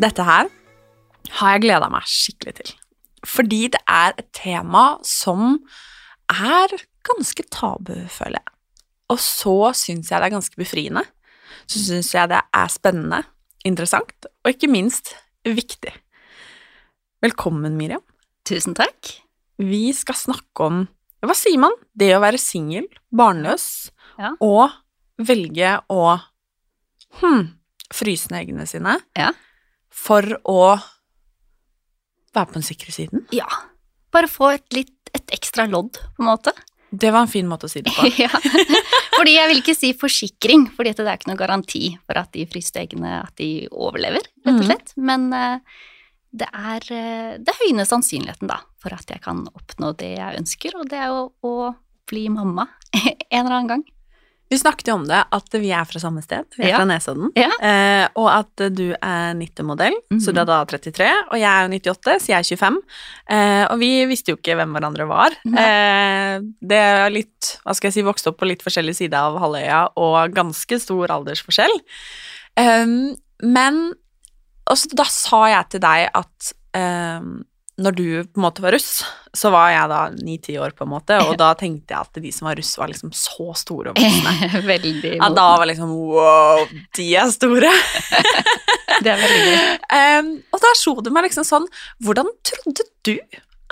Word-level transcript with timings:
Dette 0.00 0.24
her 0.24 0.48
har 1.40 1.54
jeg 1.54 1.64
gleda 1.66 1.88
meg 1.92 2.06
skikkelig 2.08 2.54
til. 2.60 2.70
Fordi 3.28 3.62
det 3.74 3.80
er 3.90 4.14
et 4.18 4.28
tema 4.36 4.84
som 5.04 5.58
er 6.32 6.72
ganske 7.06 7.44
tabu, 7.52 7.92
føler 8.08 8.38
jeg. 8.40 8.54
Og 9.10 9.18
så 9.20 9.54
syns 9.76 10.08
jeg 10.12 10.22
det 10.22 10.28
er 10.30 10.36
ganske 10.36 10.60
befriende. 10.60 11.02
Så 11.68 11.82
syns 11.84 12.12
jeg 12.14 12.30
det 12.30 12.40
er 12.56 12.70
spennende, 12.72 13.24
interessant 13.66 14.28
og 14.30 14.52
ikke 14.54 14.70
minst 14.72 15.12
viktig. 15.44 15.92
Velkommen, 17.20 17.76
Miriam. 17.76 18.02
Tusen 18.48 18.72
takk. 18.78 19.18
Vi 19.60 19.90
skal 19.92 20.16
snakke 20.16 20.64
om 20.70 20.86
Hva 21.20 21.34
sier 21.36 21.60
man? 21.60 21.74
Det 21.92 22.14
å 22.16 22.20
være 22.22 22.38
singel, 22.40 22.86
barnløs, 23.12 23.90
Ja. 24.16 24.30
og 24.40 24.70
velge 25.20 25.74
å 25.92 26.16
hm, 27.20 27.42
fryse 27.92 28.30
ned 28.32 28.46
eggene 28.46 28.64
sine 28.66 28.94
Ja. 29.18 29.34
For 29.90 30.26
å 30.48 30.62
være 32.34 32.46
på 32.46 32.58
den 32.58 32.66
sikre 32.66 32.94
siden. 32.94 33.26
Ja. 33.34 33.48
Bare 34.14 34.30
få 34.30 34.54
et 34.54 34.66
litt 34.74 34.96
et 35.16 35.32
ekstra 35.34 35.66
lodd, 35.66 35.98
på 36.16 36.22
en 36.22 36.28
måte. 36.30 36.52
Det 36.90 37.10
var 37.14 37.24
en 37.24 37.30
fin 37.30 37.46
måte 37.46 37.68
å 37.68 37.70
si 37.70 37.82
det 37.86 37.92
på. 37.94 38.06
ja. 38.24 38.30
Fordi 39.14 39.36
jeg 39.36 39.50
vil 39.50 39.60
ikke 39.62 39.76
si 39.78 39.92
forsikring, 39.98 40.66
fordi 40.74 40.94
det 40.98 41.06
er 41.06 41.18
ikke 41.18 41.30
noen 41.30 41.40
garanti 41.40 41.84
for 42.06 42.18
at 42.18 42.32
de 42.34 42.46
at 42.46 43.34
de 43.38 43.50
overlever, 43.70 44.26
rett 44.46 44.56
og 44.56 44.66
slett. 44.66 44.92
Mm. 44.96 45.04
Men 45.10 45.26
eh, 45.36 45.78
det 46.30 46.48
er 46.50 46.88
eh, 46.94 47.38
det 47.38 47.56
høyner 47.62 47.86
sannsynligheten, 47.86 48.50
da, 48.50 48.60
for 48.82 48.94
at 48.96 49.10
jeg 49.10 49.22
kan 49.22 49.44
oppnå 49.50 49.92
det 49.98 50.16
jeg 50.16 50.42
ønsker, 50.42 50.76
og 50.78 50.90
det 50.90 50.98
er 50.98 51.14
jo 51.14 51.24
å 51.46 51.72
bli 52.10 52.26
mamma 52.32 52.66
en 52.94 53.44
eller 53.44 53.56
annen 53.56 53.72
gang. 53.74 53.86
Vi 54.50 54.58
snakket 54.58 54.88
jo 54.90 54.94
om 54.98 55.04
det, 55.06 55.20
at 55.30 55.54
vi 55.62 55.68
er 55.70 55.84
fra 55.86 56.00
samme 56.02 56.22
sted. 56.24 56.44
Vi 56.58 56.64
er 56.64 56.72
Ja. 56.72 56.76
fra 56.80 56.84
Nesodden. 56.90 57.28
Ja. 57.38 57.50
Eh, 57.62 58.08
og 58.18 58.26
at 58.34 58.74
du 58.74 58.90
er 59.00 59.34
90-modell, 59.38 59.94
så 60.18 60.32
Mhm. 60.32 60.34
du 60.34 60.40
er 60.40 60.44
da 60.50 60.64
33, 60.64 61.06
og 61.30 61.38
jeg 61.38 61.46
er 61.46 61.62
jo 61.62 61.68
98, 61.78 62.18
så 62.18 62.26
jeg 62.26 62.38
er 62.40 62.56
25. 62.56 62.78
Eh, 63.30 63.64
og 63.70 63.78
vi 63.78 64.04
visste 64.06 64.32
jo 64.32 64.36
ikke 64.36 64.56
hvem 64.58 64.72
hverandre 64.74 65.06
var. 65.06 65.30
Eh, 65.46 66.40
det 66.66 66.76
er 66.82 67.10
litt, 67.10 67.58
hva 67.64 67.74
skal 67.76 67.88
jeg 67.90 67.94
si, 67.94 68.02
vokste 68.02 68.28
opp 68.28 68.38
på 68.38 68.48
litt 68.48 68.62
forskjellig 68.62 68.96
side 68.96 69.14
av 69.14 69.38
halvøya, 69.38 69.92
og 69.96 70.34
ganske 70.34 70.80
stor 70.80 71.06
aldersforskjell. 71.08 71.80
Um, 72.58 73.14
men 73.42 73.94
og 74.66 74.76
så 74.76 74.88
da 74.94 75.04
sa 75.04 75.46
jeg 75.46 75.68
til 75.70 75.80
deg 75.80 76.10
at 76.14 76.52
um, 76.74 77.44
når 77.80 77.94
du 77.96 78.04
på 78.28 78.38
en 78.40 78.44
måte 78.44 78.62
var 78.64 78.74
russ, 78.76 79.00
så 79.32 79.50
var 79.54 79.70
jeg 79.72 79.88
da 79.92 80.00
ni-ti 80.20 80.56
år, 80.60 80.74
på 80.76 80.84
en 80.84 80.90
måte, 80.92 81.16
og 81.24 81.36
da 81.40 81.52
tenkte 81.58 81.94
jeg 81.94 82.00
at 82.00 82.20
de 82.22 82.32
som 82.34 82.48
var 82.50 82.58
russ, 82.60 82.72
var 82.78 82.90
liksom 82.92 83.12
så 83.16 83.46
store 83.56 83.92
og 83.94 84.00
voksne. 84.00 84.62
veldig 84.72 85.14
Ja, 85.16 85.28
da 85.32 85.46
var 85.60 85.68
liksom 85.70 85.92
wow, 85.96 86.64
de 86.98 87.06
er 87.16 87.30
store. 87.34 87.70
Det 89.00 89.08
er 89.08 89.20
veldig 89.22 89.44
gøy. 89.46 89.60
Um, 90.20 90.26
og 90.52 90.60
da 90.62 90.70
slo 90.78 90.92
det 91.02 91.10
meg 91.14 91.24
liksom 91.26 91.42
sånn 91.46 91.64
Hvordan 92.04 92.28
trodde 92.46 92.84
du 93.06 93.14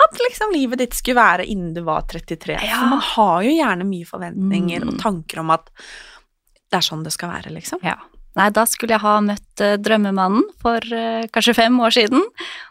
at 0.03 0.17
liksom 0.25 0.51
livet 0.55 0.81
ditt 0.81 0.95
skulle 0.97 1.19
være 1.19 1.45
innen 1.47 1.73
du 1.75 1.81
var 1.85 2.03
33? 2.09 2.55
Ja. 2.65 2.79
For 2.81 2.89
man 2.95 3.03
har 3.13 3.43
jo 3.45 3.53
gjerne 3.53 3.85
mye 3.87 4.07
forventninger 4.09 4.83
Mm. 4.83 4.89
og 4.93 4.99
tanker 5.03 5.41
om 5.43 5.51
at 5.55 5.69
det 6.71 6.79
er 6.79 6.85
sånn 6.85 7.03
det 7.05 7.11
skal 7.15 7.31
være, 7.35 7.51
liksom. 7.55 7.79
Ja. 7.85 7.95
Nei, 8.39 8.47
da 8.55 8.63
skulle 8.69 8.95
jeg 8.95 9.03
ha 9.03 9.17
møtt 9.23 9.63
eh, 9.63 9.77
drømmemannen 9.83 10.45
for 10.63 10.83
eh, 10.95 11.27
kanskje 11.33 11.57
fem 11.57 11.79
år 11.83 11.95
siden, 11.95 12.21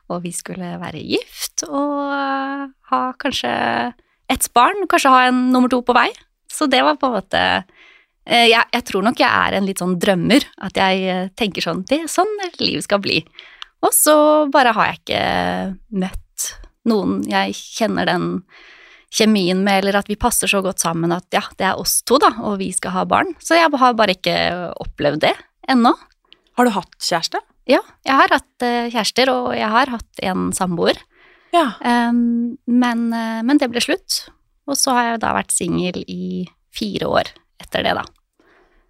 og 0.09 0.23
vi 0.25 0.33
skulle 0.33 0.77
være 0.81 1.03
gift 1.05 1.67
og 1.69 1.99
eh, 2.15 2.63
ha 2.93 3.01
kanskje 3.21 3.51
ett 4.33 4.47
barn, 4.57 4.87
kanskje 4.89 5.13
ha 5.13 5.27
en 5.29 5.43
nummer 5.53 5.69
to 5.73 5.83
på 5.85 5.97
vei. 5.97 6.09
Så 6.49 6.71
det 6.73 6.81
var 6.87 6.97
på 6.97 7.11
en 7.11 7.19
måte 7.19 7.43
jeg, 8.29 8.61
jeg 8.61 8.85
tror 8.85 9.05
nok 9.07 9.21
jeg 9.23 9.29
er 9.29 9.55
en 9.57 9.65
litt 9.65 9.81
sånn 9.81 9.95
drømmer, 10.01 10.45
at 10.61 10.77
jeg 10.77 11.31
tenker 11.41 11.65
sånn 11.65 11.79
Det 11.89 12.03
er 12.05 12.11
sånn 12.13 12.29
livet 12.61 12.85
skal 12.85 13.01
bli. 13.01 13.23
Og 13.81 13.95
så 13.97 14.17
bare 14.53 14.75
har 14.77 14.91
jeg 14.91 14.99
ikke 15.01 15.23
møtt 16.03 16.49
noen 16.89 17.23
jeg 17.29 17.57
kjenner 17.57 18.09
den 18.09 18.27
kjemien 19.09 19.63
med, 19.65 19.81
eller 19.81 20.03
at 20.03 20.11
vi 20.13 20.19
passer 20.21 20.51
så 20.51 20.61
godt 20.65 20.85
sammen 20.85 21.13
at 21.17 21.25
ja, 21.33 21.41
det 21.57 21.71
er 21.71 21.81
oss 21.81 22.03
to, 22.05 22.19
da, 22.21 22.35
og 22.45 22.59
vi 22.61 22.69
skal 22.77 22.93
ha 22.99 23.07
barn. 23.09 23.33
Så 23.41 23.57
jeg 23.57 23.73
har 23.73 23.97
bare 23.97 24.17
ikke 24.17 24.37
opplevd 24.85 25.25
det 25.25 25.33
ennå. 25.71 25.93
Har 26.59 26.67
du 26.67 26.73
hatt 26.75 26.97
kjæreste? 27.05 27.41
Ja, 27.69 27.81
jeg 28.07 28.17
har 28.17 28.33
hatt 28.33 28.65
eh, 28.65 28.89
kjærester, 28.91 29.31
og 29.31 29.53
jeg 29.57 29.69
har 29.69 29.93
hatt 29.93 30.23
en 30.25 30.51
samboer, 30.57 30.99
Ja. 31.55 31.67
Men, 31.81 33.07
eh, 33.17 33.41
men 33.43 33.59
det 33.61 33.71
ble 33.73 33.81
slutt. 33.81 34.29
Og 34.69 34.77
så 34.77 34.93
har 34.93 35.05
jeg 35.13 35.21
da 35.23 35.31
vært 35.37 35.53
singel 35.55 36.03
i 36.09 36.45
fire 36.77 37.09
år 37.09 37.31
etter 37.63 37.87
det, 37.87 37.95
da. 37.97 38.05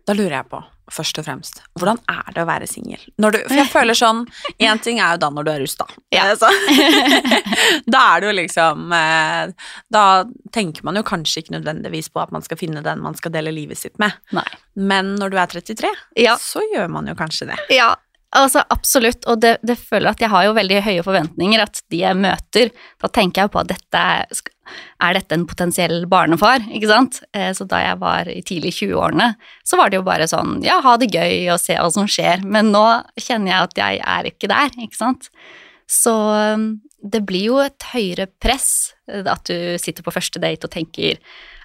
Da 0.08 0.14
lurer 0.16 0.40
jeg 0.40 0.48
på, 0.50 0.58
først 0.92 1.18
og 1.20 1.26
fremst, 1.26 1.60
hvordan 1.78 1.98
er 2.08 2.32
det 2.34 2.42
å 2.42 2.48
være 2.48 2.66
singel? 2.70 3.02
For 3.20 3.56
jeg 3.56 3.68
føler 3.76 3.96
sånn 3.98 4.24
Én 4.62 4.80
ting 4.82 5.00
er 5.02 5.14
jo 5.16 5.22
da 5.24 5.30
når 5.34 5.46
du 5.46 5.50
er 5.52 5.60
rusta. 5.62 5.86
Ja. 6.14 6.26
Eh, 6.32 7.82
da 7.94 8.02
er 8.14 8.20
det 8.22 8.30
jo 8.30 8.34
liksom 8.38 8.92
eh, 8.96 9.52
Da 9.92 10.04
tenker 10.54 10.86
man 10.88 10.98
jo 10.98 11.04
kanskje 11.06 11.42
ikke 11.44 11.56
nødvendigvis 11.58 12.10
på 12.14 12.22
at 12.24 12.32
man 12.34 12.44
skal 12.46 12.60
finne 12.60 12.82
den 12.84 13.02
man 13.04 13.16
skal 13.18 13.34
dele 13.34 13.52
livet 13.54 13.78
sitt 13.80 13.98
med. 14.02 14.16
Nei. 14.36 14.46
Men 14.78 15.14
når 15.20 15.32
du 15.34 15.38
er 15.40 15.50
33, 15.58 15.90
Ja. 16.20 16.36
så 16.40 16.62
gjør 16.72 16.88
man 16.92 17.08
jo 17.10 17.14
kanskje 17.18 17.50
det. 17.52 17.58
Ja, 17.74 17.92
altså 18.36 18.62
absolutt, 18.70 19.24
og 19.30 19.40
det, 19.40 19.56
det 19.66 19.78
føler 19.80 20.10
at 20.12 20.20
jeg 20.20 20.30
har 20.32 20.44
jo 20.48 20.56
veldig 20.56 20.82
høye 20.84 21.04
forventninger, 21.06 21.62
at 21.64 21.80
de 21.92 22.02
jeg 22.02 22.18
møter, 22.18 22.72
da 23.00 23.10
tenker 23.12 23.44
jeg 23.46 23.52
på 23.54 23.62
at 23.62 23.70
dette 23.72 24.02
er 25.00 25.16
dette 25.16 25.32
en 25.32 25.46
potensiell 25.48 26.02
barnefar, 26.10 26.66
ikke 26.68 26.90
sant? 26.90 27.22
Eh, 27.32 27.50
Så 27.56 27.64
da 27.68 27.80
jeg 27.80 28.00
var 28.02 28.28
i 28.28 28.42
tidlig 28.44 28.74
20-årene, 28.80 29.30
så 29.64 29.78
var 29.80 29.88
det 29.88 30.00
jo 30.00 30.04
bare 30.08 30.28
sånn, 30.28 30.58
ja, 30.66 30.80
ha 30.84 30.96
det 31.00 31.08
gøy 31.14 31.48
og 31.54 31.62
se 31.62 31.78
hva 31.78 31.88
som 31.94 32.08
skjer, 32.10 32.44
men 32.44 32.72
nå 32.74 32.84
kjenner 33.16 33.54
jeg 33.54 33.70
at 33.70 33.80
jeg 33.80 34.02
er 34.16 34.28
ikke 34.32 34.50
der, 34.52 34.76
ikke 34.76 35.00
sant? 35.00 35.30
Så 35.88 36.12
um, 36.12 36.68
det 37.00 37.22
blir 37.24 37.46
jo 37.48 37.62
et 37.64 37.88
høyere 37.94 38.28
press 38.42 38.92
eh, 39.08 39.24
at 39.24 39.48
du 39.48 39.78
sitter 39.80 40.04
på 40.04 40.12
første 40.12 40.42
date 40.42 40.68
og 40.68 40.74
tenker, 40.74 41.16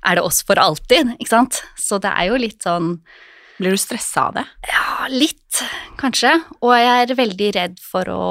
er 0.03 0.15
det 0.19 0.23
oss 0.23 0.41
for 0.47 0.59
alltid, 0.59 1.15
ikke 1.17 1.31
sant? 1.33 1.59
Så 1.79 1.99
det 2.03 2.11
er 2.11 2.31
jo 2.31 2.39
litt 2.39 2.63
sånn, 2.63 2.97
Blir 3.59 3.75
du 3.75 3.79
stressa 3.79 4.29
av 4.29 4.37
det? 4.39 4.45
ja, 5.03 5.07
litt, 5.11 5.61
kanskje. 5.99 6.31
Og 6.63 6.73
jeg 6.77 7.03
er 7.03 7.17
veldig 7.17 7.49
redd 7.57 7.81
for 7.83 8.09
å 8.09 8.27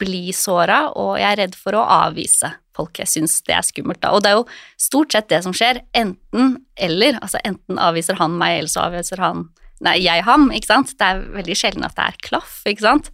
bli 0.00 0.30
såra, 0.36 0.86
og 0.96 1.16
jeg 1.20 1.28
er 1.28 1.42
redd 1.44 1.58
for 1.58 1.76
å 1.78 1.84
avvise 2.02 2.54
folk 2.76 3.00
jeg 3.00 3.08
syns 3.08 3.38
det 3.46 3.54
er 3.56 3.64
skummelt 3.66 4.02
da. 4.02 4.12
Og 4.14 4.24
det 4.24 4.32
er 4.32 4.40
jo 4.40 4.46
stort 4.80 5.14
sett 5.14 5.30
det 5.32 5.42
som 5.46 5.54
skjer, 5.56 5.80
enten 5.96 6.58
eller. 6.76 7.20
Altså 7.24 7.40
enten 7.46 7.80
avviser 7.80 8.18
han 8.20 8.36
meg, 8.40 8.60
eller 8.60 8.72
så 8.72 8.88
avviser 8.88 9.22
han 9.24 9.48
Nei, 9.84 9.98
jeg 10.00 10.22
ham, 10.24 10.46
ikke 10.56 10.70
sant. 10.70 10.94
Det 10.96 11.04
er 11.04 11.18
veldig 11.34 11.54
sjelden 11.60 11.84
at 11.84 11.92
det 11.98 12.04
er 12.06 12.14
klaff, 12.24 12.62
ikke 12.64 12.80
sant. 12.80 13.10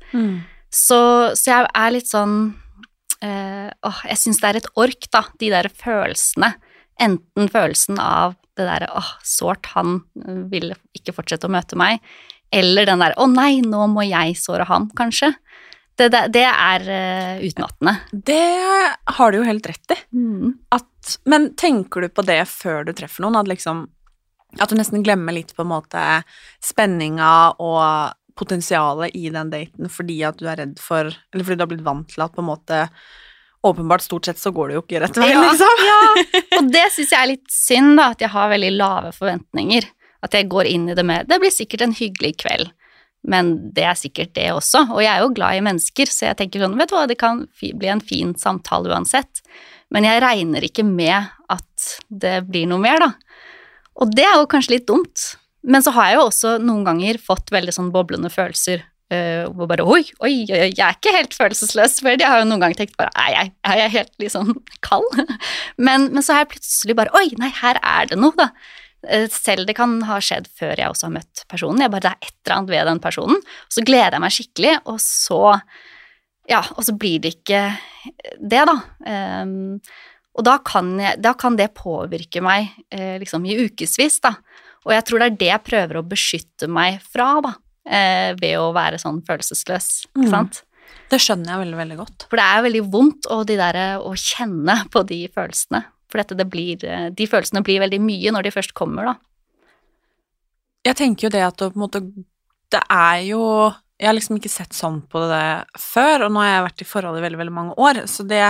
Så, 0.70 0.98
så 1.34 1.48
jeg 1.48 1.66
er 1.74 1.90
litt 1.90 2.06
sånn 2.06 2.36
øh, 3.18 3.70
Åh, 3.88 4.02
jeg 4.06 4.20
syns 4.20 4.38
det 4.38 4.46
er 4.46 4.58
et 4.60 4.68
ork, 4.78 5.08
da, 5.10 5.24
de 5.42 5.48
der 5.50 5.66
følelsene. 5.66 6.52
Enten 7.02 7.50
følelsen 7.50 7.98
av 7.98 8.36
det 8.58 8.66
derre 8.68 8.90
åh, 8.98 9.10
sårt, 9.24 9.70
han 9.76 10.00
eh, 10.22 10.42
ville 10.52 10.76
ikke 10.96 11.14
fortsette 11.16 11.48
å 11.48 11.52
møte 11.52 11.78
meg, 11.78 12.02
eller 12.52 12.88
den 12.88 13.02
der 13.02 13.16
å 13.20 13.28
nei, 13.30 13.62
nå 13.64 13.86
må 13.92 14.04
jeg 14.04 14.36
såre 14.40 14.66
ham, 14.68 14.90
kanskje. 14.98 15.32
Det, 15.96 16.08
det, 16.12 16.22
det 16.32 16.44
er 16.48 16.84
uh, 16.88 17.40
utmattende. 17.44 17.92
Det 18.12 18.44
har 19.16 19.32
du 19.32 19.38
jo 19.38 19.44
helt 19.44 19.66
rett 19.68 19.92
i. 19.92 19.98
At, 20.72 21.16
men 21.28 21.50
tenker 21.60 22.04
du 22.04 22.08
på 22.12 22.24
det 22.24 22.40
før 22.48 22.88
du 22.88 22.94
treffer 22.96 23.24
noen? 23.24 23.36
At, 23.40 23.50
liksom, 23.50 23.84
at 24.56 24.72
du 24.72 24.76
nesten 24.78 25.04
glemmer 25.04 25.36
litt 25.36 25.52
på 25.56 25.64
en 25.64 25.72
måte 25.74 26.04
spenninga 26.64 27.32
og 27.60 28.16
potensialet 28.38 29.16
i 29.16 29.28
den 29.32 29.52
daten 29.52 29.92
fordi 29.92 30.22
at 30.24 30.38
du 30.40 30.46
er 30.48 30.56
redd 30.62 30.78
for 30.80 31.10
Eller 31.12 31.44
fordi 31.44 31.58
du 31.58 31.64
har 31.66 31.68
blitt 31.68 31.84
vant 31.84 32.08
til 32.08 32.24
at 32.24 32.32
på 32.32 32.40
en 32.40 32.48
måte 32.48 32.78
Åpenbart, 33.62 34.02
stort 34.02 34.26
sett 34.26 34.38
så 34.42 34.50
går 34.50 34.68
det 34.72 34.74
jo 34.74 34.82
ikke 34.82 35.00
rett 35.04 35.18
vei, 35.22 35.28
Ja, 35.30 35.42
liksom. 35.46 35.82
ja. 35.86 35.98
Og 36.58 36.70
det 36.74 36.84
syns 36.94 37.12
jeg 37.14 37.20
er 37.20 37.30
litt 37.30 37.50
synd, 37.54 37.92
da, 38.00 38.08
at 38.16 38.22
jeg 38.24 38.32
har 38.34 38.50
veldig 38.50 38.70
lave 38.74 39.12
forventninger. 39.14 39.86
At 40.22 40.34
jeg 40.34 40.48
går 40.50 40.70
inn 40.70 40.88
i 40.90 40.94
det 40.98 41.04
med 41.06 41.26
Det 41.30 41.38
blir 41.42 41.50
sikkert 41.54 41.82
en 41.86 41.94
hyggelig 41.98 42.36
kveld, 42.42 42.68
men 43.26 43.52
det 43.74 43.84
er 43.86 43.98
sikkert 43.98 44.32
det 44.38 44.48
også. 44.54 44.84
Og 44.94 45.02
jeg 45.02 45.12
er 45.12 45.22
jo 45.22 45.32
glad 45.34 45.58
i 45.58 45.62
mennesker, 45.66 46.10
så 46.10 46.28
jeg 46.30 46.40
tenker 46.40 46.62
sånn, 46.64 46.74
vet 46.78 46.90
du 46.90 46.96
hva, 46.96 47.04
det 47.10 47.18
kan 47.20 47.44
bli 47.60 47.90
en 47.90 48.02
fin 48.02 48.34
samtale 48.38 48.90
uansett. 48.90 49.42
Men 49.94 50.06
jeg 50.08 50.22
regner 50.24 50.64
ikke 50.66 50.86
med 50.86 51.30
at 51.52 51.88
det 52.08 52.40
blir 52.48 52.66
noe 52.70 52.82
mer, 52.82 52.98
da. 53.02 53.12
Og 54.02 54.10
det 54.14 54.24
er 54.26 54.38
jo 54.40 54.48
kanskje 54.50 54.78
litt 54.78 54.86
dumt. 54.88 55.26
Men 55.62 55.84
så 55.84 55.92
har 55.94 56.10
jeg 56.10 56.18
jo 56.18 56.26
også 56.30 56.56
noen 56.62 56.82
ganger 56.86 57.18
fått 57.22 57.52
veldig 57.54 57.74
sånn 57.76 57.92
boblende 57.94 58.30
følelser. 58.32 58.82
Uh, 59.12 59.48
hvor 59.52 59.68
bare 59.68 59.84
oi, 59.84 60.02
oi, 60.24 60.34
oi, 60.48 60.68
jeg 60.70 60.84
er 60.86 60.96
ikke 60.96 61.12
helt 61.16 61.34
følelsesløs. 61.36 61.98
For 62.00 62.14
jeg 62.14 62.28
har 62.28 62.40
jo 62.40 62.46
noen 62.48 62.62
ganger 62.62 62.78
tenkt 62.82 62.96
bare 63.00 63.12
er 63.20 63.34
jeg, 63.34 63.52
er 63.68 63.80
jeg 63.82 63.94
helt 63.96 64.14
liksom 64.24 64.54
kald? 64.88 65.18
men, 65.76 66.08
men 66.14 66.24
så 66.24 66.36
har 66.36 66.46
jeg 66.46 66.54
plutselig 66.54 66.96
bare 66.98 67.12
oi, 67.18 67.26
nei, 67.42 67.50
her 67.60 67.80
er 67.82 68.08
det 68.12 68.20
noe, 68.20 68.32
da. 68.38 68.50
Eh, 69.08 69.26
Selv 69.32 69.66
det 69.66 69.74
kan 69.78 69.98
ha 70.06 70.20
skjedd 70.22 70.48
før 70.58 70.76
jeg 70.78 70.92
også 70.92 71.08
har 71.08 71.16
møtt 71.18 71.44
personen. 71.50 71.82
Jeg 71.84 71.92
bare, 71.92 72.06
Det 72.06 72.12
er 72.12 72.30
et 72.30 72.38
eller 72.46 72.56
annet 72.56 72.74
ved 72.74 72.88
den 72.92 73.02
personen. 73.02 73.42
Og 73.42 73.76
så 73.76 73.84
gleder 73.86 74.16
jeg 74.16 74.24
meg 74.24 74.36
skikkelig, 74.38 74.76
og 74.86 75.02
så 75.02 75.42
Ja, 76.50 76.58
og 76.74 76.82
så 76.82 76.96
blir 76.98 77.20
det 77.22 77.36
ikke 77.36 77.60
det, 78.42 78.64
da. 78.66 78.74
Um, 79.06 79.78
og 80.34 80.42
da 80.48 80.56
kan, 80.64 80.88
jeg, 80.98 81.20
da 81.22 81.36
kan 81.38 81.54
det 81.54 81.68
påvirke 81.76 82.42
meg 82.42 82.72
eh, 82.90 83.14
liksom 83.22 83.44
i 83.46 83.54
ukevis, 83.62 84.18
da. 84.24 84.34
Og 84.82 84.94
jeg 84.96 85.04
tror 85.06 85.22
det 85.22 85.28
er 85.28 85.36
det 85.38 85.50
jeg 85.52 85.64
prøver 85.68 86.00
å 86.00 86.06
beskytte 86.08 86.66
meg 86.66 86.98
fra, 87.04 87.36
da. 87.44 87.52
Eh, 87.86 88.34
ved 88.38 88.58
å 88.60 88.68
være 88.74 88.98
sånn 89.02 89.22
følelsesløs, 89.26 90.06
ikke 90.12 90.28
Mm. 90.28 90.30
sant. 90.30 90.62
Det 91.10 91.18
skjønner 91.20 91.46
jeg 91.50 91.58
veldig, 91.66 91.78
veldig 91.80 91.96
godt. 91.98 92.26
For 92.30 92.36
det 92.36 92.44
er 92.44 92.62
veldig 92.62 92.82
vondt 92.92 93.26
å, 93.28 93.44
de 93.44 93.56
der, 93.56 93.74
å 93.98 94.12
kjenne 94.14 94.88
på 94.88 95.02
de 95.06 95.28
følelsene. 95.28 95.84
For 96.08 96.18
dette, 96.22 96.36
det 96.36 96.48
blir, 96.48 96.84
eh, 96.84 97.08
de 97.10 97.26
følelsene 97.26 97.62
blir 97.64 97.80
veldig 97.80 98.00
mye 98.00 98.30
når 98.32 98.42
de 98.44 98.50
først 98.54 98.72
kommer, 98.74 99.04
da. 99.04 99.14
Jeg 100.84 100.96
tenker 100.96 101.24
jo 101.26 101.30
det 101.30 101.42
at 101.46 101.56
det 101.56 101.72
på 101.72 101.76
en 101.78 101.88
måte 101.88 102.00
Det 102.72 102.80
er 102.90 103.20
jo 103.28 103.72
Jeg 104.00 104.08
har 104.08 104.14
liksom 104.14 104.38
ikke 104.40 104.50
sett 104.50 104.70
sånn 104.74 105.02
på 105.06 105.20
det 105.30 105.66
før, 105.78 106.24
og 106.26 106.32
nå 106.32 106.40
har 106.42 106.48
jeg 106.56 106.64
vært 106.72 106.82
i 106.82 106.88
forhold 106.90 107.18
i 107.18 107.22
veldig, 107.22 107.38
veldig 107.38 107.52
mange 107.54 107.74
år, 107.78 108.00
så 108.10 108.26
det 108.26 108.40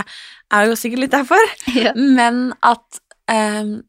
er 0.52 0.64
jo 0.67 0.73
sikkert 0.81 0.99
litt 1.02 1.11
derfor. 1.12 1.43
Ja. 1.75 1.93
Men 1.94 2.55
at 2.62 3.00
um, 3.29 3.82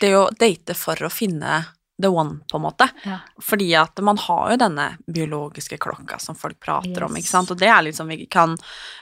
det 0.00 0.12
å 0.14 0.28
date 0.36 0.74
for 0.76 0.96
å 0.96 1.08
finne 1.10 1.64
the 2.02 2.08
one, 2.08 2.38
på 2.50 2.56
en 2.56 2.62
måte. 2.62 2.88
Ja. 3.02 3.18
Fordi 3.42 3.74
at 3.74 3.98
man 3.98 4.18
har 4.18 4.50
jo 4.52 4.58
denne 4.60 4.88
biologiske 5.06 5.78
klokka 5.82 6.18
som 6.22 6.38
folk 6.38 6.60
prater 6.62 7.04
om, 7.04 7.16
ikke 7.18 7.30
sant, 7.30 7.50
og 7.50 7.58
det 7.58 7.70
er 7.70 7.82
liksom 7.88 8.08
Vi 8.08 8.26
kan, 8.30 8.56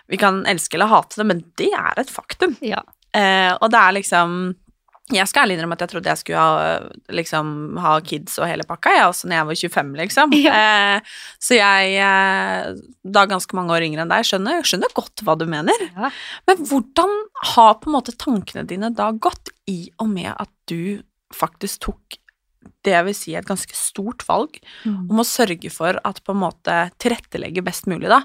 vi 0.09 0.17
kan 0.21 0.45
elske 0.49 0.79
eller 0.79 0.91
hate 0.91 1.21
det, 1.21 1.27
men 1.29 1.43
det 1.61 1.73
er 1.77 2.01
et 2.01 2.13
faktum. 2.13 2.57
Ja. 2.65 2.83
Eh, 3.13 3.53
og 3.53 3.71
det 3.73 3.81
er 3.81 3.95
liksom 3.97 4.33
Jeg 5.15 5.29
skal 5.31 5.45
ærlig 5.45 5.55
innrømme 5.57 5.77
at 5.79 5.85
jeg 5.85 5.91
trodde 5.93 6.11
jeg 6.11 6.19
skulle 6.19 6.43
ha, 6.43 6.73
liksom, 7.15 7.53
ha 7.79 7.93
kids 8.03 8.41
og 8.41 8.49
hele 8.51 8.67
pakka, 8.67 8.91
jeg 8.97 9.07
også 9.07 9.29
når 9.29 9.37
jeg 9.37 9.47
var 9.51 9.61
25, 9.61 9.93
liksom. 10.01 10.35
Eh, 10.57 11.13
så 11.39 11.61
jeg, 11.61 11.93
eh, 12.03 12.73
da 13.05 13.27
ganske 13.31 13.55
mange 13.55 13.77
år 13.77 13.87
yngre 13.87 14.03
enn 14.03 14.11
deg, 14.11 14.27
skjønner, 14.27 14.67
skjønner 14.67 14.97
godt 14.97 15.23
hva 15.23 15.37
du 15.39 15.45
mener. 15.47 15.85
Ja. 15.95 16.11
Men 16.49 16.65
hvordan 16.67 17.13
har 17.53 17.77
på 17.79 17.93
en 17.93 17.99
måte 18.01 18.17
tankene 18.19 18.67
dine 18.67 18.91
da 18.91 19.13
gått, 19.13 19.53
i 19.71 19.91
og 20.03 20.11
med 20.11 20.33
at 20.33 20.51
du 20.71 21.03
faktisk 21.35 21.87
tok 21.87 22.19
det 22.85 22.93
jeg 22.93 23.05
vil 23.09 23.15
si 23.15 23.35
er 23.35 23.39
et 23.43 23.49
ganske 23.49 23.75
stort 23.77 24.25
valg 24.29 24.59
Mm. 24.85 25.11
om 25.11 25.19
å 25.19 25.25
sørge 25.27 25.71
for 25.73 25.99
at 26.05 26.21
på 26.25 26.33
en 26.35 26.41
måte 26.43 26.75
tilrettelegge 26.99 27.63
best 27.65 27.87
mulig, 27.87 28.09
da, 28.09 28.23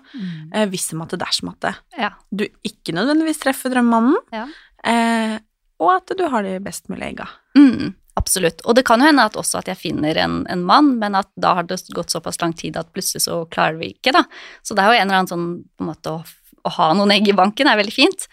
eh, 0.54 0.66
hvis 0.68 0.92
at 1.02 1.18
dersom 1.20 1.50
at 1.54 1.76
Ja. 1.98 2.12
du 2.34 2.46
ikke 2.64 2.94
nødvendigvis 2.94 3.40
treffer 3.40 3.72
drømmemannen, 3.74 4.18
Ja. 4.32 4.48
eh, 4.84 5.40
og 5.80 5.90
at 5.96 6.18
du 6.18 6.28
har 6.30 6.44
de 6.44 6.60
best 6.60 6.88
mulige 6.90 7.16
egga. 7.16 7.28
Mm, 7.58 7.96
absolutt. 8.18 8.62
Og 8.66 8.76
det 8.76 8.86
kan 8.86 9.00
jo 9.00 9.06
hende 9.08 9.26
at 9.26 9.34
også 9.34 9.60
at 9.60 9.66
jeg 9.66 9.78
finner 9.78 10.16
en, 10.18 10.46
en 10.48 10.64
mann, 10.64 11.00
men 11.00 11.16
at 11.16 11.28
da 11.40 11.56
har 11.56 11.64
det 11.64 11.82
gått 11.94 12.10
såpass 12.12 12.40
lang 12.42 12.54
tid 12.54 12.78
at 12.78 12.92
plutselig 12.94 13.24
så 13.28 13.50
klarer 13.50 13.80
vi 13.80 13.94
ikke, 13.96 14.12
da. 14.14 14.24
Så 14.64 14.76
det 14.76 14.80
er 14.84 14.92
jo 14.94 15.00
en 15.02 15.08
eller 15.10 15.24
annen 15.24 15.28
sånn 15.32 15.64
på 15.78 15.82
en 15.82 15.88
måte 15.96 16.12
å, 16.12 16.24
å 16.66 16.70
ha 16.78 16.94
noen 16.94 17.12
egg 17.12 17.28
i 17.28 17.34
banken 17.34 17.68
er 17.68 17.78
veldig 17.78 17.94
fint. 17.94 18.28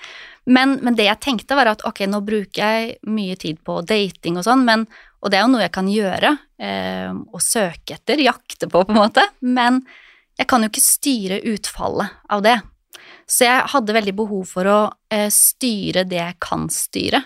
Men, 0.49 0.79
men 0.83 0.95
det 0.97 1.05
jeg 1.05 1.21
tenkte 1.21 1.57
var 1.57 1.67
at 1.69 1.83
ok, 1.85 2.07
nå 2.09 2.23
bruker 2.25 2.57
jeg 2.57 2.99
mye 3.05 3.37
tid 3.37 3.59
på 3.65 3.83
dating 3.85 4.39
og 4.41 4.45
sånn, 4.45 4.65
men, 4.65 4.87
og 5.19 5.31
det 5.31 5.39
er 5.39 5.45
jo 5.45 5.53
noe 5.53 5.65
jeg 5.65 5.75
kan 5.75 5.89
gjøre, 5.91 6.35
eh, 6.63 7.11
og 7.11 7.43
søke 7.43 7.97
etter, 7.99 8.23
jakte 8.23 8.69
på 8.71 8.85
på 8.85 8.95
en 8.95 9.01
måte, 9.01 9.25
men 9.41 9.83
jeg 10.39 10.47
kan 10.51 10.63
jo 10.63 10.71
ikke 10.71 10.85
styre 10.85 11.41
utfallet 11.51 12.21
av 12.31 12.45
det. 12.45 12.59
Så 13.29 13.45
jeg 13.45 13.67
hadde 13.75 13.97
veldig 13.97 14.15
behov 14.17 14.47
for 14.49 14.69
å 14.71 14.79
eh, 15.13 15.29
styre 15.35 16.07
det 16.09 16.21
jeg 16.21 16.39
kan 16.45 16.69
styre. 16.73 17.25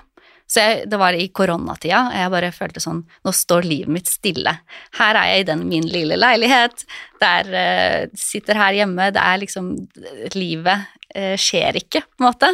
Så 0.53 0.61
jeg, 0.61 0.81
det 0.91 0.99
var 1.01 1.17
i 1.17 1.29
koronatida, 1.33 2.01
og 2.11 2.17
jeg 2.19 2.33
bare 2.35 2.53
følte 2.53 2.83
sånn 2.83 3.05
Nå 3.25 3.33
står 3.33 3.65
livet 3.65 3.93
mitt 3.95 4.11
stille. 4.11 4.53
Her 4.99 5.17
er 5.17 5.31
jeg 5.31 5.45
i 5.45 5.47
den 5.49 5.63
min 5.71 5.87
lille 5.89 6.19
leilighet. 6.19 6.85
Der 7.23 7.53
eh, 7.57 8.01
sitter 8.19 8.61
her 8.61 8.77
hjemme. 8.83 9.13
Det 9.15 9.23
er 9.23 9.41
liksom 9.41 9.71
Livet 10.37 10.91
eh, 11.15 11.37
skjer 11.41 11.79
ikke, 11.81 12.05
på 12.05 12.25
en 12.25 12.29
måte. 12.29 12.53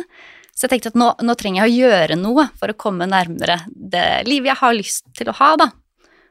Så 0.59 0.67
jeg 0.67 0.73
tenkte 0.73 0.91
at 0.91 0.99
nå, 0.99 1.13
nå 1.23 1.35
trenger 1.39 1.63
jeg 1.63 1.71
å 1.71 1.77
gjøre 1.87 2.17
noe 2.19 2.49
for 2.59 2.73
å 2.73 2.75
komme 2.75 3.07
nærmere 3.07 3.61
det 3.71 4.25
livet 4.27 4.51
jeg 4.51 4.59
har 4.65 4.75
lyst 4.75 5.05
til 5.15 5.31
å 5.31 5.37
ha, 5.39 5.53
da. 5.61 5.69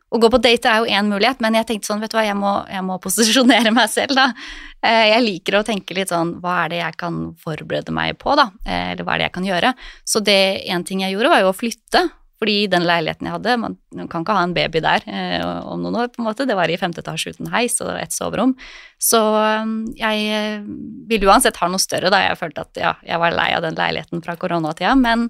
Å 0.08 0.20
gå 0.24 0.30
på 0.32 0.40
date 0.40 0.68
er 0.72 0.84
jo 0.84 0.92
én 1.00 1.08
mulighet, 1.12 1.40
men 1.44 1.56
jeg 1.58 1.68
tenkte 1.68 1.90
sånn, 1.90 2.00
vet 2.04 2.12
du 2.14 2.16
hva, 2.16 2.24
jeg 2.28 2.36
må, 2.40 2.52
jeg 2.72 2.84
må 2.88 2.96
posisjonere 3.04 3.72
meg 3.76 3.90
selv, 3.92 4.16
da. 4.16 4.30
Eh, 4.84 5.10
Jeg 5.14 5.24
liker 5.26 5.58
å 5.60 5.66
tenke 5.68 5.96
litt 5.98 6.12
sånn, 6.14 6.38
hva 6.44 6.62
er 6.66 6.70
det 6.72 6.80
jeg 6.80 6.96
kan 7.02 7.18
forberede 7.44 7.92
meg 7.96 8.16
på, 8.20 8.36
da? 8.40 8.50
Eh, 8.64 8.94
Eller 8.94 9.04
hva 9.08 9.16
er 9.16 9.24
det 9.24 9.28
jeg 9.30 9.36
kan 9.40 9.48
gjøre? 9.50 9.74
Så 10.08 10.24
det 10.24 10.40
en 10.72 10.86
ting 10.88 11.04
jeg 11.04 11.16
gjorde, 11.16 11.34
var 11.34 11.44
jo 11.44 11.52
å 11.52 11.58
flytte. 11.58 12.06
Fordi 12.38 12.58
den 12.70 12.86
leiligheten 12.86 13.26
jeg 13.26 13.34
hadde, 13.34 13.56
man 13.58 13.78
man 13.98 14.10
kan 14.12 14.22
ikke 14.22 14.36
ha 14.38 14.44
en 14.46 14.54
baby 14.54 14.82
der 14.84 15.06
eh, 15.10 15.42
om 15.42 15.82
noen 15.82 15.98
år, 16.04 16.12
på 16.14 16.22
en 16.22 16.28
måte. 16.28 16.46
Det 16.46 16.58
var 16.58 16.70
i 16.70 16.78
femte 16.78 17.02
etasje 17.02 17.34
uten 17.34 17.50
heis 17.54 17.80
og 17.82 17.96
ett 17.98 18.14
soverom. 18.14 18.54
Så 19.02 19.22
eh, 19.42 19.72
jeg 20.02 20.28
eh, 20.38 20.68
ville 21.10 21.30
uansett 21.32 21.58
ha 21.62 21.72
noe 21.72 21.82
større, 21.82 22.14
da 22.14 22.22
jeg 22.28 22.40
følte 22.40 22.68
at 22.68 22.84
ja, 22.84 22.94
jeg 23.08 23.24
var 23.24 23.36
lei 23.36 23.50
av 23.58 23.66
den 23.66 23.80
leiligheten 23.80 24.22
fra 24.26 24.38
koronatida. 24.40 24.94
Men 25.00 25.28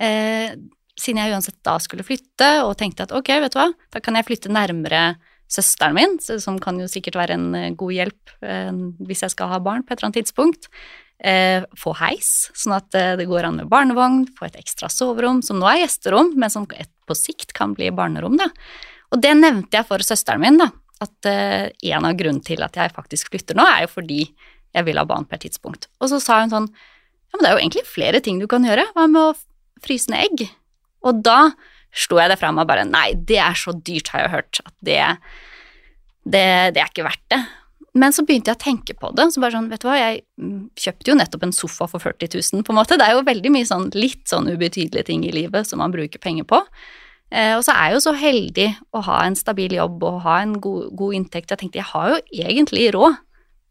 eh, 0.00 0.56
siden 0.96 1.20
jeg 1.20 1.36
uansett 1.36 1.58
da 1.66 1.76
skulle 1.82 2.06
flytte, 2.06 2.50
og 2.64 2.76
tenkte 2.80 3.04
at 3.06 3.14
ok, 3.16 3.34
vet 3.44 3.56
du 3.56 3.60
hva, 3.60 3.70
da 3.92 4.02
kan 4.02 4.16
jeg 4.16 4.28
flytte 4.30 4.52
nærmere 4.52 5.08
søsteren 5.52 5.94
min, 5.94 6.16
som 6.18 6.58
kan 6.62 6.80
jo 6.80 6.88
sikkert 6.90 7.18
være 7.20 7.36
en 7.38 7.50
eh, 7.54 7.72
god 7.78 7.94
hjelp 7.94 8.36
eh, 8.42 8.72
hvis 9.06 9.26
jeg 9.26 9.36
skal 9.36 9.52
ha 9.52 9.60
barn 9.62 9.84
på 9.84 9.92
et 9.92 10.00
eller 10.00 10.10
annet 10.10 10.22
tidspunkt. 10.24 10.70
Eh, 11.16 11.64
få 11.80 11.94
heis, 11.96 12.50
sånn 12.52 12.74
at 12.76 12.92
eh, 12.98 13.14
det 13.16 13.24
går 13.30 13.46
an 13.48 13.56
med 13.62 13.70
barnevogn, 13.72 14.26
få 14.36 14.50
et 14.50 14.58
ekstra 14.60 14.90
soverom, 14.92 15.40
som 15.44 15.56
nå 15.56 15.68
er 15.70 15.80
gjesterom, 15.86 16.34
men 16.36 16.52
som 16.52 16.66
på 16.68 17.16
sikt 17.16 17.54
kan 17.56 17.72
bli 17.76 17.88
barnerom, 17.94 18.36
da. 18.36 18.50
Og 19.14 19.22
det 19.24 19.32
nevnte 19.38 19.78
jeg 19.78 19.88
for 19.88 20.04
søsteren 20.04 20.44
min, 20.44 20.60
da. 20.60 20.68
At 21.00 21.28
eh, 21.30 21.72
en 21.88 22.04
av 22.08 22.18
grunnene 22.20 22.44
til 22.44 22.60
at 22.64 22.76
jeg 22.76 22.92
faktisk 22.92 23.32
flytter 23.32 23.56
nå, 23.56 23.64
er 23.64 23.86
jo 23.86 23.94
fordi 23.94 24.20
jeg 24.76 24.84
vil 24.84 25.00
ha 25.00 25.06
barn 25.08 25.24
på 25.24 25.38
et 25.38 25.46
tidspunkt. 25.46 25.88
Og 26.04 26.12
så 26.12 26.20
sa 26.20 26.42
hun 26.42 26.52
sånn 26.52 26.68
Ja, 26.68 27.38
men 27.38 27.42
det 27.42 27.48
er 27.48 27.56
jo 27.56 27.62
egentlig 27.64 27.88
flere 27.88 28.20
ting 28.24 28.36
du 28.40 28.46
kan 28.50 28.64
gjøre. 28.64 28.84
Hva 28.92 29.08
med 29.08 29.32
å 29.32 29.82
fryse 29.84 30.12
ned 30.12 30.20
egg? 30.28 30.48
Og 31.06 31.24
da 31.24 31.54
slo 31.96 32.20
jeg 32.20 32.28
det 32.32 32.38
fra 32.40 32.52
meg 32.52 32.68
bare 32.68 32.84
Nei, 32.88 33.08
det 33.16 33.40
er 33.40 33.56
så 33.56 33.72
dyrt, 33.72 34.12
har 34.12 34.26
jeg 34.26 34.34
hørt, 34.34 34.60
at 34.68 34.74
det, 34.84 35.00
det, 36.28 36.48
det 36.76 36.82
er 36.82 36.90
ikke 36.92 37.08
verdt 37.08 37.24
det. 37.32 37.40
Men 37.96 38.12
så 38.12 38.26
begynte 38.26 38.52
jeg 38.52 38.58
å 38.58 38.64
tenke 38.64 38.96
på 38.98 39.10
det. 39.16 39.30
så 39.32 39.40
bare 39.40 39.56
sånn, 39.56 39.70
vet 39.72 39.82
du 39.82 39.88
hva, 39.88 39.96
Jeg 39.96 40.22
mm, 40.36 40.60
kjøpte 40.76 41.10
jo 41.10 41.16
nettopp 41.16 41.46
en 41.46 41.56
sofa 41.56 41.88
for 41.88 42.02
40 42.02 42.36
000, 42.36 42.64
på 42.66 42.74
en 42.74 42.78
måte. 42.78 42.98
Det 43.00 43.06
er 43.06 43.16
jo 43.16 43.24
veldig 43.24 43.52
mye 43.54 43.68
sånn 43.68 43.88
litt 43.96 44.26
sånn 44.28 44.50
ubetydelige 44.52 45.08
ting 45.08 45.24
i 45.24 45.32
livet 45.34 45.68
som 45.68 45.80
man 45.80 45.94
bruker 45.94 46.20
penger 46.22 46.44
på. 46.48 46.60
Eh, 47.32 47.54
og 47.56 47.64
så 47.66 47.72
er 47.72 47.88
jeg 47.88 47.96
jo 47.96 48.02
så 48.04 48.14
heldig 48.20 48.68
å 48.94 49.02
ha 49.08 49.22
en 49.24 49.38
stabil 49.38 49.78
jobb 49.78 50.04
og 50.06 50.20
ha 50.26 50.40
en 50.42 50.58
god, 50.62 50.92
god 50.98 51.16
inntekt. 51.20 51.50
Jeg 51.50 51.62
tenkte 51.62 51.80
jeg 51.80 51.90
har 51.94 52.12
jo 52.12 52.20
egentlig 52.44 52.90
råd 52.94 53.16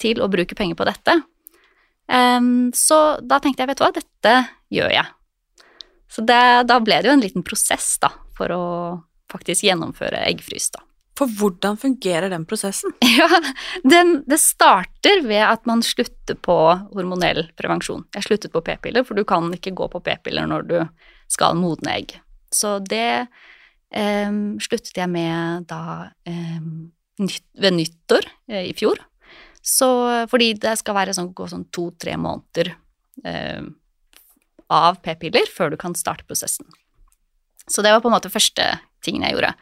til 0.02 0.20
å 0.20 0.32
bruke 0.32 0.58
penger 0.58 0.80
på 0.80 0.90
dette. 0.90 1.20
Eh, 2.10 2.50
så 2.76 3.00
da 3.22 3.40
tenkte 3.44 3.64
jeg, 3.64 3.74
vet 3.74 3.84
du 3.84 3.86
hva, 3.86 3.94
dette 3.94 4.36
gjør 4.74 4.98
jeg. 4.98 5.14
Så 6.16 6.26
det, 6.26 6.42
da 6.70 6.80
ble 6.82 6.98
det 7.02 7.12
jo 7.12 7.16
en 7.18 7.24
liten 7.24 7.46
prosess 7.46 7.96
da, 8.02 8.10
for 8.38 8.52
å 8.54 8.66
faktisk 9.32 9.66
gjennomføre 9.68 10.22
eggfrys. 10.30 10.72
da. 10.74 10.82
For 11.16 11.32
hvordan 11.32 11.78
fungerer 11.80 12.30
den 12.34 12.46
prosessen? 12.48 12.94
Ja, 13.16 13.30
den, 13.88 14.18
det 14.28 14.42
starter 14.44 15.22
ved 15.24 15.44
at 15.46 15.66
man 15.70 15.84
slutter 15.86 16.36
på 16.36 16.58
hormonell 16.92 17.46
prevensjon. 17.56 18.04
Jeg 18.16 18.28
sluttet 18.28 18.52
på 18.52 18.64
p-piller, 18.66 19.06
for 19.08 19.16
du 19.16 19.24
kan 19.28 19.48
ikke 19.56 19.76
gå 19.78 19.88
på 19.94 20.02
p-piller 20.04 20.50
når 20.52 20.68
du 20.68 20.78
skal 21.32 21.56
modne 21.60 21.94
egg. 21.96 22.18
Så 22.54 22.78
det 22.84 23.28
eh, 23.96 24.36
sluttet 24.68 25.00
jeg 25.00 25.12
med 25.12 25.70
da 25.72 26.12
eh, 26.28 26.60
nytt, 27.24 27.46
ved 27.56 27.78
nyttår 27.80 28.28
eh, 28.52 28.68
i 28.72 28.76
fjor. 28.78 29.00
Så, 29.66 29.88
fordi 30.30 30.52
det 30.62 30.76
skal 30.78 30.98
være 31.00 31.16
sånn, 31.18 31.32
gå 31.34 31.48
sånn 31.50 31.66
to-tre 31.74 32.20
måneder 32.22 32.76
eh, 33.26 33.64
av 34.70 35.00
p-piller 35.02 35.50
før 35.52 35.74
du 35.74 35.80
kan 35.82 35.96
starte 35.98 36.28
prosessen. 36.28 36.68
Så 37.66 37.82
det 37.82 37.96
var 37.96 38.04
på 38.04 38.12
en 38.12 38.14
måte 38.14 38.30
første 38.30 38.68
tingen 39.06 39.26
jeg 39.28 39.38
gjorde. 39.38 39.54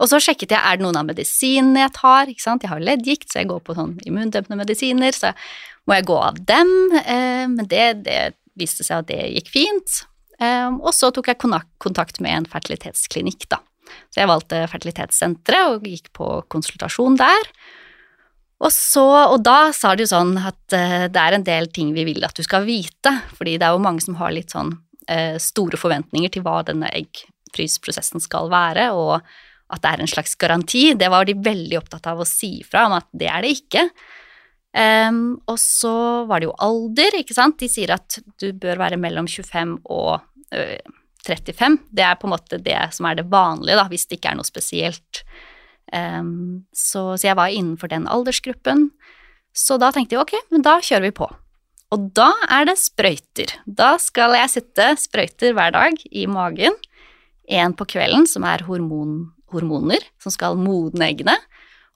Og 0.00 0.08
så 0.08 0.20
sjekket 0.24 0.54
jeg 0.54 0.64
er 0.64 0.78
det 0.78 0.84
noen 0.86 0.96
av 0.96 1.08
medisinene 1.08 1.84
jeg 1.84 1.94
tar. 1.98 2.30
ikke 2.32 2.44
sant? 2.44 2.64
Jeg 2.64 2.72
har 2.72 2.84
leddgikt, 2.84 3.28
så 3.28 3.42
jeg 3.42 3.50
går 3.50 3.60
på 3.64 3.76
sånn 3.76 3.98
immundempende 4.08 4.62
medisiner. 4.62 5.16
Så 5.16 5.32
må 5.88 5.98
jeg 5.98 6.06
gå 6.08 6.16
av 6.24 6.38
dem. 6.48 6.70
Eh, 7.02 7.44
men 7.50 7.66
det, 7.68 7.88
det, 8.06 8.20
viste 8.60 8.84
seg 8.84 9.04
at 9.04 9.10
det 9.10 9.20
gikk 9.36 9.52
fint. 9.52 10.00
Eh, 10.40 10.70
og 10.72 10.92
så 10.96 11.12
tok 11.14 11.28
jeg 11.30 11.40
kontakt 11.40 12.22
med 12.24 12.36
en 12.36 12.48
fertilitetsklinikk, 12.48 13.48
da. 13.52 13.60
Så 14.12 14.22
jeg 14.22 14.30
valgte 14.30 14.64
fertilitetssenteret 14.70 15.74
og 15.74 15.86
gikk 15.88 16.12
på 16.16 16.32
konsultasjon 16.52 17.18
der. 17.20 17.50
Og, 18.60 18.68
så, 18.72 19.02
og 19.02 19.40
da 19.42 19.72
sa 19.74 19.94
de 19.96 20.04
jo 20.04 20.10
sånn 20.12 20.34
at 20.36 20.60
uh, 20.76 21.06
det 21.10 21.16
er 21.18 21.34
en 21.34 21.46
del 21.46 21.70
ting 21.72 21.94
vi 21.96 22.04
vil 22.06 22.22
at 22.26 22.36
du 22.36 22.44
skal 22.44 22.66
vite, 22.68 23.14
fordi 23.38 23.56
det 23.58 23.66
er 23.66 23.74
jo 23.74 23.82
mange 23.82 24.04
som 24.04 24.18
har 24.20 24.34
litt 24.36 24.52
sånn 24.54 24.76
store 25.42 25.74
forventninger 25.80 26.30
til 26.30 26.44
hva 26.44 26.60
denne 26.62 26.86
eggfrysprosessen 27.50 28.22
skal 28.22 28.50
være, 28.52 28.90
og 28.94 29.18
at 29.70 29.82
det 29.82 29.90
er 29.90 30.02
en 30.02 30.10
slags 30.10 30.34
garanti. 30.38 30.94
Det 30.98 31.10
var 31.10 31.26
de 31.28 31.36
veldig 31.38 31.78
opptatt 31.78 32.08
av 32.10 32.22
å 32.22 32.28
si 32.28 32.60
fra 32.66 32.86
om 32.88 32.96
at 32.96 33.06
det 33.12 33.28
er 33.30 33.44
det 33.44 33.52
ikke. 33.58 33.84
Um, 34.70 35.40
og 35.50 35.58
så 35.58 35.92
var 36.30 36.40
det 36.40 36.46
jo 36.50 36.56
alder, 36.62 37.20
ikke 37.20 37.36
sant. 37.36 37.58
De 37.62 37.70
sier 37.70 37.90
at 37.94 38.20
du 38.42 38.50
bør 38.54 38.80
være 38.82 38.98
mellom 39.02 39.26
25 39.30 39.80
og 39.90 40.20
ø, 40.54 40.64
35. 41.26 41.78
Det 41.90 42.04
er 42.06 42.18
på 42.18 42.28
en 42.28 42.34
måte 42.34 42.60
det 42.62 42.78
som 42.96 43.08
er 43.10 43.18
det 43.18 43.28
vanlige, 43.30 43.78
da, 43.78 43.88
hvis 43.90 44.06
det 44.08 44.20
ikke 44.20 44.32
er 44.32 44.40
noe 44.40 44.48
spesielt. 44.48 45.22
Um, 45.90 46.66
så, 46.70 47.16
så, 47.18 47.30
jeg 47.30 47.38
var 47.38 47.50
innenfor 47.50 47.90
den 47.90 48.06
aldersgruppen. 48.10 48.88
Så 49.56 49.78
da 49.82 49.90
tenkte 49.94 50.16
jeg 50.16 50.22
ok, 50.22 50.36
men 50.54 50.66
da 50.66 50.78
kjører 50.78 51.08
vi 51.08 51.16
på. 51.18 51.30
Og 51.90 52.10
da 52.14 52.30
er 52.54 52.68
det 52.68 52.78
sprøyter. 52.78 53.56
Da 53.66 53.96
skal 53.98 54.36
jeg 54.38 54.52
sette 54.52 54.92
sprøyter 55.02 55.56
hver 55.56 55.74
dag 55.74 55.98
i 56.06 56.28
magen. 56.30 56.76
En 57.50 57.74
på 57.74 57.86
kvelden, 57.90 58.28
som 58.30 58.44
er 58.46 58.62
hormon, 58.68 59.32
hormoner, 59.50 60.04
som 60.22 60.32
skal 60.34 60.58
modne 60.60 61.10
eggene. 61.10 61.36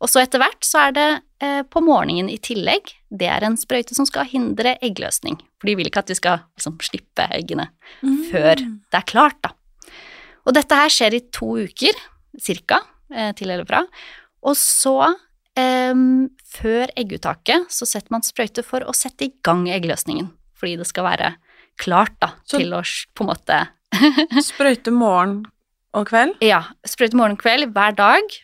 Og 0.03 0.11
så 0.11 0.21
etter 0.21 0.43
hvert 0.43 0.67
så 0.67 0.89
er 0.89 0.95
det 0.97 1.09
eh, 1.45 1.61
på 1.71 1.81
morgenen 1.85 2.29
i 2.29 2.39
tillegg. 2.43 2.91
Det 3.15 3.29
er 3.31 3.47
en 3.47 3.57
sprøyte 3.59 3.97
som 3.97 4.09
skal 4.09 4.29
hindre 4.29 4.75
eggløsning. 4.85 5.39
For 5.61 5.71
de 5.71 5.77
vil 5.79 5.89
ikke 5.89 6.03
at 6.05 6.11
vi 6.13 6.19
skal 6.19 6.43
liksom, 6.59 6.77
slippe 6.85 7.29
eggene 7.33 7.69
mm. 8.03 8.19
før 8.33 8.59
det 8.61 9.01
er 9.01 9.07
klart, 9.09 9.39
da. 9.47 9.55
Og 10.45 10.57
dette 10.57 10.77
her 10.77 10.93
skjer 10.93 11.17
i 11.17 11.23
to 11.33 11.55
uker, 11.65 12.03
cirka, 12.43 12.83
eh, 13.15 13.31
til 13.39 13.55
eller 13.55 13.65
fra. 13.69 13.85
Og 14.45 14.59
så, 14.61 15.15
eh, 15.57 15.95
før 16.59 16.93
egguttaket, 17.01 17.71
så 17.73 17.89
setter 17.89 18.13
man 18.13 18.27
sprøyte 18.27 18.67
for 18.67 18.85
å 18.85 18.97
sette 18.97 19.31
i 19.31 19.33
gang 19.47 19.65
eggløsningen. 19.73 20.29
Fordi 20.59 20.77
det 20.83 20.91
skal 20.91 21.09
være 21.09 21.33
klart, 21.81 22.19
da, 22.21 22.35
så, 22.45 22.59
til 22.59 22.77
å 22.77 22.83
på 23.17 23.25
en 23.25 23.33
måte 23.33 23.63
Sprøyte 24.49 24.93
morgen 24.95 25.43
og 25.95 26.09
kveld? 26.11 26.35
Ja. 26.45 26.63
Sprøyte 26.87 27.19
morgen 27.19 27.39
og 27.39 27.45
kveld 27.45 27.71
hver 27.75 27.95
dag 27.99 28.35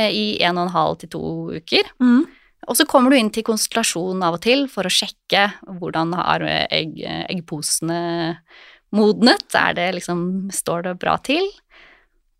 Eh, 0.00 0.08
i 0.08 0.26
en 0.40 0.56
og 0.56 0.68
en 0.68 0.72
halv 0.72 1.00
til 1.02 1.10
to 1.12 1.22
uker. 1.52 1.88
Mm. 2.00 2.24
Og 2.70 2.78
så 2.78 2.86
kommer 2.88 3.12
du 3.12 3.18
inn 3.18 3.32
til 3.34 3.44
konstellasjon 3.44 4.22
av 4.24 4.38
og 4.38 4.44
til 4.44 4.64
for 4.70 4.86
å 4.86 4.92
sjekke 4.92 5.48
hvordan 5.80 6.14
har 6.16 6.44
egg, 6.46 6.94
eggposene 7.28 7.98
modnet. 8.94 9.48
Er 9.58 9.76
det 9.76 9.90
liksom 9.98 10.22
Står 10.54 10.86
det 10.86 10.96
bra 11.02 11.18
til? 11.26 11.44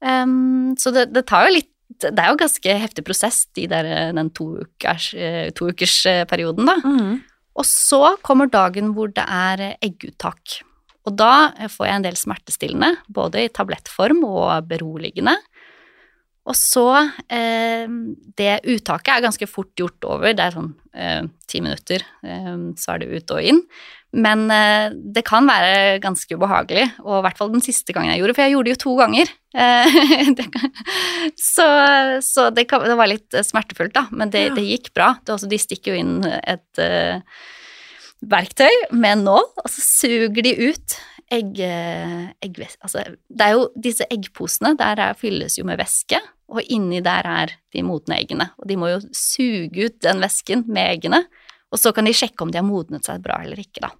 Um, 0.00 0.72
så 0.80 0.94
det, 0.94 1.11
det, 1.14 1.26
tar 1.28 1.46
jo 1.46 1.52
litt 1.54 1.68
Det 2.02 2.18
er 2.18 2.32
jo 2.32 2.40
ganske 2.40 2.72
heftig 2.82 3.04
prosess 3.06 3.44
i 3.61 3.68
der, 3.70 3.87
den 4.16 4.32
eh, 4.32 5.50
toukersperioden, 5.54 6.64
to 6.64 6.72
da. 6.72 6.78
Mm. 6.82 7.20
Og 7.52 7.68
så 7.68 8.16
kommer 8.25 8.49
dagen 8.49 8.94
hvor 8.96 9.12
det 9.12 9.26
er 9.28 9.75
egguttak. 9.84 10.62
Og 11.09 11.16
da 11.18 11.52
får 11.71 11.88
jeg 11.88 11.99
en 11.99 12.04
del 12.06 12.18
smertestillende, 12.18 12.92
både 13.11 13.47
i 13.47 13.52
tablettform 13.52 14.23
og 14.28 14.68
beroligende. 14.71 15.35
Og 16.42 16.59
så 16.59 16.87
eh, 17.30 17.87
Det 18.38 18.52
uttaket 18.66 19.14
er 19.14 19.25
ganske 19.26 19.49
fort 19.50 19.71
gjort 19.78 20.09
over. 20.11 20.32
Det 20.35 20.44
er 20.44 20.54
sånn 20.56 20.73
eh, 20.94 21.25
ti 21.50 21.62
minutter, 21.62 22.02
eh, 22.26 22.54
så 22.78 22.94
er 22.94 23.02
det 23.02 23.11
ut 23.12 23.35
og 23.37 23.50
inn. 23.52 23.61
Men 24.12 24.44
eh, 24.52 24.90
det 24.92 25.23
kan 25.25 25.47
være 25.49 26.00
ganske 26.04 26.37
ubehagelig, 26.37 26.85
og 27.00 27.21
i 27.21 27.23
hvert 27.25 27.38
fall 27.38 27.52
den 27.54 27.64
siste 27.64 27.94
gangen 27.94 28.12
jeg 28.12 28.21
gjorde 28.21 28.35
for 28.37 28.44
jeg 28.44 28.54
gjorde 28.56 28.68
det 28.68 28.75
jo 28.75 28.82
to 28.82 28.97
ganger. 28.99 29.32
Eh, 29.56 29.97
så, 31.54 31.68
så 32.26 32.50
det, 32.52 32.66
kan, 32.68 32.85
det, 32.85 32.99
var 32.99 33.11
litt 33.11 33.38
smertefullt, 33.47 33.94
da, 33.97 34.06
men 34.12 34.35
det, 34.35 34.49
det 34.59 34.66
gikk 34.66 34.92
bra. 34.99 35.14
Det 35.23 35.37
også, 35.37 35.49
de 35.49 35.62
stikker 35.62 35.94
jo 35.94 36.02
inn 36.02 36.14
et 36.26 36.82
verktøy 38.23 38.71
med 38.95 39.23
nå, 39.23 39.38
nål, 39.38 39.49
og 39.64 39.71
så 39.71 39.83
suger 39.83 40.45
de 40.47 40.52
ut 40.71 40.99
egg, 41.33 41.59
egg 42.45 42.61
altså, 42.85 43.05
det 43.33 43.47
er 43.47 43.57
jo 43.57 43.67
disse 43.81 44.07
eggposene, 44.12 44.75
der 44.79 45.00
er, 45.00 45.19
fylles 45.19 45.57
jo 45.59 45.67
med 45.69 45.81
væske, 45.81 46.21
og 46.52 46.61
inni 46.73 47.00
der 47.05 47.26
er 47.29 47.55
de 47.73 47.85
modne 47.87 48.19
eggene. 48.21 48.50
Og 48.61 48.69
de 48.69 48.76
må 48.76 48.91
jo 48.93 49.00
suge 49.17 49.88
ut 49.88 49.99
den 50.05 50.21
væsken 50.23 50.67
med 50.69 50.91
eggene, 50.99 51.25
og 51.73 51.81
så 51.81 51.95
kan 51.97 52.05
de 52.09 52.14
sjekke 52.17 52.45
om 52.45 52.52
de 52.52 52.61
har 52.61 52.69
modnet 52.69 53.09
seg 53.09 53.23
bra 53.25 53.41
eller 53.45 53.61
ikke, 53.62 53.87
da. 53.87 53.95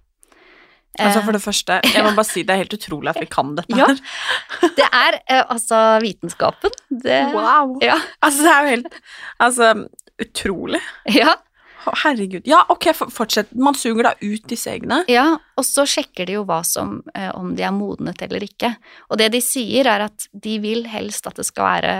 Altså 1.01 1.23
For 1.25 1.33
det 1.33 1.41
første, 1.41 1.79
jeg 1.95 2.05
må 2.05 2.11
bare 2.13 2.29
si 2.29 2.43
det 2.45 2.53
er 2.53 2.61
helt 2.61 2.75
utrolig 2.75 3.09
at 3.09 3.21
vi 3.23 3.29
kan 3.31 3.55
dette 3.57 3.73
her. 3.73 3.97
Ja, 3.97 4.69
det 4.77 4.85
er 4.85 5.17
eh, 5.23 5.41
altså 5.41 5.79
vitenskapen. 6.03 6.75
Det, 6.89 7.23
wow. 7.33 7.79
Ja. 7.81 7.97
Altså, 8.21 8.43
det 8.45 8.51
er 8.51 8.61
jo 8.61 8.75
helt 8.75 8.99
Altså, 9.41 9.71
utrolig. 10.21 10.83
Ja. 11.09 11.33
Herregud. 11.83 12.45
Ja, 12.47 12.61
ok, 12.71 12.89
fortsett. 13.11 13.51
Man 13.55 13.75
suger 13.75 14.07
da 14.07 14.13
ut 14.21 14.47
disse 14.49 14.71
eggene? 14.71 15.01
Ja, 15.11 15.25
og 15.57 15.65
så 15.67 15.85
sjekker 15.89 16.27
de 16.29 16.37
jo 16.37 16.45
hva 16.47 16.61
som, 16.65 17.01
eh, 17.15 17.29
om 17.35 17.55
de 17.55 17.63
er 17.63 17.75
modnet 17.75 18.21
eller 18.23 18.43
ikke. 18.45 18.75
Og 19.09 19.19
det 19.19 19.31
de 19.33 19.41
sier, 19.43 19.87
er 19.87 20.07
at 20.07 20.27
de 20.33 20.57
vil 20.63 20.87
helst 20.87 21.27
at 21.27 21.35
det 21.35 21.45
skal 21.45 21.67
være 21.67 21.93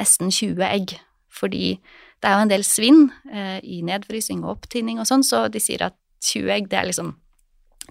nesten 0.00 0.30
20 0.30 0.62
egg, 0.68 0.96
fordi 1.32 1.78
det 2.22 2.28
er 2.28 2.36
jo 2.36 2.44
en 2.44 2.52
del 2.52 2.64
svinn 2.66 3.02
eh, 3.32 3.58
i 3.62 3.80
nedfrysing 3.82 4.44
og 4.44 4.58
opptinning 4.58 5.00
og 5.02 5.08
sånn, 5.08 5.24
så 5.26 5.48
de 5.52 5.60
sier 5.62 5.82
at 5.88 5.96
20 6.22 6.52
egg, 6.54 6.68
det 6.70 6.78
er 6.78 6.88
liksom 6.92 7.16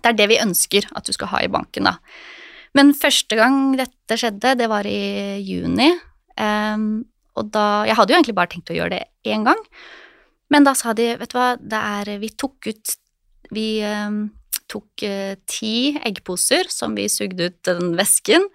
Det 0.02 0.08
er 0.08 0.14
det 0.16 0.30
vi 0.32 0.40
ønsker 0.40 0.86
at 0.96 1.06
du 1.06 1.12
skal 1.12 1.28
ha 1.28 1.42
i 1.44 1.50
banken, 1.52 1.84
da. 1.84 1.98
Men 2.74 2.94
første 2.96 3.36
gang 3.36 3.76
dette 3.76 4.16
skjedde, 4.18 4.56
det 4.58 4.70
var 4.72 4.88
i 4.88 5.38
juni, 5.44 5.92
eh, 6.38 6.78
og 7.36 7.52
da 7.52 7.84
Jeg 7.86 7.96
hadde 7.96 8.14
jo 8.14 8.18
egentlig 8.18 8.36
bare 8.36 8.48
tenkt 8.48 8.72
å 8.72 8.78
gjøre 8.78 8.96
det 8.98 9.04
én 9.28 9.44
gang. 9.46 9.60
Men 10.52 10.68
da 10.68 10.76
sa 10.76 10.94
de, 10.98 11.14
vet 11.20 11.32
du 11.32 11.38
hva, 11.38 11.56
det 11.56 11.80
er 11.80 12.12
Vi 12.22 12.30
tok 12.36 12.68
ut 12.68 12.96
Vi 13.56 13.68
um, 13.88 14.26
tok 14.72 15.06
uh, 15.08 15.34
ti 15.50 15.96
eggposer 16.00 16.70
som 16.72 16.96
vi 16.96 17.08
sugde 17.12 17.50
ut 17.50 17.60
den 17.68 17.96
væsken, 18.00 18.46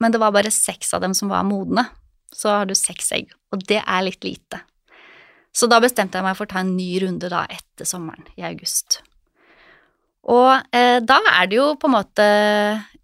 men 0.00 0.14
det 0.14 0.20
var 0.22 0.32
bare 0.32 0.52
seks 0.54 0.94
av 0.96 1.02
dem 1.04 1.16
som 1.16 1.28
var 1.28 1.44
modne. 1.44 1.84
Så 2.32 2.48
har 2.52 2.68
du 2.68 2.72
seks 2.78 3.12
egg, 3.12 3.34
og 3.52 3.66
det 3.68 3.82
er 3.82 4.04
litt 4.06 4.24
lite. 4.24 4.62
Så 5.52 5.68
da 5.68 5.80
bestemte 5.82 6.16
jeg 6.16 6.24
meg 6.24 6.36
for 6.38 6.46
å 6.46 6.52
ta 6.52 6.62
en 6.62 6.76
ny 6.76 6.88
runde 7.02 7.28
da 7.32 7.42
etter 7.50 7.88
sommeren, 7.88 8.28
i 8.38 8.44
august. 8.46 9.00
Og 10.28 10.52
eh, 10.76 10.98
da 11.04 11.18
er 11.32 11.48
det 11.50 11.58
jo 11.58 11.72
på 11.80 11.88
en 11.88 11.96
måte 11.96 12.26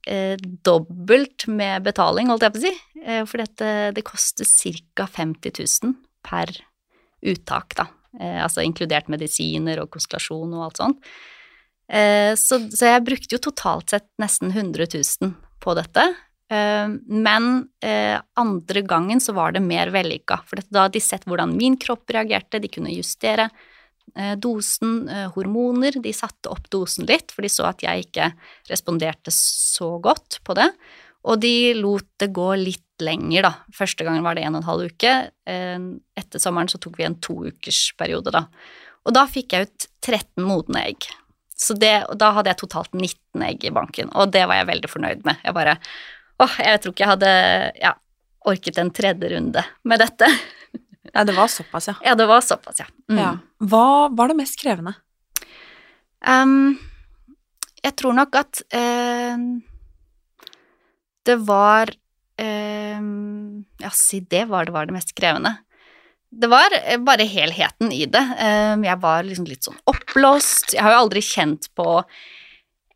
eh, 0.06 0.36
dobbelt 0.66 1.46
med 1.48 1.84
betaling, 1.86 2.30
holdt 2.30 2.46
jeg 2.46 2.54
på 2.54 2.60
å 2.60 2.64
si. 2.66 2.74
Eh, 3.04 3.22
for 3.28 3.42
dette, 3.42 3.70
det 3.96 4.06
koster 4.06 4.48
ca. 4.94 5.08
50 5.08 5.56
000 5.84 5.94
per 6.24 6.52
uttak, 7.24 7.76
da. 7.80 7.88
Eh, 8.20 8.40
altså 8.42 8.62
inkludert 8.64 9.10
medisiner 9.12 9.82
og 9.82 9.90
konstellasjon 9.94 10.54
og 10.54 10.68
alt 10.68 10.80
sånt. 10.82 11.10
Eh, 11.90 12.32
så, 12.38 12.60
så, 12.70 12.86
jeg 12.92 13.04
brukte 13.06 13.36
jo 13.36 13.42
totalt 13.48 13.94
sett 13.94 14.08
nesten 14.22 14.52
100 14.54 14.88
000 14.94 15.34
på 15.64 15.76
dette. 15.78 16.06
Eh, 16.52 16.88
men 17.10 17.52
andre 18.38 18.84
gangen 18.86 19.22
så 19.22 19.34
var 19.36 19.54
det 19.54 19.64
mer 19.64 19.92
vellykka, 19.94 20.42
for 20.48 20.62
da 20.68 20.86
hadde 20.86 20.98
de 20.98 21.04
sett 21.04 21.26
hvordan 21.28 21.56
min 21.56 21.78
kropp 21.80 22.12
reagerte, 22.14 22.62
de 22.62 22.70
kunne 22.72 22.94
justere 22.94 23.50
dosen, 24.38 25.08
hormoner, 25.32 25.96
de 25.98 26.10
satte 26.14 26.50
opp 26.52 26.68
dosen 26.70 27.06
litt, 27.08 27.32
for 27.32 27.42
de 27.42 27.48
så 27.50 27.64
at 27.66 27.80
jeg 27.82 28.04
ikke 28.04 28.28
responderte 28.68 29.32
så 29.34 29.88
godt 30.04 30.38
på 30.44 30.54
det. 30.54 30.68
Og 31.24 31.40
de 31.40 31.72
lot 31.78 32.06
det 32.20 32.32
gå 32.36 32.48
litt 32.60 32.82
lenger, 33.02 33.46
da. 33.46 33.52
Første 33.74 34.04
gangen 34.06 34.24
var 34.26 34.36
det 34.36 34.44
en 34.44 34.54
og 34.54 34.62
en 34.62 34.68
halv 34.68 34.92
uke. 34.92 35.12
Eh, 35.50 35.86
etter 36.20 36.42
sommeren 36.42 36.70
så 36.70 36.78
tok 36.82 36.98
vi 37.00 37.06
en 37.08 37.18
toukersperiode, 37.22 38.34
da. 38.34 38.46
Og 39.04 39.16
da 39.16 39.26
fikk 39.28 39.54
jeg 39.54 39.68
ut 39.68 39.86
13 40.04 40.44
modne 40.44 40.84
egg. 40.90 41.08
Så 41.56 41.76
det, 41.78 41.94
og 42.10 42.18
da 42.20 42.32
hadde 42.36 42.50
jeg 42.52 42.60
totalt 42.64 42.92
19 42.96 43.44
egg 43.46 43.64
i 43.64 43.72
banken, 43.74 44.10
og 44.12 44.32
det 44.34 44.42
var 44.50 44.58
jeg 44.58 44.70
veldig 44.72 44.90
fornøyd 44.90 45.26
med. 45.28 45.40
Jeg 45.44 45.56
bare 45.56 45.78
Åh, 46.42 46.54
jeg 46.66 46.80
tror 46.82 46.90
ikke 46.90 47.04
jeg 47.04 47.12
hadde 47.12 47.32
ja, 47.78 47.92
orket 48.50 48.78
en 48.82 48.88
tredje 48.90 49.28
runde 49.36 49.62
med 49.86 50.04
dette. 50.04 50.30
Ja, 51.14 51.22
det 51.22 51.34
var 51.36 51.46
såpass, 51.46 51.84
ja. 51.86 51.92
Ja, 52.02 52.14
det 52.18 52.24
var 52.26 52.40
såpass, 52.42 52.80
ja. 52.80 52.86
Mm. 53.12 53.18
ja. 53.20 53.28
Hva 53.70 54.08
var 54.10 54.32
det 54.32 54.34
mest 54.34 54.56
krevende? 54.58 54.96
Um, 56.26 56.74
jeg 57.84 57.94
tror 58.00 58.16
nok 58.16 58.34
at 58.40 58.62
uh, 58.74 59.44
det 61.26 61.36
var 61.48 61.90
eh, 62.40 63.00
Ja, 63.84 63.90
si 63.92 64.20
det 64.20 64.46
var 64.50 64.64
det 64.68 64.74
var 64.76 64.86
det 64.86 64.96
mest 64.96 65.14
krevende. 65.16 65.56
det 66.34 66.48
var 66.50 66.72
eh, 66.82 66.98
bare 66.98 67.26
helheten 67.30 67.92
i 67.94 68.04
det. 68.06 68.22
Eh, 68.38 68.76
Jeg 68.84 68.98
var 69.02 69.22
liksom 69.26 69.46
litt 69.48 69.64
sånn 69.66 69.78
oppblåst. 69.86 70.74
Jeg 70.74 70.82
har 70.82 70.96
jo 70.96 71.02
aldri 71.06 71.22
kjent 71.22 71.68
på 71.78 72.02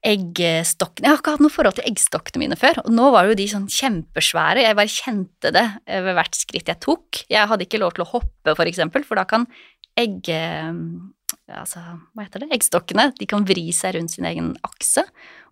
eggstokkene 0.09 1.05
Jeg 1.09 1.11
har 1.11 1.19
ikke 1.19 1.33
hatt 1.35 1.43
noe 1.43 1.51
forhold 1.53 1.75
til 1.79 1.89
eggstokkene 1.91 2.39
mine 2.45 2.57
før, 2.59 2.79
og 2.85 2.93
nå 2.95 3.09
var 3.11 3.27
jo 3.27 3.35
de 3.39 3.47
sånn 3.51 3.67
kjempesvære. 3.67 4.63
Jeg 4.63 4.77
bare 4.79 4.93
kjente 4.95 5.51
det 5.55 5.65
ved 5.89 6.15
hvert 6.15 6.39
skritt 6.39 6.71
jeg 6.71 6.79
tok. 6.85 7.23
Jeg 7.29 7.49
hadde 7.51 7.67
ikke 7.67 7.81
lov 7.83 7.97
til 7.97 8.05
å 8.07 8.11
hoppe, 8.13 8.55
for 8.55 8.67
eksempel, 8.71 9.05
for 9.05 9.19
da 9.19 9.25
kan 9.29 9.47
egg... 9.99 10.31
Altså, 11.49 11.81
hva 12.15 12.25
heter 12.27 12.45
det? 12.45 12.51
Eggstokkene 12.53 13.07
de 13.19 13.27
kan 13.27 13.45
vri 13.49 13.71
seg 13.73 13.95
rundt 13.97 14.13
sin 14.13 14.27
egen 14.29 14.51
akse, 14.67 15.05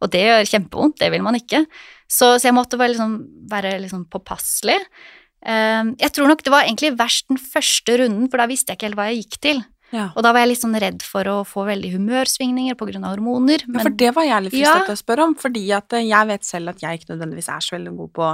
og 0.02 0.10
det 0.12 0.24
gjør 0.26 0.50
kjempevondt. 0.50 0.98
Det 1.00 1.10
vil 1.14 1.22
man 1.24 1.38
ikke. 1.38 1.62
Så, 2.08 2.34
så 2.38 2.50
jeg 2.50 2.54
måtte 2.56 2.76
bare 2.76 2.92
liksom 2.92 3.14
være 3.48 3.78
liksom 3.80 4.04
påpasselig. 4.12 4.76
Eh, 5.46 5.84
Jeg 6.02 6.12
tror 6.12 6.28
nok 6.28 6.42
det 6.44 6.52
var 6.52 6.66
egentlig 6.66 6.92
verst 6.98 7.28
den 7.32 7.38
første 7.40 7.96
runden, 8.02 8.28
for 8.30 8.42
da 8.42 8.46
visste 8.50 8.72
jeg 8.72 8.78
ikke 8.80 8.90
helt 8.90 9.00
hva 9.00 9.08
jeg 9.12 9.24
gikk 9.24 9.40
til. 9.48 9.64
Ja. 9.94 10.08
Og 10.18 10.24
da 10.26 10.32
var 10.34 10.42
jeg 10.42 10.50
litt 10.50 10.62
sånn 10.64 10.78
redd 10.82 11.02
for 11.06 11.28
å 11.30 11.36
få 11.46 11.62
veldig 11.68 11.92
humørsvingninger 11.94 12.74
av 12.74 13.10
hormoner. 13.12 13.62
Ja, 13.70 13.80
for 13.84 13.90
det 13.94 14.12
var 14.16 14.24
jeg 14.26 14.42
litt 14.48 14.52
Ja. 14.58 14.72
fristet 14.74 14.86
til 14.90 14.96
å 14.96 15.04
spørre 15.04 15.24
om, 15.28 15.34
fordi 15.38 15.64
at 15.72 15.92
eh, 15.92 16.08
jeg 16.10 16.26
vet 16.26 16.44
selv 16.44 16.68
at 16.70 16.80
jeg 16.82 16.98
ikke 17.00 17.14
nødvendigvis 17.14 17.48
er 17.48 17.60
så 17.62 17.76
veldig 17.78 17.96
god 17.96 18.12
på 18.12 18.30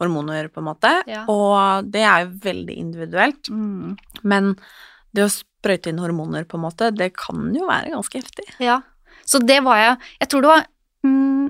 hormoner, 0.00 0.48
på 0.48 0.58
en 0.60 0.64
måte, 0.74 1.02
Ja. 1.06 1.24
og 1.28 1.90
det 1.90 2.02
er 2.02 2.24
jo 2.24 2.32
veldig 2.44 2.76
individuelt, 2.76 3.48
mm, 3.48 3.96
men 4.24 4.56
det 5.14 5.24
å 5.24 5.42
sprøyte 5.66 5.90
inn 5.90 6.00
hormoner, 6.02 6.46
på 6.46 6.58
en 6.58 6.66
måte, 6.68 6.92
det 6.94 7.12
kan 7.18 7.50
jo 7.54 7.66
være 7.66 7.92
ganske 7.96 8.22
heftig. 8.22 8.46
Ja. 8.62 8.80
Så 9.26 9.40
det 9.42 9.58
var 9.66 9.78
jeg 9.80 9.94
Jeg 10.20 10.28
tror 10.30 10.44
det 10.44 10.50
var 10.52 10.66
mm, 11.02 11.46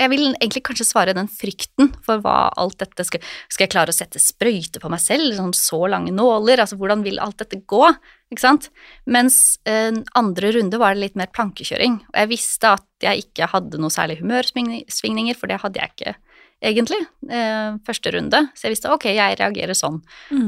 Jeg 0.00 0.10
vil 0.10 0.24
egentlig 0.32 0.62
kanskje 0.66 0.86
svare 0.88 1.14
den 1.14 1.28
frykten 1.30 1.92
for 2.02 2.22
hva 2.24 2.48
alt 2.58 2.80
dette 2.80 3.04
skal 3.06 3.22
Skal 3.46 3.66
jeg 3.66 3.72
klare 3.74 3.92
å 3.92 3.94
sette 3.94 4.18
sprøyte 4.18 4.82
på 4.82 4.90
meg 4.90 5.02
selv? 5.04 5.36
sånn 5.36 5.54
så 5.54 5.84
lange 5.92 6.10
nåler? 6.10 6.58
Altså 6.64 6.78
hvordan 6.80 7.04
vil 7.06 7.20
alt 7.22 7.38
dette 7.38 7.60
gå? 7.70 7.84
Ikke 8.32 8.42
sant? 8.42 8.70
Mens 9.06 9.60
eh, 9.68 9.92
andre 10.18 10.52
runde 10.56 10.80
var 10.80 10.96
det 10.96 11.04
litt 11.04 11.20
mer 11.20 11.30
plankekjøring. 11.34 12.00
Og 12.10 12.18
jeg 12.18 12.32
visste 12.32 12.74
at 12.78 12.86
jeg 13.04 13.26
ikke 13.28 13.50
hadde 13.52 13.78
noe 13.82 13.94
særlig 13.94 14.20
humørsvingninger, 14.20 15.38
for 15.38 15.50
det 15.50 15.60
hadde 15.62 15.80
jeg 15.80 15.94
ikke 15.94 16.16
egentlig 16.60 17.00
eh, 17.30 17.78
første 17.86 18.12
runde. 18.14 18.44
Så 18.54 18.66
jeg 18.66 18.76
visste 18.76 18.92
ok, 18.92 19.08
jeg 19.16 19.38
reagerer 19.40 19.76
sånn. 19.76 20.00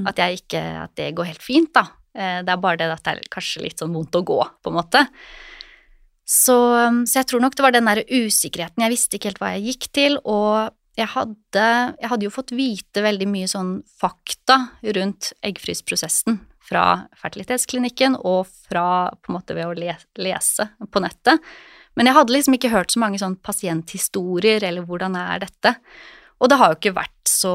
At, 0.09 0.19
jeg 0.21 0.43
ikke, 0.43 0.63
at 0.85 0.95
det 0.99 1.13
går 1.19 1.33
helt 1.33 1.45
fint, 1.45 1.73
da. 1.75 1.87
Eh, 2.15 2.43
Det 2.45 2.53
er 2.53 2.61
bare 2.61 2.77
det 2.81 2.91
at 2.93 3.03
det 3.05 3.17
er 3.17 3.33
kanskje 3.33 3.65
litt 3.65 3.79
sånn 3.83 3.95
vondt 3.95 4.15
å 4.19 4.25
gå, 4.25 4.39
på 4.63 4.73
en 4.73 4.79
måte. 4.79 5.07
Så, 6.25 6.57
så 7.09 7.19
jeg 7.19 7.29
tror 7.29 7.43
nok 7.43 7.57
det 7.59 7.65
var 7.65 7.75
den 7.75 7.89
der 7.89 8.05
usikkerheten. 8.07 8.85
Jeg 8.85 8.95
visste 8.95 9.19
ikke 9.19 9.33
helt 9.33 9.43
hva 9.43 9.51
jeg 9.57 9.67
gikk 9.73 9.89
til, 9.93 10.17
og 10.25 10.71
jeg 10.97 11.09
hadde, 11.15 11.67
jeg 11.99 12.11
hadde 12.13 12.27
jo 12.27 12.33
fått 12.33 12.53
vite 12.55 13.03
veldig 13.05 13.29
mye 13.33 13.49
sånn 13.51 13.75
fakta 14.01 14.59
rundt 14.97 15.33
eggfrysprosessen 15.45 16.39
fra 16.63 16.85
fertilitetsklinikken 17.19 18.15
og 18.21 18.47
fra 18.69 19.11
på 19.19 19.33
en 19.33 19.39
måte 19.39 19.57
ved 19.57 19.67
å 19.67 19.77
le, 19.77 19.97
lese 20.21 20.69
på 20.93 21.03
nettet. 21.03 21.41
Men 21.99 22.09
jeg 22.09 22.17
hadde 22.17 22.33
liksom 22.37 22.57
ikke 22.57 22.73
hørt 22.73 22.93
så 22.95 23.03
mange 23.03 23.21
sånn 23.21 23.37
pasienthistorier, 23.45 24.63
eller 24.65 24.87
hvordan 24.89 25.17
er 25.19 25.43
dette? 25.43 25.75
Og 26.41 26.49
det 26.51 26.59
har 26.61 26.73
jo 26.73 26.79
ikke 26.79 26.97
vært 26.97 27.19
så 27.33 27.53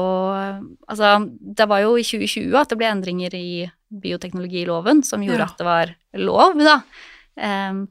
Altså, 0.88 1.08
det 1.28 1.66
var 1.70 1.82
jo 1.84 1.96
i 1.96 2.04
2020 2.04 2.56
at 2.58 2.70
det 2.72 2.78
ble 2.80 2.88
endringer 2.90 3.34
i 3.36 3.48
bioteknologiloven 3.90 5.04
som 5.06 5.22
gjorde 5.24 5.44
Ja. 5.44 5.48
at 5.50 5.58
det 5.58 5.66
var 5.68 5.94
lov, 6.14 6.58
da. 6.58 6.82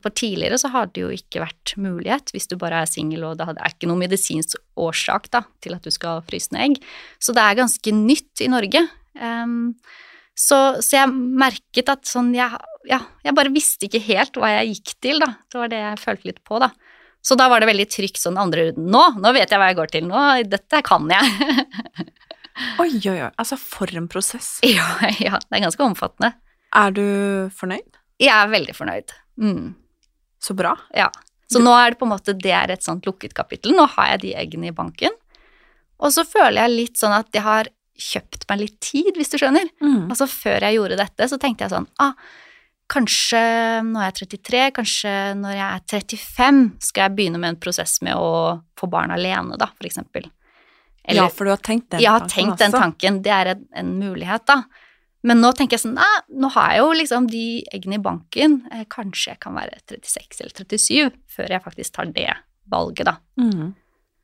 For 0.03 0.11
tidligere 0.11 0.57
så 0.59 0.67
har 0.73 0.89
det 0.91 1.01
jo 1.05 1.09
ikke 1.15 1.39
vært 1.39 1.71
mulighet, 1.79 2.33
hvis 2.35 2.49
du 2.51 2.57
bare 2.59 2.81
er 2.83 2.89
singel 2.91 3.23
og 3.23 3.37
det 3.39 3.47
er 3.47 3.69
ikke 3.71 3.87
noen 3.87 4.01
medisinsk 4.03 4.57
årsak 4.75 5.29
da, 5.31 5.45
til 5.63 5.73
at 5.77 5.85
du 5.87 5.89
skal 5.89 6.19
fryse 6.27 6.51
ned 6.51 6.65
egg. 6.65 6.81
Så 7.23 7.31
det 7.33 7.45
er 7.45 7.55
ganske 7.61 7.93
nytt 7.95 8.43
i 8.43 8.49
Norge. 8.51 8.81
Så, 10.37 10.57
så 10.83 10.91
jeg 10.99 11.13
merket 11.15 11.89
at 11.89 12.03
sånn 12.05 12.33
jeg, 12.35 12.59
ja, 12.91 12.99
jeg 13.25 13.33
bare 13.39 13.53
visste 13.55 13.87
ikke 13.87 14.03
helt 14.05 14.35
hva 14.37 14.51
jeg 14.59 14.75
gikk 14.75 14.91
til, 15.01 15.23
da. 15.23 15.31
Det 15.49 15.61
var 15.63 15.71
det 15.71 15.79
jeg 15.81 16.03
følte 16.03 16.29
litt 16.29 16.43
på, 16.45 16.59
da. 16.61 16.69
Så 17.23 17.35
da 17.39 17.47
var 17.49 17.59
det 17.63 17.67
veldig 17.71 17.87
trygt 17.89 18.19
sånn 18.21 18.37
andre 18.39 18.67
runden. 18.69 18.91
Nå, 18.93 19.01
nå 19.23 19.31
vet 19.35 19.49
jeg 19.49 19.59
hva 19.59 19.71
jeg 19.71 19.79
går 19.79 19.89
til. 19.95 20.05
Nå, 20.11 20.25
dette 20.51 20.83
kan 20.85 21.07
jeg. 21.11 21.55
Oi, 22.81 22.89
oi, 22.97 23.19
oi, 23.19 23.29
altså 23.29 23.57
for 23.59 23.91
en 23.97 24.09
prosess. 24.11 24.57
ja, 24.77 24.87
ja, 25.21 25.37
det 25.37 25.59
er 25.59 25.65
ganske 25.67 25.85
omfattende. 25.85 26.33
Er 26.75 26.93
du 26.95 27.05
fornøyd? 27.57 28.01
Jeg 28.21 28.33
er 28.33 28.51
veldig 28.51 28.75
fornøyd. 28.75 29.13
Mm. 29.41 29.75
Så 30.41 30.55
bra. 30.57 30.73
Ja. 30.95 31.11
Så 31.47 31.61
nå 31.63 31.71
er 31.77 31.93
det 31.93 31.99
på 32.01 32.07
en 32.07 32.11
måte 32.11 32.35
det 32.35 32.51
er 32.51 32.73
et 32.73 32.83
sånt 32.83 33.05
lukket 33.07 33.35
kapittel. 33.37 33.75
Nå 33.77 33.85
har 33.93 34.15
jeg 34.15 34.23
de 34.25 34.33
eggene 34.41 34.71
i 34.71 34.75
banken. 34.75 35.13
Og 35.97 36.11
så 36.13 36.25
føler 36.27 36.59
jeg 36.63 36.73
litt 36.73 36.99
sånn 36.99 37.15
at 37.15 37.29
jeg 37.33 37.45
har 37.45 37.69
kjøpt 37.97 38.45
meg 38.49 38.61
litt 38.61 38.75
tid, 38.83 39.13
hvis 39.17 39.31
du 39.31 39.39
skjønner. 39.39 39.69
Mm. 39.81 40.09
Altså 40.11 40.27
før 40.29 40.67
jeg 40.67 40.77
gjorde 40.77 40.99
dette, 40.99 41.29
så 41.29 41.39
tenkte 41.41 41.65
jeg 41.65 41.73
sånn 41.73 41.89
ah, 42.03 42.13
Kanskje 42.87 43.39
når 43.83 43.99
jeg 43.99 44.07
er 44.07 44.19
33, 44.21 44.59
kanskje 44.77 45.13
når 45.41 45.55
jeg 45.57 45.65
er 45.67 45.81
35, 45.91 46.59
skal 46.87 47.03
jeg 47.03 47.15
begynne 47.17 47.41
med 47.41 47.51
en 47.51 47.59
prosess 47.59 47.97
med 48.05 48.15
å 48.15 48.29
få 48.79 48.87
barn 48.87 49.11
alene, 49.11 49.57
da, 49.59 49.67
for 49.75 49.89
eksempel. 49.89 50.29
Ja, 51.15 51.29
for 51.31 51.47
du 51.47 51.53
har 51.53 51.63
tenkt 51.63 51.89
den 51.93 52.03
jeg 52.03 52.11
har 52.11 52.25
tanken 52.25 52.35
tenkt 52.35 52.59
den 52.59 52.73
også. 52.73 52.81
tanken, 52.83 53.21
det 53.23 53.31
er 53.31 53.53
en, 53.53 53.63
en 53.79 53.95
mulighet, 54.01 54.43
da. 54.49 54.61
Men 55.27 55.41
nå 55.41 55.51
tenker 55.55 55.77
jeg 55.77 55.85
sånn, 55.85 55.97
nei, 55.97 56.19
nå 56.39 56.51
har 56.53 56.73
jeg 56.73 56.83
jo 56.83 56.91
liksom 56.99 57.27
de 57.31 57.45
eggene 57.73 57.97
i 57.97 58.03
banken, 58.03 58.59
eh, 58.71 58.85
kanskje 58.91 59.33
jeg 59.33 59.41
kan 59.43 59.57
være 59.57 59.79
36 59.87 60.43
eller 60.43 60.55
37 60.59 61.17
før 61.37 61.55
jeg 61.55 61.63
faktisk 61.65 61.95
tar 61.95 62.11
det 62.15 62.29
valget, 62.71 63.07
da. 63.09 63.17
Mm. 63.41 63.73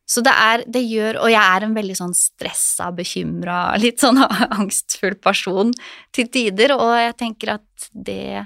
Så 0.06 0.22
det 0.26 0.34
er, 0.36 0.64
det 0.68 0.84
gjør, 0.84 1.22
og 1.24 1.32
jeg 1.32 1.42
er 1.42 1.66
en 1.66 1.76
veldig 1.78 1.96
sånn 1.96 2.14
stressa, 2.18 2.90
bekymra, 2.96 3.60
litt 3.80 4.04
sånn 4.04 4.20
angstfull 4.60 5.16
person 5.24 5.72
til 6.16 6.30
tider, 6.32 6.76
og 6.76 6.92
jeg 7.00 7.16
tenker 7.20 7.56
at 7.56 7.88
det, 7.92 8.44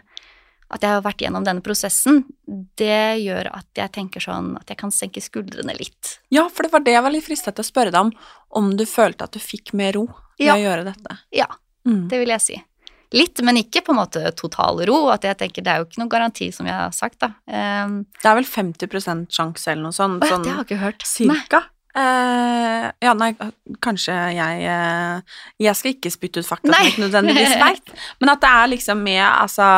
at 0.70 0.82
jeg 0.84 0.90
har 0.92 1.02
vært 1.06 1.22
gjennom 1.24 1.46
denne 1.48 1.62
prosessen, 1.64 2.24
det 2.76 3.22
gjør 3.24 3.48
at 3.56 3.68
jeg 3.80 3.92
tenker 3.96 4.20
sånn 4.24 4.56
at 4.60 4.68
jeg 4.74 4.78
kan 4.78 4.92
senke 4.92 5.22
skuldrene 5.24 5.76
litt. 5.78 6.18
Ja, 6.34 6.48
for 6.50 6.64
det 6.68 6.72
var 6.74 6.84
det 6.84 6.92
jeg 6.98 7.04
var 7.06 7.14
litt 7.14 7.24
fristet 7.28 7.56
til 7.56 7.64
å 7.64 7.70
spørre 7.72 7.92
deg 7.94 8.02
om, 8.02 8.12
om 8.52 8.72
du 8.76 8.84
følte 8.86 9.24
at 9.24 9.32
du 9.32 9.40
fikk 9.40 9.74
mer 9.74 9.94
ro 9.96 10.06
ved 10.38 10.48
Ja. 10.50 10.56
å 10.56 10.60
gjøre 10.66 10.84
dette. 10.94 11.18
Ja, 11.32 11.48
Mm. 11.88 12.10
det 12.10 12.20
vil 12.20 12.28
jeg 12.36 12.42
si. 12.42 12.64
Litt, 13.14 13.40
men 13.42 13.56
ikke 13.56 13.80
på 13.86 13.94
en 13.96 14.02
måte 14.02 14.36
total 14.36 14.82
ro, 14.86 15.08
at 15.14 15.22
jeg 15.24 15.38
tenker 15.38 15.64
det 15.64 15.68
er 15.72 15.78
jo 15.80 15.86
ikke 15.86 16.02
noen 16.04 16.10
garanti, 16.12 16.52
som 16.54 16.66
jeg 16.68 16.76
har 16.76 16.92
sagt, 16.92 17.20
da. 17.20 17.30
Um, 17.48 18.06
Det 18.22 18.26
er 18.28 18.36
vel 18.36 18.44
50% 18.44 19.30
sjanse 19.32 19.68
eller 19.72 19.84
noe 19.84 19.96
sånt. 19.96 20.22
å 20.22 20.28
sånn 20.28 20.44
det 20.44 20.52
har 20.52 20.66
jeg 20.66 20.68
ikke 20.68 20.84
hørt. 20.84 21.04
Nei. 21.26 21.36
cirka. 21.40 21.64
Eh, 21.98 22.92
ja, 23.02 23.14
nei, 23.18 23.32
kanskje 23.82 24.14
jeg 24.36 24.68
uh, 24.70 25.22
Jeg 25.60 25.76
skal 25.80 25.94
ikke 25.96 26.12
spytte 26.14 26.44
ut 26.44 26.46
fakta 26.46 26.70
som 26.76 26.86
ikke 26.86 27.02
nødvendigvis 27.08 27.56
vet, 27.64 27.94
men 28.22 28.30
at 28.36 28.42
det 28.44 28.50
er 28.52 28.68
liksom 28.76 29.02
med, 29.02 29.24
altså 29.24 29.70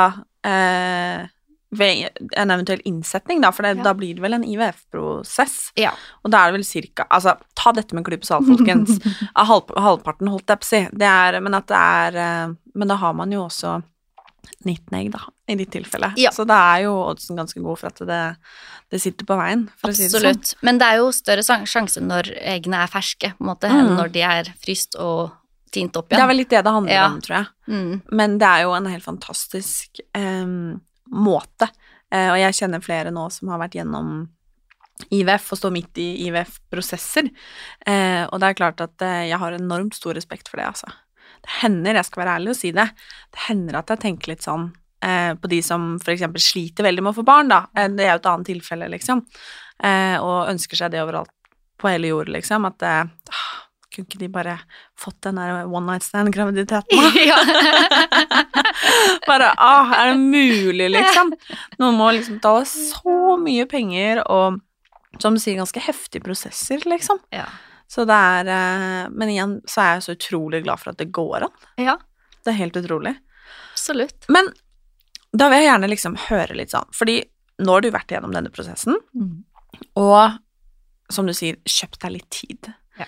eh, 0.46 1.28
Ved 1.72 2.08
en 2.34 2.50
eventuell 2.50 2.82
innsetning, 2.90 3.42
da, 3.44 3.52
for 3.54 3.62
det, 3.62 3.76
Ja. 3.78 3.84
da 3.84 3.94
blir 3.94 4.16
det 4.16 4.22
vel 4.24 4.34
en 4.34 4.44
IVF-prosess. 4.44 5.72
Ja. 5.78 5.92
Og 6.26 6.32
da 6.32 6.40
er 6.42 6.52
det 6.52 6.58
vel 6.60 6.66
cirka 6.66 7.06
Altså, 7.12 7.36
ta 7.54 7.72
dette 7.72 7.94
med 7.94 8.02
en 8.02 8.08
klype 8.12 8.26
salt, 8.26 8.48
folkens. 8.48 8.98
Halv, 9.36 9.70
halvparten, 9.78 10.28
holdt 10.34 10.48
jeg 10.50 10.60
på 10.64 10.66
å 10.66 10.70
si. 10.72 10.82
Det 10.98 11.06
er, 11.06 11.38
men 11.46 11.54
at 11.54 11.68
det 11.70 11.78
er 11.78 12.18
eh, 12.18 12.56
Men 12.74 12.88
da 12.88 12.96
har 12.96 13.14
man 13.14 13.32
jo 13.32 13.44
også 13.46 13.84
19 14.66 14.96
egg, 14.98 15.12
da, 15.14 15.20
i 15.48 15.56
ditt 15.60 15.70
tilfelle. 15.72 16.10
Ja. 16.18 16.32
Så 16.34 16.44
da 16.48 16.58
er 16.74 16.88
jo 16.88 16.96
oddsen 17.12 17.38
ganske 17.38 17.62
god 17.62 17.78
for 17.78 17.88
at 17.92 18.00
det, 18.08 18.22
det 18.92 19.00
sitter 19.04 19.28
på 19.30 19.38
veien, 19.38 19.68
for 19.78 19.92
å 19.92 19.96
si 19.96 20.08
det 20.08 20.12
sånn. 20.16 20.26
Absolutt. 20.26 20.56
Men 20.66 20.80
det 20.82 20.88
er 20.90 20.98
jo 21.04 21.12
større 21.16 21.44
sjanse 21.70 22.02
når 22.02 22.32
eggene 22.42 22.82
er 22.82 22.90
ferske, 22.92 23.30
på 23.38 23.46
en 23.46 23.50
måte, 23.52 23.70
Mm. 23.70 23.78
enn 23.84 23.96
når 24.00 24.12
de 24.16 24.22
er 24.26 24.50
fryst 24.64 24.96
og 25.00 25.32
tint 25.72 25.96
opp 26.00 26.10
igjen. 26.10 26.20
Det 26.20 26.24
er 26.26 26.32
vel 26.32 26.38
litt 26.42 26.50
det 26.54 26.64
det 26.66 26.74
handler 26.76 26.94
Ja. 26.94 27.06
om, 27.12 27.20
tror 27.22 27.36
jeg. 27.38 27.48
mm. 27.68 28.02
Men 28.12 28.38
det 28.42 28.48
er 28.48 28.62
jo 28.66 28.74
en 28.78 28.86
helt 28.92 29.04
fantastisk 29.06 30.00
em, 30.18 30.82
måte. 31.12 31.70
Eh, 32.12 32.30
og 32.32 32.38
jeg 32.42 32.54
kjenner 32.60 32.82
flere 32.82 33.12
nå 33.14 33.28
som 33.32 33.50
har 33.54 33.60
vært 33.62 33.76
gjennom 33.80 34.28
IVF 35.16 35.52
og 35.54 35.58
står 35.62 35.72
midt 35.72 35.98
i 36.02 36.08
IVF-prosesser. 36.28 37.30
Eh, 37.88 38.26
og 38.28 38.40
det 38.42 38.50
er 38.50 38.58
klart 38.60 38.82
at 38.84 39.02
eh, 39.06 39.28
jeg 39.30 39.38
har 39.40 39.56
enormt 39.56 39.96
stor 39.96 40.14
respekt 40.18 40.50
for 40.52 40.58
det, 40.60 40.66
altså. 40.74 40.90
Det 41.40 41.54
hender, 41.62 41.96
jeg 41.96 42.06
skal 42.10 42.24
være 42.26 42.36
ærlig 42.40 42.52
og 42.52 42.58
si 42.60 42.72
det, 42.76 42.84
det 43.32 43.46
hender 43.48 43.78
at 43.80 43.94
jeg 43.94 44.02
tenker 44.04 44.34
litt 44.34 44.44
sånn 44.44 44.66
eh, 45.06 45.32
på 45.40 45.48
de 45.48 45.62
som 45.64 45.94
eksempel 46.04 46.42
sliter 46.44 46.84
veldig 46.84 47.06
med 47.06 47.14
å 47.14 47.20
få 47.22 47.24
barn, 47.30 47.48
da. 47.54 47.62
Eh, 47.78 47.88
det 47.96 48.04
er 48.10 48.12
jo 48.18 48.20
et 48.20 48.28
annet 48.34 48.50
tilfelle, 48.52 48.90
liksom. 48.92 49.24
Eh, 49.80 50.18
og 50.20 50.50
ønsker 50.52 50.76
seg 50.82 50.92
det 50.92 51.00
overalt 51.06 51.32
på 51.80 51.88
hele 51.88 52.12
jord, 52.12 52.28
liksom. 52.36 52.66
At 52.68 52.84
eh, 52.84 53.06
kunne 53.94 54.06
ikke 54.08 54.20
de 54.22 54.28
bare 54.32 54.56
fått 55.00 55.18
den 55.26 55.36
der 55.42 55.66
one 55.68 55.86
night 55.92 56.04
stand-graviditeten, 56.06 57.08
ja. 57.30 57.38
Bare 59.28 59.52
ah, 59.58 59.92
er 59.98 60.12
det 60.14 60.20
mulig, 60.22 60.90
liksom? 60.94 61.32
Noen 61.82 61.98
må 62.00 62.12
liksom 62.16 62.38
betale 62.40 62.66
så 62.70 63.38
mye 63.42 63.66
penger 63.70 64.22
og 64.30 64.60
som 65.20 65.34
du 65.36 65.42
sier, 65.42 65.58
ganske 65.58 65.82
heftige 65.82 66.22
prosesser, 66.24 66.84
liksom. 66.88 67.20
ja. 67.34 67.48
Så 67.90 68.04
det 68.06 68.14
er 68.14 68.46
eh, 68.54 69.08
Men 69.10 69.32
igjen 69.34 69.54
så 69.66 69.82
er 69.82 69.96
jeg 69.96 70.04
så 70.06 70.14
utrolig 70.14 70.60
glad 70.62 70.78
for 70.78 70.92
at 70.92 71.00
det 71.02 71.08
går 71.16 71.48
an. 71.48 71.56
Ja, 71.82 71.96
Det 72.46 72.52
er 72.54 72.60
helt 72.60 72.78
utrolig. 72.78 73.16
absolutt. 73.74 74.28
Men 74.30 74.52
da 75.34 75.48
vil 75.50 75.64
jeg 75.64 75.72
gjerne 75.72 75.90
liksom 75.90 76.18
høre 76.28 76.54
litt 76.58 76.70
sånn, 76.74 76.86
fordi 76.94 77.24
nå 77.66 77.74
har 77.74 77.82
du 77.82 77.90
vært 77.92 78.14
gjennom 78.14 78.32
denne 78.34 78.52
prosessen, 78.54 78.96
Mm. 79.18 79.44
og 79.98 80.38
som 81.10 81.26
du 81.26 81.34
sier, 81.34 81.58
kjøpt 81.66 82.00
deg 82.06 82.12
litt 82.20 82.30
tid. 82.30 82.70
Ja. 83.00 83.06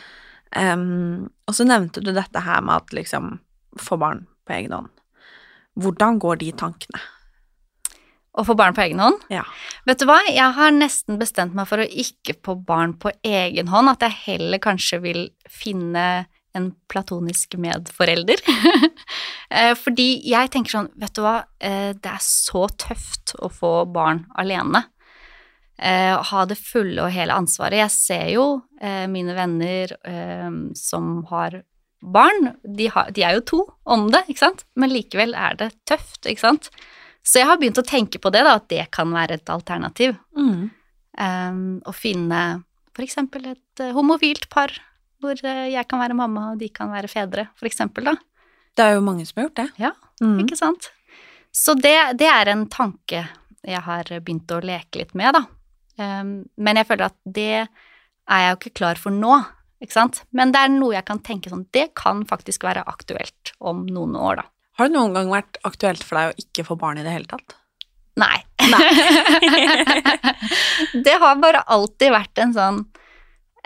Em, 0.56 1.30
og 1.48 1.56
så 1.56 1.64
nevnte 1.68 2.04
du 2.04 2.12
dette 2.12 2.44
her 2.44 2.62
med 2.62 2.76
at 2.82 2.94
liksom 2.96 3.38
få 3.80 3.98
barn 4.02 4.26
på 4.48 4.58
egen 4.58 4.74
hånd. 4.76 4.90
hvordan 5.80 6.20
går 6.20 6.40
de 6.42 6.52
tankene? 6.52 7.00
Å 8.32 8.44
få 8.48 8.56
barn 8.56 8.76
på 8.76 8.82
egen 8.86 9.00
hånd? 9.00 9.20
Ja. 9.32 9.44
Vet 9.88 10.00
du 10.00 10.06
hva, 10.08 10.18
jeg 10.28 10.56
har 10.56 10.72
nesten 10.72 11.18
bestemt 11.20 11.56
meg 11.56 11.68
for 11.68 11.84
å 11.84 11.88
ikke 11.88 12.36
få 12.46 12.56
barn 12.68 12.94
på 13.00 13.12
egen 13.28 13.68
hånd, 13.68 13.92
at 13.92 14.04
jeg 14.06 14.20
heller 14.26 14.62
kanskje 14.64 15.02
vil 15.04 15.22
finne 15.52 16.26
en 16.56 16.72
platonisk 16.92 17.58
medforelder. 17.60 18.44
Eh, 19.52 19.74
Fordi 19.76 20.22
jeg 20.32 20.48
tenker 20.48 20.72
sånn, 20.72 20.86
vet 20.96 21.12
du 21.12 21.20
hva, 21.26 21.42
eh, 21.60 21.90
det 21.92 22.08
er 22.08 22.22
så 22.24 22.62
tøft 22.80 23.34
å 23.44 23.50
få 23.52 23.72
barn 23.92 24.22
alene. 24.40 24.86
Eh, 25.76 26.16
Ha 26.16 26.46
det 26.48 26.56
fulle 26.56 27.04
og 27.04 27.12
hele 27.12 27.36
ansvaret. 27.36 27.82
Jeg 27.82 27.92
ser 27.92 28.30
jo 28.32 28.46
mine 29.08 29.36
venner 29.38 29.92
eh, 30.08 30.50
som 30.78 31.24
har 31.30 31.60
barn, 32.02 32.56
de, 32.66 32.88
har, 32.90 33.12
de 33.14 33.22
er 33.24 33.36
jo 33.38 33.44
to 33.46 33.60
om 33.86 34.08
det, 34.14 34.24
ikke 34.32 34.42
sant? 34.42 34.64
Men 34.74 34.90
likevel 34.90 35.36
er 35.38 35.58
det 35.60 35.68
tøft, 35.86 36.26
ikke 36.26 36.42
sant? 36.42 36.70
Så 37.22 37.38
jeg 37.44 37.46
har 37.52 37.60
begynt 37.62 37.78
å 37.78 37.86
tenke 37.86 38.18
på 38.18 38.32
det, 38.34 38.42
da, 38.48 38.56
at 38.58 38.66
det 38.74 38.88
kan 38.96 39.12
være 39.14 39.38
et 39.38 39.52
alternativ. 39.54 40.16
Mm. 40.34 40.72
Um, 41.22 41.60
å 41.86 41.94
finne 41.94 42.40
for 42.96 43.04
eksempel 43.06 43.52
et 43.52 43.82
eh, 43.84 43.92
homofilt 43.94 44.48
par 44.50 44.72
hvor 45.22 45.38
eh, 45.46 45.68
jeg 45.76 45.86
kan 45.92 46.02
være 46.02 46.16
mamma 46.18 46.48
og 46.54 46.58
de 46.64 46.72
kan 46.74 46.90
være 46.90 47.12
fedre, 47.12 47.46
for 47.60 47.70
eksempel, 47.70 48.10
da. 48.10 48.16
Det 48.74 48.88
er 48.88 48.96
jo 48.96 49.04
mange 49.06 49.28
som 49.28 49.38
har 49.42 49.50
gjort 49.50 49.62
det. 49.62 49.68
Ja, 49.84 49.94
Mm. 50.22 50.36
ikke 50.44 50.54
sant? 50.58 50.92
Så 51.52 51.74
det, 51.74 51.96
det 52.20 52.28
er 52.30 52.50
en 52.52 52.68
tanke 52.70 53.24
jeg 53.66 53.82
har 53.82 54.06
begynt 54.22 54.52
å 54.54 54.60
leke 54.62 55.00
litt 55.02 55.16
med, 55.18 55.34
da. 55.34 55.42
Um, 55.98 56.34
men 56.58 56.78
jeg 56.78 56.88
føler 56.90 57.08
at 57.10 57.18
det 57.26 57.68
er 58.32 58.46
jeg 58.46 58.54
jo 58.54 58.60
ikke 58.60 58.78
klar 58.80 59.02
for 59.02 59.16
nå, 59.16 59.40
ikke 59.84 59.98
sant? 59.98 60.22
Men 60.36 60.54
det 60.54 60.62
er 60.62 60.74
noe 60.74 60.96
jeg 60.96 61.08
kan 61.08 61.22
tenke 61.26 61.52
sånn, 61.52 61.68
det 61.76 61.90
kan 61.98 62.24
faktisk 62.30 62.66
være 62.68 62.86
aktuelt 62.90 63.54
om 63.60 63.84
noen 63.90 64.16
år, 64.20 64.44
da. 64.44 64.48
Har 64.80 64.88
det 64.88 64.96
noen 64.96 65.18
gang 65.18 65.34
vært 65.34 65.60
aktuelt 65.68 66.06
for 66.06 66.18
deg 66.18 66.32
å 66.32 66.46
ikke 66.46 66.66
få 66.70 66.78
barn 66.80 67.02
i 67.02 67.06
det 67.06 67.14
hele 67.14 67.30
tatt? 67.30 67.58
Nei. 68.20 68.38
det 71.06 71.14
har 71.22 71.40
bare 71.42 71.64
alltid 71.72 72.14
vært 72.14 72.42
en 72.44 72.54
sånn 72.56 72.82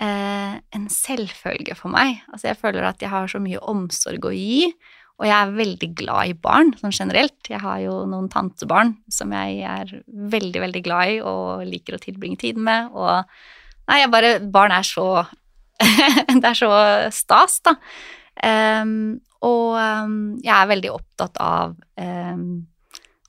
eh, 0.01 0.57
en 0.59 0.85
selvfølge 0.91 1.75
for 1.77 1.93
meg. 1.93 2.21
Altså 2.31 2.51
jeg 2.51 2.61
føler 2.61 2.87
at 2.87 3.03
jeg 3.03 3.11
har 3.13 3.31
så 3.31 3.41
mye 3.41 3.61
omsorg 3.71 4.29
å 4.29 4.33
gi, 4.35 4.69
og 5.15 5.27
jeg 5.29 5.35
er 5.35 5.53
veldig 5.55 5.89
glad 5.95 6.31
i 6.31 6.39
barn 6.45 6.73
sånn 6.79 6.95
generelt. 6.95 7.37
Jeg 7.47 7.61
har 7.63 7.79
jo 7.85 8.01
noen 8.09 8.27
tantebarn 8.31 8.97
som 9.11 9.31
jeg 9.35 9.61
er 9.63 9.93
veldig, 10.05 10.63
veldig 10.65 10.81
glad 10.83 11.13
i 11.13 11.21
og 11.23 11.63
liker 11.69 11.95
å 11.95 12.01
tilbringe 12.03 12.41
tid 12.41 12.59
med, 12.59 12.91
og 12.91 13.23
nei, 13.89 14.01
jeg 14.01 14.11
bare 14.13 14.35
Barn 14.53 14.73
er 14.75 14.85
så 14.87 15.25
Det 16.41 16.45
er 16.47 16.57
så 16.57 16.71
stas, 17.11 17.59
da. 17.65 17.75
Um, 18.45 19.17
og 19.45 19.75
um, 19.79 20.15
jeg 20.43 20.53
er 20.55 20.71
veldig 20.71 20.91
opptatt 20.91 21.37
av 21.43 21.75
um, 21.99 22.65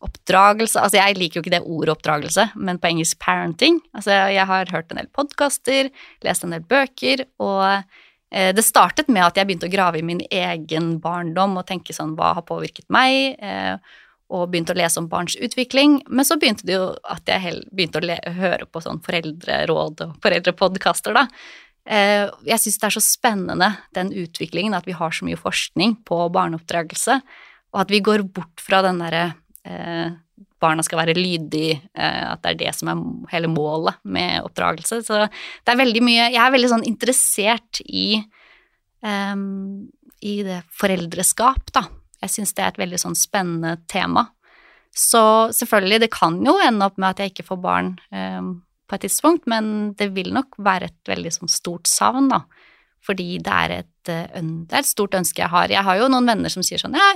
oppdragelse 0.03 0.81
Altså, 0.83 0.99
jeg 0.99 1.17
liker 1.19 1.39
jo 1.39 1.45
ikke 1.45 1.55
det 1.55 1.63
ordet 1.63 1.95
oppdragelse, 1.95 2.49
men 2.59 2.81
på 2.83 2.91
engelsk 2.91 3.19
parenting. 3.23 3.81
Altså, 3.97 4.15
jeg 4.35 4.47
har 4.51 4.73
hørt 4.73 4.91
en 4.91 5.01
del 5.01 5.11
podkaster, 5.15 5.91
lest 6.27 6.47
en 6.47 6.55
del 6.55 6.67
bøker, 6.67 7.27
og 7.43 7.63
uh, 7.67 8.51
det 8.55 8.65
startet 8.67 9.11
med 9.13 9.23
at 9.27 9.39
jeg 9.39 9.49
begynte 9.49 9.69
å 9.71 9.73
grave 9.73 10.01
i 10.01 10.07
min 10.07 10.23
egen 10.27 10.97
barndom 11.03 11.59
og 11.61 11.67
tenke 11.69 11.95
sånn 11.95 12.17
hva 12.19 12.35
har 12.39 12.45
påvirket 12.47 12.89
meg, 12.93 13.39
eh, 13.39 13.79
og 14.33 14.49
begynte 14.51 14.75
å 14.75 14.79
lese 14.79 14.99
om 15.01 15.09
barns 15.11 15.37
utvikling. 15.39 16.01
Men 16.09 16.27
så 16.27 16.39
begynte 16.41 16.67
det 16.67 16.75
jo 16.79 16.91
at 17.07 17.29
jeg 17.31 17.63
begynte 17.71 18.03
å 18.03 18.35
høre 18.41 18.67
på 18.67 18.83
sånn 18.83 19.03
foreldreråd 19.05 20.03
og 20.07 20.19
foreldrepodkaster, 20.25 21.15
da. 21.17 21.27
Eh, 21.87 22.27
Jeg 22.45 22.59
syns 22.59 22.79
det 22.83 22.89
er 22.89 22.97
så 22.97 23.05
spennende, 23.05 23.71
den 23.95 24.11
utviklingen, 24.11 24.75
at 24.75 24.87
vi 24.87 24.97
har 24.99 25.15
så 25.15 25.27
mye 25.27 25.39
forskning 25.39 26.01
på 26.05 26.19
barneoppdragelse, 26.35 27.21
og 27.75 27.81
at 27.85 27.91
vi 27.91 28.03
går 28.03 28.27
bort 28.35 28.63
fra 28.63 28.83
den 28.83 28.99
derre 28.99 29.37
eh, 29.65 30.11
barna 30.63 30.83
skal 30.83 31.03
være 31.03 31.17
lydige, 31.17 31.81
eh, 31.95 32.25
at 32.33 32.43
det 32.43 32.55
er 32.55 32.61
det 32.65 32.73
som 32.75 32.91
er 32.91 33.05
hele 33.35 33.51
målet 33.53 34.01
med 34.03 34.43
oppdragelse. 34.47 35.03
Så 35.07 35.27
det 35.29 35.73
er 35.73 35.83
veldig 35.83 36.03
mye 36.03 36.31
Jeg 36.33 36.43
er 36.43 36.55
veldig 36.55 36.73
sånn 36.73 36.89
interessert 36.89 37.83
i 37.87 38.19
em, 39.05 39.87
i 40.25 40.41
det 40.47 40.63
foreldreskap, 40.75 41.71
da. 41.77 41.87
Jeg 42.27 42.35
syns 42.35 42.55
det 42.57 42.65
er 42.65 42.75
et 42.75 42.83
veldig 42.83 43.01
sånn 43.01 43.17
spennende 43.19 43.77
tema. 43.91 44.29
Så 44.97 45.23
selvfølgelig, 45.53 46.03
det 46.07 46.13
kan 46.15 46.39
jo 46.45 46.57
ende 46.65 46.87
opp 46.89 46.97
med 46.99 47.13
at 47.13 47.21
jeg 47.23 47.35
ikke 47.35 47.49
får 47.51 47.59
barn 47.63 47.91
em, 48.15 48.55
på 48.89 48.97
et 48.97 49.05
tidspunkt, 49.05 49.45
men 49.51 49.93
det 49.99 50.13
vil 50.17 50.33
nok 50.35 50.57
være 50.63 50.89
et 50.89 51.11
veldig 51.11 51.33
sånn 51.35 51.53
stort 51.53 51.91
savn, 51.91 52.31
da. 52.33 52.45
Fordi 53.07 53.37
det 53.45 53.59
er 53.65 53.75
et, 53.83 54.09
eh, 54.11 54.41
det 54.41 54.73
er 54.73 54.83
et 54.83 54.89
stort 54.89 55.15
ønske 55.19 55.45
jeg 55.45 55.53
har. 55.53 55.71
Jeg 55.71 55.85
har 55.87 56.01
jo 56.01 56.09
noen 56.11 56.27
venner 56.33 56.53
som 56.53 56.65
sier 56.67 56.81
sånn 56.83 56.97
ja, 56.97 57.13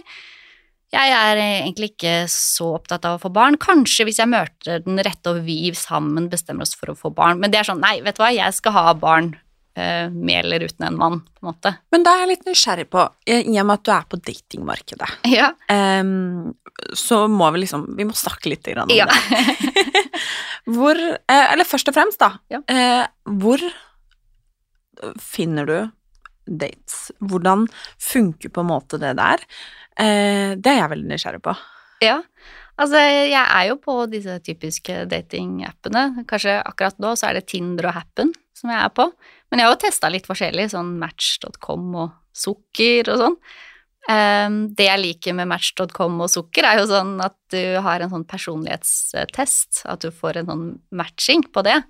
jeg 0.90 1.14
er 1.14 1.38
egentlig 1.38 1.92
ikke 1.92 2.14
så 2.30 2.72
opptatt 2.74 3.04
av 3.06 3.16
å 3.16 3.22
få 3.22 3.30
barn. 3.32 3.58
Kanskje 3.62 4.08
hvis 4.08 4.18
jeg 4.18 4.30
møter 4.30 4.82
den 4.82 4.98
rette 5.06 5.32
og 5.32 5.44
vi 5.46 5.70
sammen 5.78 6.26
bestemmer 6.32 6.66
oss 6.66 6.74
for 6.74 6.90
å 6.90 6.98
få 6.98 7.12
barn. 7.14 7.38
Men 7.38 7.52
det 7.52 7.60
er 7.60 7.68
sånn, 7.68 7.82
nei, 7.82 8.00
vet 8.02 8.18
du 8.18 8.24
hva, 8.24 8.32
jeg 8.34 8.56
skal 8.56 8.74
ha 8.74 8.94
barn 8.98 9.36
eh, 9.76 10.08
med 10.10 10.44
eller 10.44 10.60
uten 10.68 10.86
en 10.86 10.96
mann, 10.98 11.20
på 11.20 11.44
en 11.46 11.52
måte. 11.52 11.74
Men 11.92 12.02
da 12.06 12.14
er 12.16 12.24
jeg 12.24 12.32
litt 12.34 12.46
nysgjerrig 12.50 12.88
på, 12.90 13.04
i 13.26 13.58
og 13.60 13.66
med 13.66 13.74
at 13.78 13.84
du 13.84 13.92
er 13.94 14.08
på 14.10 14.20
datingmarkedet, 14.30 15.10
Ja. 15.30 15.52
em, 15.68 16.54
så 16.96 17.26
må 17.28 17.50
vi 17.52 17.60
liksom 17.66 17.86
Vi 17.96 18.04
må 18.08 18.12
snakke 18.16 18.48
litt 18.50 18.68
om 18.76 18.88
Ja. 18.90 19.06
det. 19.06 19.14
Hvor 20.70 20.96
eh, 20.96 21.52
Eller 21.52 21.64
først 21.64 21.88
og 21.88 21.94
fremst, 21.94 22.18
da. 22.20 22.32
Ja. 22.50 22.60
Eh, 22.68 23.06
hvor 23.40 23.60
finner 25.20 25.66
du 25.66 25.76
dates? 26.50 27.10
Hvordan 27.20 27.66
funker 28.00 28.50
på 28.52 28.60
en 28.64 28.70
måte 28.70 28.98
det 29.00 29.14
der? 29.18 29.42
Eh, 30.00 30.56
det 30.56 30.66
er 30.72 30.80
jeg 30.82 30.90
veldig 30.94 31.10
nysgjerrig 31.12 31.42
på. 31.44 31.54
Ja, 32.04 32.18
altså 32.80 33.00
jeg 33.00 33.40
er 33.44 33.66
jo 33.70 33.76
på 33.82 33.96
disse 34.12 34.38
typiske 34.44 35.02
datingappene. 35.10 36.24
Kanskje 36.28 36.58
akkurat 36.64 37.00
nå 37.02 37.14
så 37.18 37.28
er 37.30 37.40
det 37.40 37.46
Tinder 37.52 37.90
og 37.90 37.98
Happen 37.98 38.32
som 38.56 38.72
jeg 38.72 38.80
er 38.84 38.92
på. 38.96 39.08
Men 39.50 39.60
jeg 39.60 39.66
har 39.66 39.74
jo 39.74 39.82
testa 39.82 40.10
litt 40.12 40.28
forskjellig, 40.30 40.70
sånn 40.70 40.94
Match.com 41.00 41.90
og 41.98 42.14
Sukker 42.36 43.10
og 43.10 43.20
sånn. 43.24 43.36
Ehm, 44.08 44.60
det 44.78 44.86
jeg 44.86 45.02
liker 45.02 45.36
med 45.36 45.50
Match.com 45.50 46.22
og 46.22 46.30
Sukker, 46.32 46.66
er 46.66 46.80
jo 46.80 46.88
sånn 46.90 47.18
at 47.24 47.36
du 47.52 47.60
har 47.84 48.00
en 48.00 48.12
sånn 48.14 48.26
personlighetstest, 48.30 49.82
at 49.90 50.06
du 50.06 50.14
får 50.14 50.40
en 50.40 50.50
sånn 50.52 50.64
matching 50.96 51.44
på 51.52 51.64
det. 51.66 51.80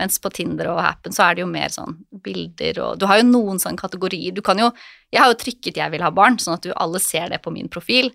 Mens 0.00 0.16
på 0.24 0.30
Tinder 0.32 0.70
og 0.72 0.80
Happen 0.80 1.12
så 1.12 1.26
er 1.26 1.36
det 1.36 1.42
jo 1.44 1.50
mer 1.52 1.68
sånn 1.68 1.98
bilder 2.24 2.78
og 2.80 2.94
Du 2.96 3.04
har 3.04 3.18
jo 3.20 3.26
noen 3.28 3.58
sånne 3.60 3.76
kategorier. 3.76 4.32
Du 4.32 4.40
kan 4.40 4.56
jo 4.56 4.70
Jeg 5.12 5.20
har 5.20 5.28
jo 5.28 5.36
trykket 5.36 5.76
'jeg 5.76 5.90
vil 5.90 6.00
ha 6.00 6.10
barn', 6.10 6.38
sånn 6.38 6.54
at 6.54 6.62
du 6.62 6.72
alle 6.74 6.98
ser 6.98 7.28
det 7.28 7.42
på 7.42 7.52
min 7.52 7.68
profil. 7.68 8.10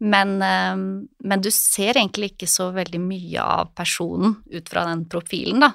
Men, 0.00 0.42
eh, 0.42 0.74
men 1.22 1.40
du 1.40 1.50
ser 1.50 1.94
egentlig 1.94 2.32
ikke 2.32 2.48
så 2.48 2.72
veldig 2.72 2.98
mye 2.98 3.38
av 3.38 3.72
personen 3.76 4.42
ut 4.50 4.68
fra 4.68 4.84
den 4.86 5.04
profilen, 5.04 5.60
da. 5.60 5.74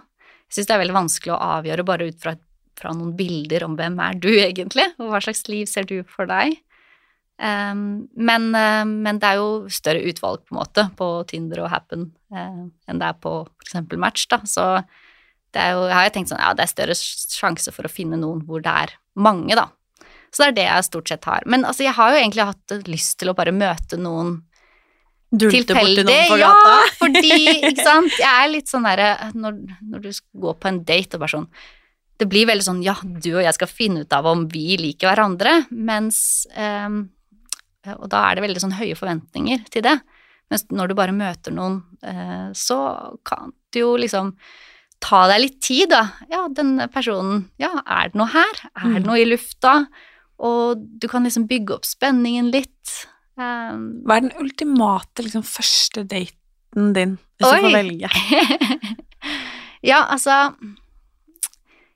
Jeg 0.49 0.57
syns 0.57 0.67
det 0.67 0.75
er 0.75 0.83
veldig 0.83 0.99
vanskelig 0.99 1.33
å 1.33 1.61
avgjøre 1.61 1.85
bare 1.85 2.07
ut 2.09 2.19
fra, 2.19 2.35
fra 2.79 2.93
noen 2.95 3.15
bilder 3.17 3.65
om 3.67 3.75
hvem 3.79 3.97
er 4.03 4.19
du 4.21 4.31
egentlig, 4.33 4.87
og 4.99 5.11
hva 5.11 5.21
slags 5.23 5.45
liv 5.51 5.67
ser 5.69 5.87
du 5.89 5.99
for 6.09 6.29
deg. 6.29 6.57
Um, 7.35 8.05
men, 8.15 8.47
uh, 8.55 8.85
men 8.87 9.19
det 9.19 9.27
er 9.27 9.41
jo 9.41 9.71
større 9.73 10.05
utvalg 10.07 10.45
på 10.45 10.55
en 10.55 10.59
måte 10.61 10.85
på 10.95 11.09
Tinder 11.27 11.65
og 11.65 11.71
Happen 11.73 12.05
uh, 12.31 12.61
enn 12.87 13.01
det 13.01 13.09
er 13.09 13.17
på 13.19 13.41
f.eks. 13.43 13.75
Match, 13.99 14.27
da. 14.31 14.39
Så 14.47 14.63
det 15.55 15.63
er 15.63 15.75
jo, 15.75 15.83
jeg 15.89 15.97
har 15.97 16.07
jo 16.07 16.13
tenkt 16.15 16.31
sånn, 16.31 16.43
ja, 16.43 16.53
det 16.55 16.63
er 16.63 16.71
større 16.71 16.95
sjanse 16.95 17.73
for 17.75 17.87
å 17.87 17.91
finne 17.91 18.19
noen 18.21 18.43
hvor 18.47 18.63
det 18.63 18.71
er 18.85 18.95
mange, 19.19 19.55
da. 19.59 19.67
Så 20.31 20.43
det 20.43 20.47
er 20.47 20.57
det 20.57 20.67
jeg 20.67 20.87
stort 20.89 21.11
sett 21.11 21.27
har. 21.27 21.45
Men 21.47 21.63
altså, 21.67 21.85
jeg 21.85 21.95
har 21.95 22.11
jo 22.11 22.19
egentlig 22.19 22.47
hatt 22.49 22.75
lyst 22.91 23.17
til 23.21 23.31
å 23.31 23.37
bare 23.37 23.55
møte 23.55 23.99
noen 23.99 24.37
Dulte 25.35 25.75
borti 25.75 26.03
noen 26.05 26.29
på 26.29 26.37
Ja, 26.39 26.51
fordi, 26.99 27.31
ikke 27.57 27.83
sant, 27.83 28.13
jeg 28.19 28.29
er 28.29 28.51
litt 28.51 28.69
sånn 28.71 28.85
derre 28.87 29.31
når, 29.35 29.57
når 29.83 30.03
du 30.05 30.11
skal 30.13 30.45
gå 30.45 30.53
på 30.61 30.69
en 30.69 30.77
date 30.87 31.17
og 31.17 31.23
bare 31.25 31.33
sånn 31.33 31.47
Det 32.17 32.27
blir 32.31 32.45
veldig 32.47 32.63
sånn, 32.63 32.83
ja, 32.85 32.93
du 33.03 33.31
og 33.35 33.43
jeg 33.43 33.53
skal 33.57 33.67
finne 33.67 34.05
ut 34.05 34.13
av 34.15 34.25
om 34.31 34.45
vi 34.51 34.77
liker 34.79 35.09
hverandre, 35.11 35.65
mens 35.71 36.47
eh, 36.55 36.87
Og 37.99 38.07
da 38.09 38.21
er 38.31 38.35
det 38.39 38.45
veldig 38.47 38.61
sånn 38.63 38.77
høye 38.79 38.95
forventninger 38.97 39.65
til 39.69 39.83
det. 39.85 39.97
Mens 40.49 40.63
når 40.71 40.89
du 40.89 40.95
bare 40.97 41.13
møter 41.13 41.51
noen, 41.53 41.81
eh, 42.05 42.47
så 42.55 42.77
kan 43.27 43.51
du 43.73 43.79
jo 43.81 43.91
liksom 43.99 44.31
ta 45.03 45.25
deg 45.29 45.41
litt 45.43 45.59
tid, 45.61 45.89
da. 45.91 46.05
Ja, 46.31 46.45
denne 46.47 46.87
personen 46.89 47.49
Ja, 47.61 47.73
er 47.85 48.09
det 48.09 48.15
noe 48.21 48.31
her? 48.31 48.53
Er 48.77 48.93
det 48.95 49.03
Mm. 49.03 49.09
noe 49.09 49.19
i 49.21 49.25
lufta? 49.27 49.87
Og 50.39 50.79
du 50.99 51.07
kan 51.07 51.23
liksom 51.23 51.47
bygge 51.47 51.75
opp 51.75 51.85
spenningen 51.85 52.49
litt. 52.51 53.05
Um, 53.37 54.01
Hva 54.07 54.17
er 54.17 54.21
den 54.21 54.37
ultimate 54.39 55.23
liksom, 55.23 55.43
første 55.43 56.03
daten 56.07 56.93
din, 56.95 57.17
hvis 57.39 57.51
du 57.51 57.61
får 57.67 57.75
velge? 57.75 58.09
ja, 59.91 60.05
altså 60.09 60.55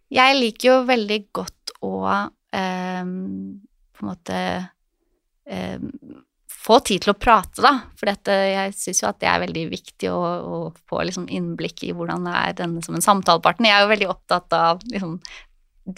Jeg 0.09 0.39
liker 0.39 0.71
jo 0.71 0.77
veldig 0.89 1.19
godt 1.35 1.73
å 1.85 1.93
eh, 2.09 3.05
på 3.05 4.05
en 4.05 4.09
måte 4.09 4.39
eh, 5.45 5.77
få 6.59 6.79
tid 6.85 7.03
til 7.03 7.13
å 7.13 7.19
prate, 7.19 7.61
da. 7.63 7.73
For 7.97 8.09
dette, 8.09 8.33
jeg 8.49 8.73
syns 8.77 9.03
jo 9.03 9.09
at 9.09 9.19
det 9.21 9.29
er 9.31 9.43
veldig 9.45 9.65
viktig 9.71 10.09
å, 10.11 10.17
å 10.19 10.57
få 10.89 11.03
liksom 11.07 11.29
innblikk 11.31 11.85
i 11.87 11.93
hvordan 11.95 12.27
det 12.27 12.35
er 12.39 12.57
denne 12.63 12.83
som 12.85 12.97
en 12.97 13.05
samtalepartner. 13.05 13.69
Jeg 13.69 13.77
er 13.77 13.85
jo 13.85 13.93
veldig 13.93 14.09
opptatt 14.11 14.57
av 14.57 14.83
liksom, 14.89 15.15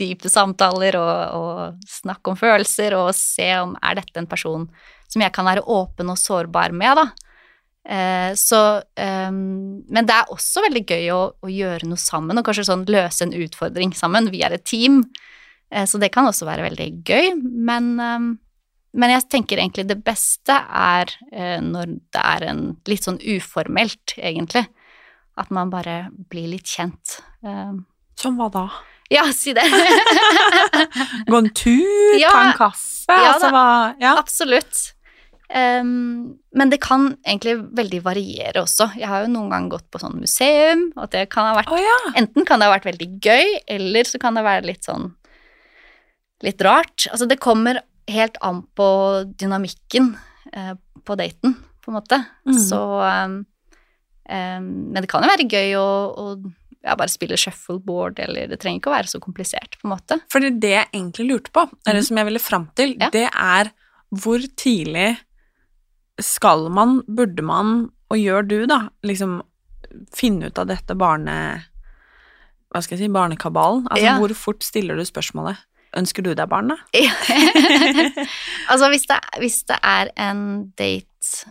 dype 0.02 0.32
samtaler 0.32 0.97
og, 1.00 1.15
og 1.38 1.89
snakke 1.89 2.32
om 2.32 2.39
følelser 2.39 2.95
og 3.00 3.12
se 3.17 3.50
om 3.60 3.76
er 3.82 4.00
dette 4.00 4.21
en 4.21 4.30
person 4.30 4.67
som 5.12 5.24
jeg 5.24 5.34
kan 5.36 5.47
være 5.47 5.65
åpen 5.67 6.12
og 6.13 6.19
sårbar 6.19 6.76
med, 6.76 7.00
da. 7.00 7.31
Eh, 7.82 8.34
så 8.38 8.78
eh, 8.78 9.32
Men 9.32 10.06
det 10.06 10.13
er 10.13 10.30
også 10.30 10.62
veldig 10.67 10.84
gøy 10.86 11.08
å, 11.15 11.22
å, 11.41 11.50
gjøre 11.50 11.89
noe 11.89 12.02
sammen, 12.02 12.38
og 12.38 12.46
kanskje 12.46 12.67
sånn 12.70 12.86
løse 12.89 13.26
en 13.26 13.36
utfordring 13.36 13.96
sammen. 13.98 14.30
Vi 14.34 14.44
er 14.46 14.56
et 14.58 14.65
team, 14.70 15.02
eh, 15.74 15.88
så 15.89 16.02
det 16.02 16.12
kan 16.13 16.30
også 16.30 16.48
være 16.50 16.67
veldig 16.70 16.89
gøy. 17.08 17.34
Men, 17.41 17.91
eh, 18.00 18.30
men 19.02 19.15
jeg 19.15 19.28
tenker 19.32 19.62
egentlig 19.62 19.88
det 19.89 20.02
beste 20.06 20.56
er 20.67 21.13
eh, 21.32 21.58
når 21.63 21.98
det 22.13 22.24
er 22.36 22.48
en 22.52 22.63
litt 22.91 23.08
sånn 23.08 23.22
uformelt, 23.24 24.17
egentlig. 24.20 24.67
At 25.39 25.50
man 25.50 25.72
bare 25.72 26.04
blir 26.30 26.52
litt 26.52 26.70
kjent. 26.70 27.22
Eh, 27.41 27.78
Som 28.20 28.38
hva 28.38 28.52
da? 28.54 28.67
ja, 29.12 29.26
si 29.36 29.54
det. 29.56 29.63
Gå 31.32 31.38
en 31.38 31.50
tur, 31.56 32.20
Ja. 32.20 32.32
ta 32.32 32.44
en 32.46 32.58
kaffe? 32.58 33.12
Ja 33.12 33.34
altså, 33.34 33.50
hva 33.52 33.67
Ja. 34.00 34.15
Absolutt. 34.20 34.94
Ehm, 35.52 36.38
men 36.56 36.72
det 36.72 36.80
kan 36.84 37.10
egentlig 37.26 37.58
veldig 37.76 38.02
variere 38.06 38.64
også. 38.64 38.92
Jeg 39.00 39.10
har 39.12 39.26
jo 39.26 39.32
noen 39.34 39.52
ganger 39.52 39.74
gått 39.76 39.88
på 39.92 40.00
sånn 40.00 40.20
museum, 40.22 40.86
og 40.96 41.10
det 41.12 41.26
kan 41.34 41.50
ha 41.50 41.56
vært 41.58 41.74
oh, 41.74 41.82
ja. 41.82 41.98
Enten 42.22 42.48
kan 42.48 42.62
det 42.62 42.70
ha 42.70 42.76
vært 42.76 42.88
veldig 42.88 43.10
gøy, 43.24 43.58
eller 43.76 44.08
så 44.08 44.22
kan 44.22 44.38
det 44.38 44.46
være 44.48 44.70
litt 44.70 44.88
sånn 44.88 45.12
litt 46.42 46.62
rart. 46.66 47.06
Altså, 47.12 47.28
det 47.30 47.42
kommer 47.44 47.82
helt 48.10 48.40
an 48.42 48.64
på 48.78 48.88
dynamikken 49.38 50.16
eh, 50.56 50.74
på 51.06 51.18
daten, 51.20 51.54
på 51.84 51.92
en 51.92 51.98
måte. 52.00 52.18
Mm. 52.48 52.58
Så 52.58 52.80
um, 52.82 53.36
um, 54.26 54.72
Men 54.90 55.04
det 55.04 55.10
kan 55.12 55.24
jo 55.24 55.30
være 55.30 55.50
gøy 55.52 55.76
å, 55.78 55.86
å 56.18 56.26
ja, 56.82 56.96
bare 56.96 57.12
spille 57.14 57.38
shuffleboard, 57.38 58.24
eller 58.24 58.50
det 58.50 58.58
trenger 58.62 58.82
ikke 58.82 58.92
å 58.94 58.96
være 58.96 59.12
så 59.12 59.22
komplisert, 59.22 59.78
på 59.78 59.88
en 59.88 59.94
måte. 59.94 60.18
Fordi 60.34 60.54
det 60.64 60.74
jeg 60.74 60.90
egentlig 60.96 61.28
lurte 61.30 61.54
på, 61.54 61.68
eller 61.86 62.08
som 62.08 62.18
jeg 62.18 62.30
ville 62.32 62.42
fram 62.42 62.70
til, 62.80 62.96
Ja. 63.02 63.12
det 63.14 63.28
er 63.30 63.72
hvor 64.12 64.44
tidlig 64.60 65.12
skal 66.26 66.70
man, 66.74 67.02
burde 67.08 67.44
man, 67.46 67.90
og 68.12 68.18
gjør 68.20 68.48
du, 68.48 68.58
da, 68.68 68.90
liksom 69.04 69.42
finne 70.16 70.48
ut 70.52 70.58
av 70.62 70.68
dette 70.72 70.96
barne... 70.96 71.36
Hva 72.72 72.80
skal 72.84 72.96
jeg 72.98 73.06
si, 73.08 73.12
barnekabalen? 73.12 73.88
Altså, 73.92 74.06
Ja. 74.06 74.18
hvor 74.22 74.32
fort 74.38 74.64
stiller 74.64 74.96
du 74.96 75.04
spørsmålet? 75.04 75.58
Ønsker 76.00 76.24
du 76.24 76.30
deg 76.34 76.48
barn, 76.48 76.70
da? 76.72 76.78
altså 78.72 78.88
hvis 78.94 79.08
det, 79.10 79.18
hvis 79.42 79.58
det 79.68 79.78
er 79.84 80.12
en 80.16 80.44
date 80.80 81.08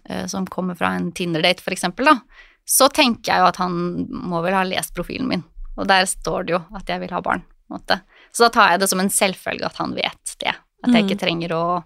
uh, 0.09 0.25
som 0.31 0.47
kommer 0.49 0.79
fra 0.79 0.95
en 0.97 1.11
Tinder-date, 1.13 1.61
for 1.65 1.75
eksempel, 1.77 2.09
da, 2.09 2.17
så 2.65 2.89
tenker 2.93 3.33
jeg 3.35 3.43
jo 3.43 3.49
at 3.51 3.61
han 3.61 3.77
må 4.09 4.41
vel 4.45 4.57
ha 4.57 4.65
lest 4.65 4.95
profilen 4.97 5.29
min, 5.31 5.45
og 5.77 5.89
der 5.91 6.07
står 6.09 6.47
det 6.49 6.57
jo 6.57 6.63
at 6.79 6.89
jeg 6.89 7.03
vil 7.05 7.13
ha 7.15 7.21
barn. 7.25 7.45
på 7.69 7.75
en 7.77 7.79
måte. 7.83 8.01
Så 8.35 8.47
da 8.47 8.51
tar 8.57 8.71
jeg 8.73 8.81
det 8.83 8.89
som 8.91 9.01
en 9.05 9.13
selvfølge 9.15 9.69
at 9.69 9.77
han 9.79 9.93
vet 9.95 10.37
det. 10.43 10.57
At 10.83 10.91
jeg 10.95 11.05
Mm. 11.05 11.09
ikke 11.11 11.21
trenger 11.21 11.53
å 11.55 11.85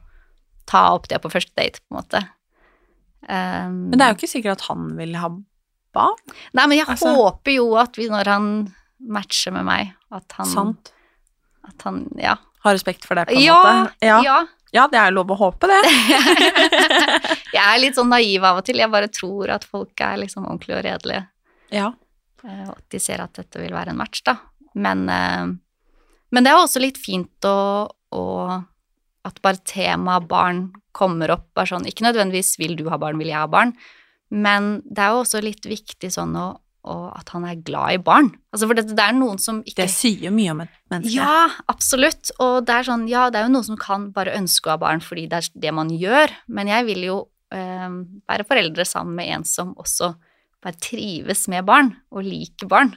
ta 0.70 0.94
opp 0.94 1.08
det 1.10 1.18
på 1.20 1.28
første 1.32 1.52
date, 1.58 1.80
på 1.84 1.92
en 1.92 1.98
måte. 2.00 2.22
Um, 3.28 3.90
Men 3.90 3.98
det 3.98 4.04
er 4.06 4.12
jo 4.12 4.18
ikke 4.18 4.32
sikkert 4.34 4.58
at 4.60 4.66
han 4.68 4.96
vil 4.98 5.14
ha 5.16 5.28
barn. 5.94 6.16
Nei, 6.52 6.66
men 6.66 6.78
jeg 6.78 6.86
altså- 6.86 7.14
håper 7.16 7.54
jo 7.54 7.68
at 7.80 7.96
vi, 7.96 8.08
når 8.12 8.26
han 8.28 8.74
matcher 9.00 9.52
med 9.52 9.64
meg, 9.64 9.94
at 10.12 10.32
han 10.38 10.46
Sant. 10.46 10.92
At 11.66 11.82
han 11.86 12.08
Ja. 12.18 12.36
Har 12.64 12.72
respekt 12.74 13.04
for 13.04 13.14
det, 13.14 13.26
på 13.28 13.34
en 13.36 13.40
Ja, 13.44 13.54
måte. 13.62 13.92
Ja. 14.02 14.22
ja. 14.24 14.46
ja, 14.72 14.86
det 14.88 14.98
er 14.98 15.10
lov 15.12 15.28
å 15.28 15.36
håpe 15.36 15.68
det. 15.68 15.80
jeg 17.54 17.60
er 17.64 17.78
litt 17.80 17.96
sånn 17.98 18.08
naiv 18.12 18.44
av 18.44 18.60
og 18.60 18.64
til. 18.64 18.80
Jeg 18.80 18.90
bare 18.92 19.08
tror 19.12 19.50
at 19.54 19.64
folk 19.68 20.00
er 20.00 20.16
liksom 20.22 20.46
ordentlige 20.48 20.78
og 20.78 20.84
redelige. 20.86 21.26
Ja. 21.74 21.90
eh, 22.44 22.62
Og 22.68 22.76
at 22.78 22.86
de 22.90 23.00
ser 23.00 23.20
at 23.20 23.34
dette 23.36 23.60
vil 23.60 23.72
være 23.76 23.92
en 23.92 24.00
match, 24.00 24.22
da. 24.24 24.38
Men, 24.74 25.08
eh, 25.08 25.44
men 26.32 26.44
det 26.44 26.50
er 26.52 26.56
også 26.62 26.80
litt 26.82 26.98
fint 26.98 27.44
å, 27.46 27.88
å 28.12 28.24
At 29.24 29.38
bare 29.40 29.56
temaet 29.64 30.26
barn 30.28 30.66
kommer 30.96 31.32
opp. 31.34 31.50
er 31.58 31.70
sånn, 31.70 31.86
ikke 31.88 32.06
nødvendigvis 32.06 32.56
'vil 32.58 32.76
du 32.78 32.88
ha 32.90 32.98
barn, 32.98 33.18
vil 33.18 33.32
jeg 33.32 33.40
ha 33.40 33.48
barn', 33.50 33.74
men 34.30 34.82
det 34.86 34.98
er 34.98 35.14
jo 35.14 35.22
også 35.22 35.42
litt 35.42 35.66
viktig 35.68 36.10
sånn 36.10 36.34
å, 36.38 36.58
og 36.84 37.04
at 37.16 37.28
han 37.32 37.44
er 37.48 37.60
glad 37.64 37.94
i 37.94 38.02
barn. 38.02 38.30
Altså 38.52 38.68
For 38.68 38.74
det, 38.74 38.88
det 38.92 39.04
er 39.04 39.14
noen 39.16 39.38
som 39.40 39.62
ikke 39.64 39.86
Det 39.86 39.92
sier 39.92 40.30
mye 40.34 40.52
om 40.52 40.60
et 40.64 40.74
menneske. 40.90 41.14
ja, 41.14 41.48
absolutt. 41.68 42.30
Og 42.38 42.66
det 42.66 42.74
er 42.74 42.88
sånn, 42.88 43.06
ja, 43.08 43.30
det 43.30 43.40
er 43.40 43.46
jo 43.46 43.54
noen 43.54 43.68
som 43.70 43.80
kan 43.80 44.10
bare 44.12 44.36
ønske 44.36 44.68
å 44.68 44.76
ha 44.76 44.82
barn 44.82 45.00
fordi 45.00 45.26
det 45.30 45.40
er 45.40 45.48
det 45.66 45.72
man 45.72 45.88
gjør, 45.88 46.34
men 46.48 46.68
jeg 46.68 46.84
vil 46.90 47.02
jo 47.08 47.16
eh, 47.54 47.88
være 48.28 48.48
foreldre 48.48 48.84
sammen 48.84 49.16
med 49.16 49.32
en 49.38 49.48
som 49.48 49.72
også 49.80 50.14
bare 50.64 50.80
trives 50.80 51.46
med 51.52 51.64
barn 51.68 51.92
og 52.12 52.24
liker 52.24 52.68
barn. 52.70 52.94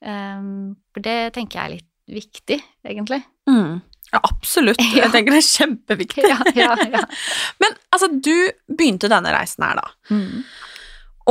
Um, 0.00 0.78
for 0.94 1.04
det 1.04 1.34
tenker 1.36 1.58
jeg 1.58 1.64
er 1.66 1.74
litt 1.76 1.88
viktig, 2.10 2.58
egentlig. 2.86 3.20
Mm. 3.50 3.80
Ja, 4.10 4.20
absolutt. 4.22 4.80
Ja. 4.80 5.04
Jeg 5.04 5.14
tenker 5.14 5.36
det 5.36 5.42
er 5.42 5.48
kjempeviktig. 5.48 6.26
Ja, 6.26 6.40
ja, 6.56 6.74
ja. 6.98 7.04
Men 7.62 7.78
altså, 7.94 8.10
du 8.10 8.34
begynte 8.72 9.10
denne 9.12 9.32
reisen 9.34 9.66
her, 9.66 9.80
da. 9.80 10.14
Mm. 10.14 10.42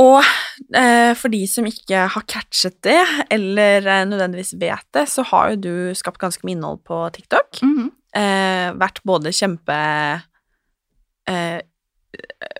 Og 0.00 0.20
eh, 0.78 1.12
for 1.18 1.32
de 1.32 1.42
som 1.50 1.66
ikke 1.68 2.06
har 2.14 2.26
catchet 2.30 2.78
det, 2.86 3.00
eller 3.34 3.84
eh, 3.84 4.04
nødvendigvis 4.08 4.54
vet 4.60 4.86
det, 4.96 5.06
så 5.12 5.24
har 5.32 5.52
jo 5.52 5.64
du 5.66 5.72
skapt 5.98 6.20
ganske 6.22 6.46
mye 6.46 6.56
innhold 6.56 6.84
på 6.88 7.02
TikTok. 7.16 7.62
Mhm. 7.66 7.90
Eh, 8.16 8.68
vært 8.74 8.96
både 9.06 9.30
kjempe 9.30 9.74
eh, 11.30 11.60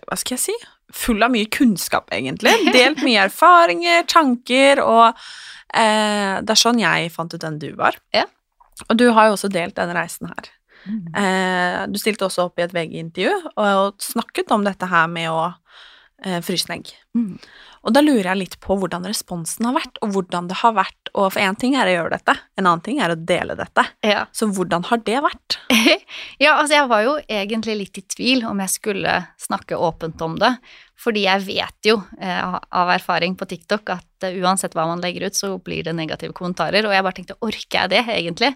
Hva 0.07 0.15
skal 0.15 0.37
jeg 0.37 0.43
si? 0.45 0.53
Full 0.95 1.25
av 1.25 1.33
mye 1.33 1.49
kunnskap, 1.51 2.07
egentlig. 2.15 2.53
Delt 2.75 3.01
mye 3.03 3.25
erfaringer, 3.25 4.05
tanker, 4.07 4.79
og 4.83 5.09
eh, 5.75 6.39
det 6.39 6.55
er 6.55 6.61
sånn 6.61 6.79
jeg 6.79 7.11
fant 7.15 7.35
ut 7.35 7.43
den 7.43 7.59
du 7.63 7.71
var. 7.79 7.99
Ja. 8.15 8.27
Og 8.89 8.97
du 8.97 9.09
har 9.15 9.29
jo 9.29 9.37
også 9.37 9.51
delt 9.51 9.77
denne 9.77 9.95
reisen 9.97 10.31
her. 10.31 10.51
Eh, 10.89 11.79
du 11.93 11.99
stilte 12.01 12.25
også 12.25 12.47
opp 12.47 12.57
i 12.59 12.65
et 12.65 12.73
VG-intervju 12.73 13.33
og, 13.53 13.65
og 13.67 14.01
snakket 14.01 14.49
om 14.53 14.63
dette 14.65 14.87
her 14.89 15.09
med 15.11 15.29
å 15.29 15.51
eh, 16.25 16.39
fryse 16.45 16.71
egg. 16.73 16.91
Mhm. 17.17 17.37
Og 17.81 17.95
da 17.95 18.03
lurer 18.03 18.27
jeg 18.29 18.37
litt 18.37 18.55
på 18.61 18.75
hvordan 18.77 19.07
responsen 19.09 19.65
har 19.65 19.73
vært, 19.73 19.97
og 20.05 20.11
hvordan 20.13 20.49
det 20.51 20.59
har 20.61 20.75
vært 20.77 21.09
Og 21.17 21.31
for 21.33 21.41
én 21.41 21.57
ting 21.59 21.73
er 21.75 21.89
å 21.89 21.95
gjøre 21.95 22.13
dette, 22.13 22.35
en 22.55 22.67
annen 22.69 22.83
ting 22.85 23.01
er 23.01 23.11
å 23.11 23.17
dele 23.17 23.55
dette. 23.59 23.83
Ja. 24.05 24.21
Så 24.31 24.47
hvordan 24.47 24.85
har 24.87 25.01
det 25.03 25.17
vært? 25.25 25.57
ja, 26.43 26.53
altså 26.53 26.77
jeg 26.77 26.87
var 26.87 27.01
jo 27.03 27.15
egentlig 27.25 27.75
litt 27.81 27.99
i 27.99 28.05
tvil 28.15 28.45
om 28.47 28.61
jeg 28.63 28.71
skulle 28.77 29.15
snakke 29.41 29.75
åpent 29.75 30.21
om 30.23 30.37
det, 30.39 30.53
fordi 31.01 31.25
jeg 31.25 31.43
vet 31.49 31.89
jo 31.89 31.97
eh, 32.21 32.55
av 32.55 32.93
erfaring 32.93 33.35
på 33.35 33.49
TikTok 33.49 33.91
at 33.97 34.29
eh, 34.29 34.37
uansett 34.39 34.77
hva 34.77 34.85
man 34.87 35.03
legger 35.03 35.27
ut, 35.27 35.35
så 35.35 35.57
blir 35.59 35.83
det 35.83 35.97
negative 35.97 36.37
kommentarer, 36.37 36.85
og 36.87 36.95
jeg 36.95 37.07
bare 37.07 37.19
tenkte, 37.19 37.39
orker 37.43 37.81
jeg 37.81 37.93
det 37.97 38.05
egentlig? 38.15 38.53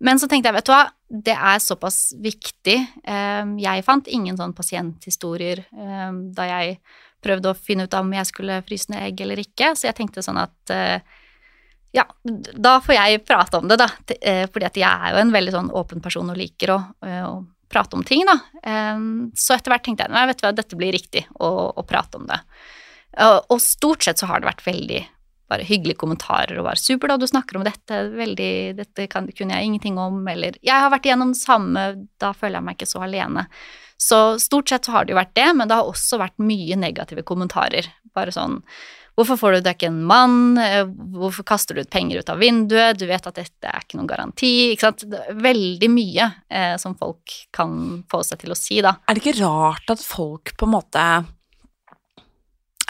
Men 0.00 0.20
så 0.20 0.28
tenkte 0.30 0.52
jeg, 0.52 0.60
vet 0.60 0.68
du 0.68 0.74
hva, 0.76 0.84
det 1.10 1.34
er 1.34 1.58
såpass 1.58 2.12
viktig. 2.22 2.76
Eh, 3.02 3.54
jeg 3.58 3.86
fant 3.86 4.08
ingen 4.08 4.36
sånn 4.38 4.54
pasienthistorier 4.54 5.64
eh, 5.66 6.10
da 6.36 6.46
jeg 6.46 6.76
prøvde 7.20 7.50
å 7.50 7.58
finne 7.58 7.88
ut 7.88 7.96
om 7.98 8.12
jeg 8.14 8.28
skulle 8.30 8.60
fryse 8.64 8.92
ned 8.92 9.08
egg 9.08 9.24
eller 9.24 9.42
ikke, 9.42 9.74
så 9.76 9.90
jeg 9.90 9.98
tenkte 9.98 10.24
sånn 10.24 10.38
at 10.40 10.72
eh, 10.72 11.02
ja, 11.90 12.04
da 12.22 12.76
får 12.78 12.94
jeg 12.94 13.24
prate 13.26 13.58
om 13.58 13.66
det, 13.66 13.80
da. 13.80 13.88
Fordi 14.54 14.66
at 14.68 14.76
jeg 14.78 14.86
er 14.86 15.10
jo 15.10 15.24
en 15.24 15.32
veldig 15.34 15.54
sånn 15.56 15.70
åpen 15.74 15.98
person 16.04 16.28
og 16.30 16.36
liker 16.38 16.70
å, 16.70 16.76
å 17.02 17.32
prate 17.66 17.98
om 17.98 18.04
ting, 18.06 18.22
da. 18.28 18.36
Så 19.34 19.56
etter 19.56 19.74
hvert 19.74 19.82
tenkte 19.88 20.06
jeg 20.06 20.14
nei, 20.14 20.22
vet 20.30 20.38
du 20.38 20.44
hva, 20.46 20.52
dette 20.54 20.78
blir 20.78 20.94
riktig 20.94 21.24
å, 21.34 21.48
å 21.74 21.82
prate 21.82 22.20
om 22.20 22.28
det. 22.30 22.38
Og 23.50 23.58
stort 23.58 24.06
sett 24.06 24.22
så 24.22 24.30
har 24.30 24.38
det 24.38 24.52
vært 24.52 24.62
veldig 24.68 25.02
bare 25.50 25.66
hyggelige 25.66 25.98
kommentarer 26.00 26.58
og 26.60 26.68
bare 26.68 26.78
'super 26.80 27.10
da, 27.10 27.18
du 27.18 27.26
snakker 27.26 27.58
om 27.58 27.66
dette', 27.66 28.00
veldig 28.14 28.76
'dette 28.78 29.08
kan, 29.10 29.26
kunne 29.26 29.58
jeg 29.58 29.66
ingenting 29.66 29.98
om', 29.98 30.22
eller 30.30 30.56
'jeg 30.62 30.80
har 30.80 30.90
vært 30.90 31.06
igjennom 31.06 31.34
det 31.34 31.42
samme, 31.42 32.06
da 32.18 32.32
føler 32.32 32.60
jeg 32.60 32.64
meg 32.64 32.78
ikke 32.78 32.92
så 32.92 33.02
alene'. 33.04 33.46
Så 34.00 34.38
stort 34.40 34.68
sett 34.68 34.84
så 34.84 34.92
har 34.92 35.04
det 35.04 35.12
jo 35.12 35.20
vært 35.20 35.34
det, 35.34 35.50
men 35.56 35.68
det 35.68 35.76
har 35.76 35.84
også 35.84 36.16
vært 36.18 36.38
mye 36.40 36.76
negative 36.76 37.22
kommentarer. 37.22 37.86
Bare 38.14 38.32
sånn 38.32 38.62
Hvorfor 39.18 39.36
får 39.36 39.52
du 39.52 39.60
deg 39.66 39.76
ikke 39.76 39.88
en 39.90 40.04
mann? 40.08 40.36
Eh, 40.56 40.86
Hvorfor 40.86 41.44
kaster 41.44 41.76
du 41.76 41.82
ut 41.82 41.90
penger 41.92 42.22
ut 42.22 42.30
av 42.32 42.38
vinduet? 42.40 42.96
Du 42.96 43.04
vet 43.10 43.26
at 43.26 43.36
dette 43.36 43.68
er 43.68 43.82
ikke 43.82 43.98
noen 43.98 44.08
garanti. 44.08 44.52
Ikke 44.72 44.86
sant? 44.86 45.04
Veldig 45.36 45.90
mye 45.92 46.30
eh, 46.48 46.76
som 46.80 46.94
folk 46.96 47.34
kan 47.52 48.04
få 48.08 48.22
seg 48.24 48.40
til 48.40 48.54
å 48.54 48.56
si, 48.56 48.80
da. 48.80 48.94
Er 49.04 49.18
det 49.18 49.24
ikke 49.24 49.42
rart 49.42 49.92
at 49.92 50.00
folk 50.00 50.54
på 50.56 50.68
en 50.68 50.72
måte 50.72 51.04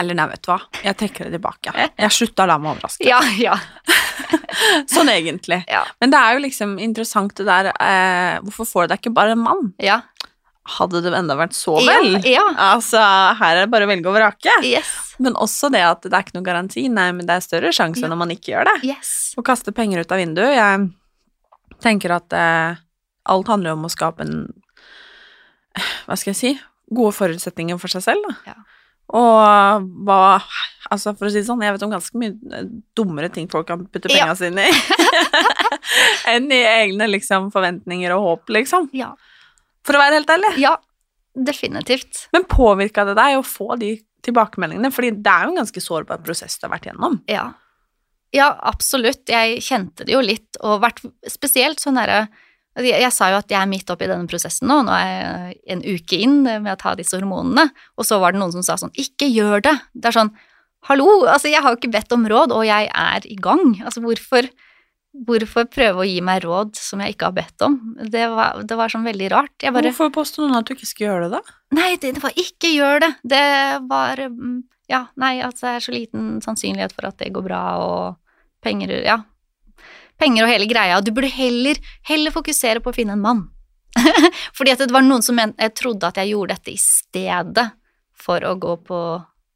Eller 0.01 0.17
nei, 0.17 0.27
vet 0.33 0.43
du 0.47 0.49
hva, 0.53 0.59
jeg 0.83 0.97
trekker 0.97 1.29
det 1.29 1.37
tilbake. 1.37 1.73
Jeg 2.01 2.15
slutta 2.17 2.47
å 2.47 2.49
la 2.49 2.57
meg 2.63 2.73
overraske. 2.75 3.05
Ja, 3.07 3.19
ja. 3.37 3.59
Sånn 4.91 5.11
egentlig. 5.13 5.61
Ja. 5.69 5.83
Men 6.01 6.13
det 6.15 6.21
er 6.21 6.37
jo 6.39 6.43
liksom 6.47 6.75
interessant 6.83 7.35
det 7.39 7.45
der 7.49 7.69
eh, 7.75 8.39
Hvorfor 8.47 8.69
får 8.69 8.87
du 8.89 8.93
deg 8.95 9.03
ikke 9.03 9.13
bare 9.21 9.37
en 9.37 9.45
mann? 9.45 9.71
ja. 9.83 10.01
Hadde 10.71 11.01
det 11.03 11.11
enda 11.17 11.35
vært 11.35 11.55
så 11.57 11.73
Ja, 11.83 11.97
vel? 11.99 12.19
ja. 12.29 12.43
Altså, 12.63 13.01
her 13.41 13.57
er 13.57 13.65
det 13.65 13.71
bare 13.73 13.87
å 13.89 13.91
velge 13.91 14.07
og 14.07 14.15
vrake. 14.15 14.53
Yes. 14.63 14.91
Men 15.19 15.35
også 15.41 15.71
det 15.73 15.81
at 15.83 16.05
det 16.05 16.13
er 16.15 16.23
ikke 16.23 16.37
noen 16.37 16.47
garanti. 16.47 16.85
Nei, 16.93 17.09
men 17.17 17.27
det 17.27 17.35
er 17.39 17.43
større 17.43 17.73
sjanse 17.75 18.05
Ja. 18.05 18.11
når 18.13 18.21
man 18.21 18.31
ikke 18.31 18.53
gjør 18.53 18.69
det. 18.69 18.75
Yes. 18.93 19.33
Å 19.41 19.43
kaste 19.43 19.73
penger 19.75 20.05
ut 20.05 20.13
av 20.15 20.21
vinduet 20.21 20.53
Jeg 20.55 20.85
tenker 21.83 22.15
at 22.15 22.37
eh, 22.37 22.79
alt 23.35 23.51
handler 23.51 23.75
om 23.75 23.89
å 23.89 23.91
skape 23.91 24.23
en 24.29 24.37
Hva 26.07 26.17
skal 26.21 26.33
jeg 26.35 26.39
si 26.41 26.53
Gode 26.95 27.17
forutsetninger 27.19 27.79
for 27.81 27.91
seg 27.93 28.03
selv, 28.07 28.29
da. 28.29 28.53
Ja. 28.53 28.57
Og 29.17 29.87
hva 30.07 30.21
Altså, 30.91 31.13
for 31.15 31.29
å 31.29 31.31
si 31.31 31.39
det 31.39 31.47
sånn, 31.47 31.61
jeg 31.63 31.77
vet 31.77 31.83
om 31.87 31.93
ganske 31.93 32.19
mye 32.19 32.33
eh, 32.57 32.65
dummere 32.99 33.29
ting 33.31 33.45
folk 33.51 33.69
kan 33.69 33.85
putte 33.87 34.11
Ja. 34.11 34.33
sine 34.35 34.65
i. 34.67 34.73
enn 36.33 36.49
i 36.51 36.59
egne 36.67 37.07
liksom, 37.13 37.51
forventninger 37.55 38.11
og 38.17 38.25
håp, 38.25 38.51
liksom. 38.57 38.89
Ja. 38.97 39.13
For 39.87 39.95
å 39.95 40.01
være 40.03 40.19
helt 40.19 40.33
ærlig. 40.35 40.51
ja, 40.59 40.73
definitivt. 41.37 42.25
Men 42.35 42.49
påvirka 42.51 43.05
det 43.07 43.15
deg 43.21 43.39
å 43.39 43.47
få 43.47 43.77
de 43.79 43.93
tilbakemeldingene? 44.27 44.91
Fordi 44.91 45.13
det 45.15 45.31
er 45.31 45.47
jo 45.47 45.55
en 45.55 45.61
ganske 45.63 45.85
sårbar 45.85 46.25
prosess 46.27 46.59
du 46.59 46.67
har 46.67 46.75
vært 46.75 46.91
gjennom. 46.91 47.21
Ja. 47.31 47.47
ja, 48.35 48.51
absolutt. 48.73 49.23
Jeg 49.31 49.63
kjente 49.63 50.09
det 50.09 50.17
jo 50.17 50.25
litt, 50.27 50.59
og 50.65 50.83
vært 50.83 51.05
spesielt 51.31 51.79
sånn 51.79 52.01
derre 52.03 52.25
jeg, 52.79 53.01
jeg 53.03 53.13
sa 53.15 53.31
jo 53.33 53.41
at 53.41 53.51
jeg 53.51 53.59
er 53.59 53.71
midt 53.71 53.91
oppi 53.91 54.07
denne 54.07 54.31
prosessen 54.31 54.71
nå, 54.71 54.81
nå 54.87 54.95
er 54.95 55.11
jeg 55.11 55.59
en 55.75 55.83
uke 55.83 56.21
inn 56.23 56.39
med 56.47 56.71
å 56.73 56.79
ta 56.79 56.95
disse 56.99 57.17
hormonene, 57.19 57.69
og 57.99 58.07
så 58.07 58.21
var 58.23 58.33
det 58.35 58.43
noen 58.43 58.55
som 58.55 58.65
sa 58.67 58.79
sånn, 58.81 58.95
ikke 58.95 59.27
gjør 59.31 59.65
det. 59.67 59.77
Det 59.93 60.11
er 60.11 60.17
sånn, 60.21 60.33
hallo, 60.89 61.09
altså 61.29 61.51
jeg 61.51 61.63
har 61.65 61.75
jo 61.75 61.81
ikke 61.81 61.93
bedt 61.97 62.15
om 62.17 62.27
råd, 62.31 62.55
og 62.57 62.67
jeg 62.69 62.91
er 62.95 63.27
i 63.29 63.37
gang. 63.43 63.75
Altså 63.83 64.03
hvorfor, 64.05 64.49
hvorfor 65.27 65.67
prøve 65.73 66.05
å 66.05 66.09
gi 66.09 66.21
meg 66.25 66.45
råd 66.47 66.79
som 66.79 67.03
jeg 67.03 67.17
ikke 67.17 67.31
har 67.31 67.37
bedt 67.41 67.67
om? 67.67 67.79
Det 68.13 68.29
var, 68.33 68.63
det 68.63 68.79
var 68.79 68.93
sånn 68.95 69.09
veldig 69.09 69.33
rart. 69.35 69.55
Bare, 69.67 69.91
Hvorfor 69.91 70.15
påstår 70.21 70.47
noen 70.47 70.63
at 70.63 70.71
du 70.71 70.77
ikke 70.77 70.89
skal 70.89 71.09
gjøre 71.09 71.27
det, 71.27 71.41
da? 71.41 71.59
Nei, 71.77 71.91
det, 71.99 72.15
det 72.17 72.23
var 72.23 72.39
ikke 72.39 72.71
gjør 72.77 73.05
det. 73.07 73.13
Det 73.35 73.47
var 73.91 74.25
mm, 74.31 74.61
Ja, 74.91 75.05
nei, 75.23 75.37
altså 75.47 75.69
det 75.69 75.75
er 75.75 75.85
så 75.85 75.93
liten 75.95 76.31
sannsynlighet 76.43 76.95
for 76.97 77.11
at 77.11 77.19
det 77.21 77.35
går 77.35 77.45
bra, 77.51 77.65
og 77.83 78.65
penger 78.65 78.97
Ja. 79.05 79.21
Penger 80.21 80.47
og 80.47 80.53
hele 80.53 80.69
greia. 80.71 81.01
Du 81.01 81.13
burde 81.17 81.31
heller, 81.33 81.81
heller 82.09 82.35
fokusere 82.35 82.83
på 82.85 82.93
å 82.93 82.97
finne 82.97 83.17
en 83.17 83.25
mann. 83.25 83.47
Fordi 84.57 84.75
at 84.75 84.85
det 84.85 84.95
var 84.95 85.05
noen 85.07 85.25
som 85.25 85.41
jeg 85.41 85.75
trodde 85.79 86.09
at 86.09 86.21
jeg 86.21 86.35
gjorde 86.35 86.57
dette 86.57 86.75
i 86.75 86.81
stedet 86.81 87.67
for 88.21 88.45
å 88.47 88.55
gå 88.61 88.77
på 88.87 89.01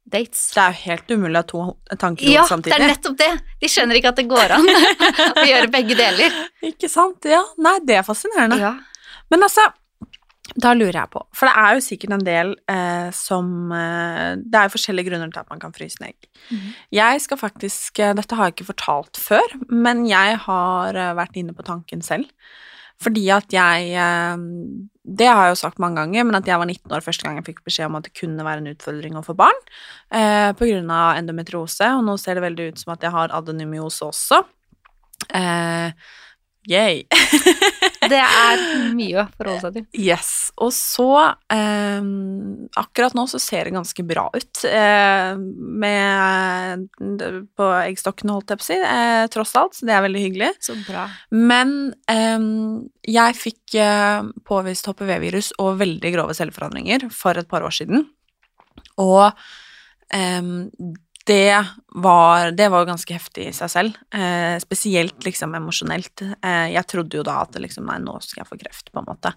dates. 0.05 0.49
Det 0.53 0.61
er 0.61 0.73
jo 0.73 0.81
helt 0.89 1.13
umulig 1.13 1.37
å 1.37 1.41
ha 1.41 1.47
to 1.49 1.61
tanker 2.01 2.49
samtidig. 2.49 2.73
Ja, 2.73 2.77
det 2.77 2.77
er 2.77 2.93
nettopp 2.93 3.17
det. 3.21 3.31
De 3.61 3.69
skjønner 3.71 3.99
ikke 3.99 4.11
at 4.13 4.19
det 4.21 4.27
går 4.29 4.53
an 4.57 4.67
å 5.41 5.45
gjøre 5.47 5.71
begge 5.73 5.97
deler. 5.97 6.37
Ikke 6.65 6.89
sant? 6.91 7.25
Ja. 7.29 7.41
Nei, 7.61 7.77
det 7.85 7.99
er 8.01 8.05
fascinerende. 8.07 8.59
Ja. 8.61 8.75
Men 9.33 9.47
altså, 9.47 9.65
da 10.53 10.75
lurer 10.77 10.99
jeg 10.99 11.09
på, 11.09 11.21
for 11.33 11.49
det 11.49 11.55
er 11.57 11.73
jo 11.73 11.83
sikkert 11.83 12.13
en 12.15 12.25
del 12.25 12.51
eh, 12.69 13.07
som 13.17 13.71
eh, 13.73 14.37
Det 14.37 14.59
er 14.59 14.67
jo 14.67 14.75
forskjellige 14.75 15.09
grunner 15.09 15.31
til 15.33 15.41
at 15.41 15.49
man 15.49 15.61
kan 15.63 15.73
fryse 15.73 15.97
ned 15.99 16.13
egg. 16.13 16.27
Mm. 16.51 16.67
Jeg 16.93 17.23
skal 17.23 17.39
faktisk 17.41 17.99
eh, 17.99 18.13
Dette 18.17 18.37
har 18.37 18.51
jeg 18.51 18.55
ikke 18.55 18.69
fortalt 18.69 19.19
før, 19.19 19.55
men 19.73 20.05
jeg 20.07 20.37
har 20.45 20.99
eh, 21.01 21.15
vært 21.17 21.41
inne 21.41 21.55
på 21.57 21.65
tanken 21.65 22.05
selv. 22.05 22.29
Fordi 23.01 23.25
at 23.33 23.51
jeg 23.51 23.89
eh, 23.97 24.45
Det 25.17 25.27
har 25.27 25.47
jeg 25.47 25.55
jo 25.55 25.61
sagt 25.65 25.81
mange 25.81 26.03
ganger, 26.03 26.29
men 26.29 26.37
at 26.37 26.47
jeg 26.47 26.61
var 26.61 26.69
19 26.69 26.93
år 26.93 27.03
første 27.03 27.25
gang 27.25 27.41
jeg 27.41 27.49
fikk 27.49 27.65
beskjed 27.65 27.89
om 27.89 27.97
at 27.97 28.07
det 28.07 28.15
kunne 28.21 28.45
være 28.45 28.63
en 28.63 28.71
utfordring 28.75 29.17
å 29.17 29.25
få 29.25 29.35
barn 29.37 29.59
eh, 30.13 30.53
på 30.53 30.69
grunn 30.69 30.93
av 30.93 31.17
endometriose, 31.23 31.89
og 31.97 32.05
nå 32.05 32.19
ser 32.21 32.37
det 32.37 32.45
veldig 32.45 32.69
ut 32.69 32.85
som 32.85 32.93
at 32.93 33.03
jeg 33.05 33.13
har 33.17 33.33
adenomyose 33.33 34.13
også. 34.13 34.43
Eh, 35.33 35.89
yay. 36.69 37.03
Det 38.11 38.21
er 38.21 38.63
mye 38.95 39.23
å 39.23 39.25
forholde 39.35 39.61
seg 39.63 39.77
til. 39.77 39.85
Yes. 40.05 40.31
Og 40.61 40.71
så 40.75 41.09
eh, 41.51 42.07
Akkurat 42.79 43.15
nå 43.17 43.25
så 43.31 43.39
ser 43.41 43.67
det 43.67 43.75
ganske 43.75 44.05
bra 44.07 44.27
ut 44.33 44.63
eh, 44.69 45.35
med 45.83 46.85
På 47.57 47.69
eggstokkene, 47.81 48.35
holdt 48.35 48.53
jeg 48.53 48.61
på 48.61 48.65
å 48.65 48.69
si, 48.69 48.79
eh, 48.79 49.25
tross 49.33 49.55
alt, 49.59 49.77
så 49.77 49.89
det 49.89 49.95
er 49.95 50.05
veldig 50.05 50.23
hyggelig. 50.27 50.51
Så 50.63 50.77
bra. 50.85 51.07
Men 51.35 51.93
eh, 52.11 52.49
jeg 53.15 53.39
fikk 53.39 53.77
eh, 53.81 54.31
påvist 54.47 54.89
HPV-virus 54.91 55.53
og 55.63 55.79
veldig 55.81 56.13
grove 56.15 56.37
celleforandringer 56.37 57.09
for 57.13 57.37
et 57.39 57.49
par 57.51 57.65
år 57.65 57.75
siden. 57.75 58.07
Og 59.01 59.27
eh, 60.13 60.53
det 61.25 61.65
var, 61.87 62.51
det 62.51 62.67
var 62.69 62.85
ganske 62.85 63.13
heftig 63.13 63.47
i 63.49 63.53
seg 63.55 63.69
selv, 63.71 63.97
eh, 64.13 64.59
spesielt 64.61 65.25
liksom 65.25 65.55
emosjonelt. 65.57 66.21
Eh, 66.21 66.67
jeg 66.75 66.85
trodde 66.91 67.17
jo 67.17 67.23
da 67.25 67.39
at 67.41 67.57
liksom, 67.57 67.87
nei, 67.89 67.97
nå 68.03 68.19
skal 68.21 68.43
jeg 68.43 68.49
få 68.51 68.57
kreft, 68.59 68.91
på 68.93 69.01
en 69.01 69.07
måte. 69.07 69.31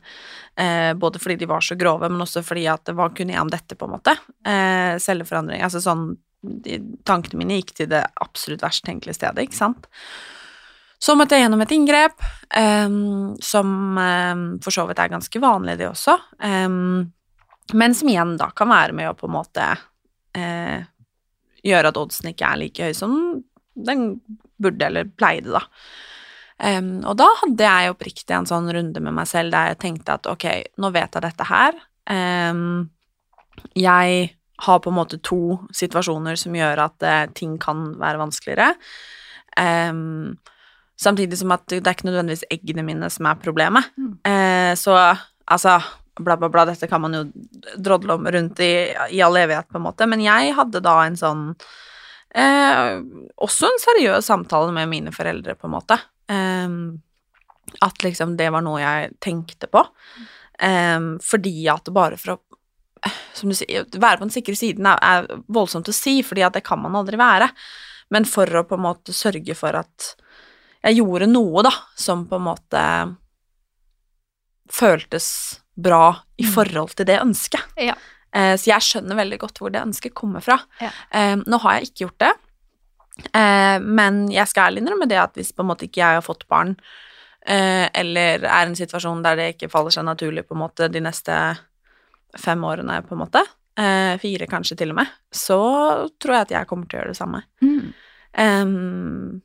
Eh, 0.53 0.93
både 1.01 1.23
fordi 1.23 1.39
de 1.41 1.49
var 1.49 1.65
så 1.65 1.79
grove, 1.81 2.11
men 2.13 2.25
også 2.25 2.43
fordi 2.45 2.67
at 2.69 2.93
hva 2.93 3.09
kunne 3.15 3.33
jeg 3.33 3.41
om 3.41 3.53
dette, 3.53 3.79
på 3.79 3.89
en 3.89 3.95
måte? 3.95 4.15
Eh, 4.45 4.99
celleforandring, 5.01 5.65
altså 5.65 5.81
sånn 5.85 6.11
de, 6.43 6.77
Tankene 7.09 7.41
mine 7.41 7.57
gikk 7.63 7.73
til 7.81 7.89
det 7.91 8.05
absolutt 8.21 8.63
verst 8.67 8.85
tenkelige 8.87 9.17
stedet, 9.17 9.49
ikke 9.49 9.59
sant? 9.59 9.89
Så 11.01 11.17
måtte 11.17 11.39
jeg 11.39 11.47
gjennom 11.47 11.65
et 11.65 11.73
inngrep, 11.73 12.21
eh, 12.53 13.01
som 13.49 13.73
eh, 14.05 14.45
for 14.61 14.77
så 14.77 14.85
vidt 14.91 15.01
er 15.01 15.15
ganske 15.17 15.41
vanlig, 15.47 15.81
det 15.81 15.89
også. 15.89 16.21
Eh, 16.37 16.69
men 17.81 17.97
som 17.97 18.13
igjen 18.13 18.37
da 18.37 18.53
kan 18.53 18.75
være 18.77 18.93
med 19.01 19.09
å 19.09 19.17
på 19.17 19.31
en 19.31 19.37
måte 19.39 19.73
gjøre 21.67 21.93
at 21.93 21.99
oddsen 22.01 22.31
ikke 22.33 22.47
er 22.49 22.61
like 22.61 22.89
høy 22.89 22.97
som 22.97 23.17
den 23.79 24.21
burde 24.59 24.87
eller 24.89 25.11
pleide, 25.19 25.55
da. 25.55 25.65
Um, 26.59 27.05
og 27.07 27.15
da 27.21 27.29
hadde 27.45 27.67
jeg 27.69 27.93
oppriktig 27.93 28.35
en 28.35 28.49
sånn 28.51 28.67
runde 28.75 29.03
med 29.03 29.15
meg 29.15 29.29
selv 29.31 29.55
der 29.55 29.71
jeg 29.71 29.79
tenkte 29.85 30.17
at 30.19 30.27
ok, 30.27 30.47
nå 30.83 30.91
vet 30.95 31.15
jeg 31.15 31.25
dette 31.25 31.47
her. 31.47 31.79
Um, 32.11 32.91
jeg 33.79 34.33
har 34.67 34.81
på 34.83 34.91
en 34.91 34.99
måte 34.99 35.21
to 35.23 35.61
situasjoner 35.71 36.39
som 36.41 36.57
gjør 36.59 36.83
at 36.89 37.07
uh, 37.07 37.25
ting 37.39 37.55
kan 37.63 37.93
være 38.01 38.19
vanskeligere. 38.25 38.73
Um, 39.55 40.35
samtidig 40.99 41.39
som 41.39 41.55
at 41.55 41.65
det 41.71 41.85
er 41.87 41.95
ikke 41.95 42.09
nødvendigvis 42.09 42.47
eggene 42.51 42.85
mine 42.87 43.11
som 43.13 43.29
er 43.31 43.39
problemet. 43.43 43.91
Eh, 44.27 44.75
så 44.79 44.97
altså 45.47 45.79
bla, 46.19 46.37
bla, 46.37 46.49
bla, 46.53 46.65
dette 46.69 46.89
kan 46.91 47.03
man 47.03 47.17
jo 47.17 47.25
drodle 47.77 48.17
om 48.19 48.27
rundt 48.27 48.61
i, 48.65 48.73
i 49.15 49.23
all 49.25 49.37
evighet, 49.41 49.69
på 49.69 49.79
en 49.81 49.87
måte, 49.89 50.09
men 50.11 50.23
jeg 50.25 50.55
hadde 50.57 50.83
da 50.85 50.97
en 51.05 51.19
sånn 51.19 51.45
eh, 52.35 52.99
Også 53.45 53.69
en 53.69 53.83
seriøs 53.83 54.29
samtale 54.29 54.75
med 54.77 54.91
mine 54.91 55.15
foreldre, 55.15 55.57
på 55.59 55.69
en 55.69 55.77
måte. 55.77 56.01
Eh, 56.31 56.79
at 57.85 58.05
liksom 58.05 58.37
det 58.39 58.51
var 58.55 58.65
noe 58.65 58.81
jeg 58.83 59.15
tenkte 59.25 59.71
på. 59.71 59.85
Eh, 60.59 61.01
fordi 61.25 61.57
at 61.73 61.93
bare 61.95 62.21
for 62.21 62.37
å 62.37 62.41
som 63.35 63.51
du 63.51 63.55
sier, 63.55 63.85
være 63.95 64.19
på 64.19 64.27
den 64.27 64.35
sikre 64.35 64.57
siden 64.59 64.89
er, 64.91 64.99
er 64.99 65.43
voldsomt 65.55 65.87
å 65.87 65.95
si, 65.95 66.19
fordi 66.27 66.43
at 66.43 66.57
det 66.57 66.65
kan 66.67 66.81
man 66.83 66.97
aldri 66.99 67.19
være. 67.21 67.47
Men 68.11 68.27
for 68.29 68.51
å 68.59 68.65
på 68.67 68.79
en 68.79 68.87
måte 68.87 69.15
sørge 69.15 69.55
for 69.59 69.77
at 69.79 70.15
jeg 70.83 70.99
gjorde 71.01 71.29
noe, 71.31 71.63
da, 71.67 71.73
som 71.99 72.25
på 72.29 72.39
en 72.39 72.47
måte 72.49 72.83
føltes 74.73 75.29
bra 75.79 76.17
i 76.39 76.47
forhold 76.47 76.97
til 76.99 77.09
det 77.09 77.21
ønsket. 77.23 77.65
Ja. 77.81 77.95
Eh, 78.35 78.55
så 78.59 78.73
jeg 78.73 78.85
skjønner 78.85 79.19
veldig 79.19 79.41
godt 79.41 79.61
hvor 79.63 79.73
det 79.73 79.83
ønsket 79.85 80.17
kommer 80.19 80.45
fra. 80.45 80.59
Ja. 80.83 80.93
Eh, 81.15 81.37
nå 81.39 81.61
har 81.65 81.79
jeg 81.79 81.89
ikke 81.89 82.05
gjort 82.07 82.25
det, 82.25 82.33
eh, 83.31 83.77
men 83.85 84.27
jeg 84.35 84.51
skal 84.51 84.69
ærlig 84.69 84.85
innrømme 84.85 85.09
det 85.11 85.21
at 85.23 85.39
hvis 85.39 85.55
på 85.55 85.65
en 85.65 85.71
måte 85.71 85.89
ikke 85.89 86.03
jeg 86.03 86.21
har 86.21 86.27
fått 86.27 86.49
barn, 86.51 86.77
eller 87.49 88.43
er 88.45 88.67
i 88.67 88.69
en 88.69 88.75
situasjon 88.77 89.23
der 89.25 89.39
det 89.39 89.45
ikke 89.55 89.71
faller 89.73 89.95
seg 89.95 90.05
naturlig 90.05 90.43
på 90.45 90.53
en 90.53 90.61
måte 90.61 90.89
de 90.93 91.01
neste 91.01 91.33
fem 92.37 92.65
årene, 92.67 92.99
på 93.07 93.15
en 93.15 93.23
måte, 93.23 93.41
fire 94.21 94.49
kanskje 94.51 94.77
til 94.77 94.93
og 94.93 94.99
med, 94.99 95.15
så 95.33 95.57
tror 96.21 96.35
jeg 96.35 96.45
at 96.45 96.53
jeg 96.53 96.69
kommer 96.69 96.91
til 96.91 96.99
å 96.99 97.01
gjøre 97.01 97.15
det 97.15 97.17
samme. 97.17 97.41
Mm. 97.65 97.87
Um, 98.37 99.41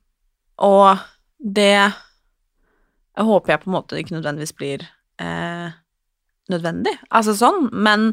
og 0.67 1.05
det 1.39 1.93
håper 3.19 3.53
jeg 3.53 3.63
på 3.63 3.69
en 3.69 3.77
måte 3.77 3.99
ikke 4.01 4.17
nødvendigvis 4.17 4.55
blir 4.57 4.85
eh, 5.21 5.75
nødvendig, 6.51 6.95
altså 7.13 7.35
sånn, 7.37 7.69
men 7.71 8.09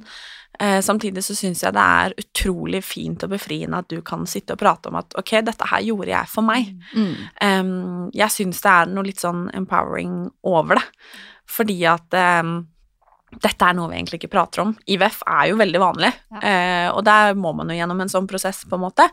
eh, 0.60 0.78
samtidig 0.84 1.24
så 1.26 1.34
syns 1.34 1.64
jeg 1.64 1.74
det 1.74 1.86
er 2.02 2.14
utrolig 2.20 2.82
fint 2.86 3.24
og 3.26 3.32
befriende 3.34 3.80
at 3.82 3.90
du 3.90 4.00
kan 4.06 4.26
sitte 4.30 4.54
og 4.54 4.62
prate 4.62 4.90
om 4.90 4.98
at 5.00 5.16
ok, 5.18 5.38
dette 5.46 5.70
her 5.72 5.86
gjorde 5.88 6.12
jeg 6.12 6.30
for 6.30 6.46
meg. 6.46 6.70
Mm. 6.94 7.14
Um, 7.42 7.72
jeg 8.14 8.36
syns 8.36 8.62
det 8.62 8.74
er 8.74 8.92
noe 8.92 9.08
litt 9.08 9.22
sånn 9.22 9.48
empowering 9.56 10.28
over 10.46 10.78
det, 10.78 10.86
fordi 11.50 11.80
at 11.90 12.20
um, 12.42 12.60
dette 13.30 13.62
er 13.62 13.76
noe 13.78 13.90
vi 13.90 13.98
egentlig 13.98 14.18
ikke 14.18 14.32
prater 14.32 14.64
om. 14.64 14.72
IVF 14.90 15.20
er 15.28 15.44
jo 15.52 15.58
veldig 15.60 15.80
vanlig, 15.80 16.10
eh, 16.42 16.88
og 16.90 17.04
der 17.06 17.36
må 17.38 17.52
man 17.54 17.70
jo 17.70 17.76
gjennom 17.78 18.02
en 18.02 18.10
sånn 18.10 18.26
prosess, 18.30 18.64
på 18.66 18.74
en 18.74 18.82
måte. 18.82 19.06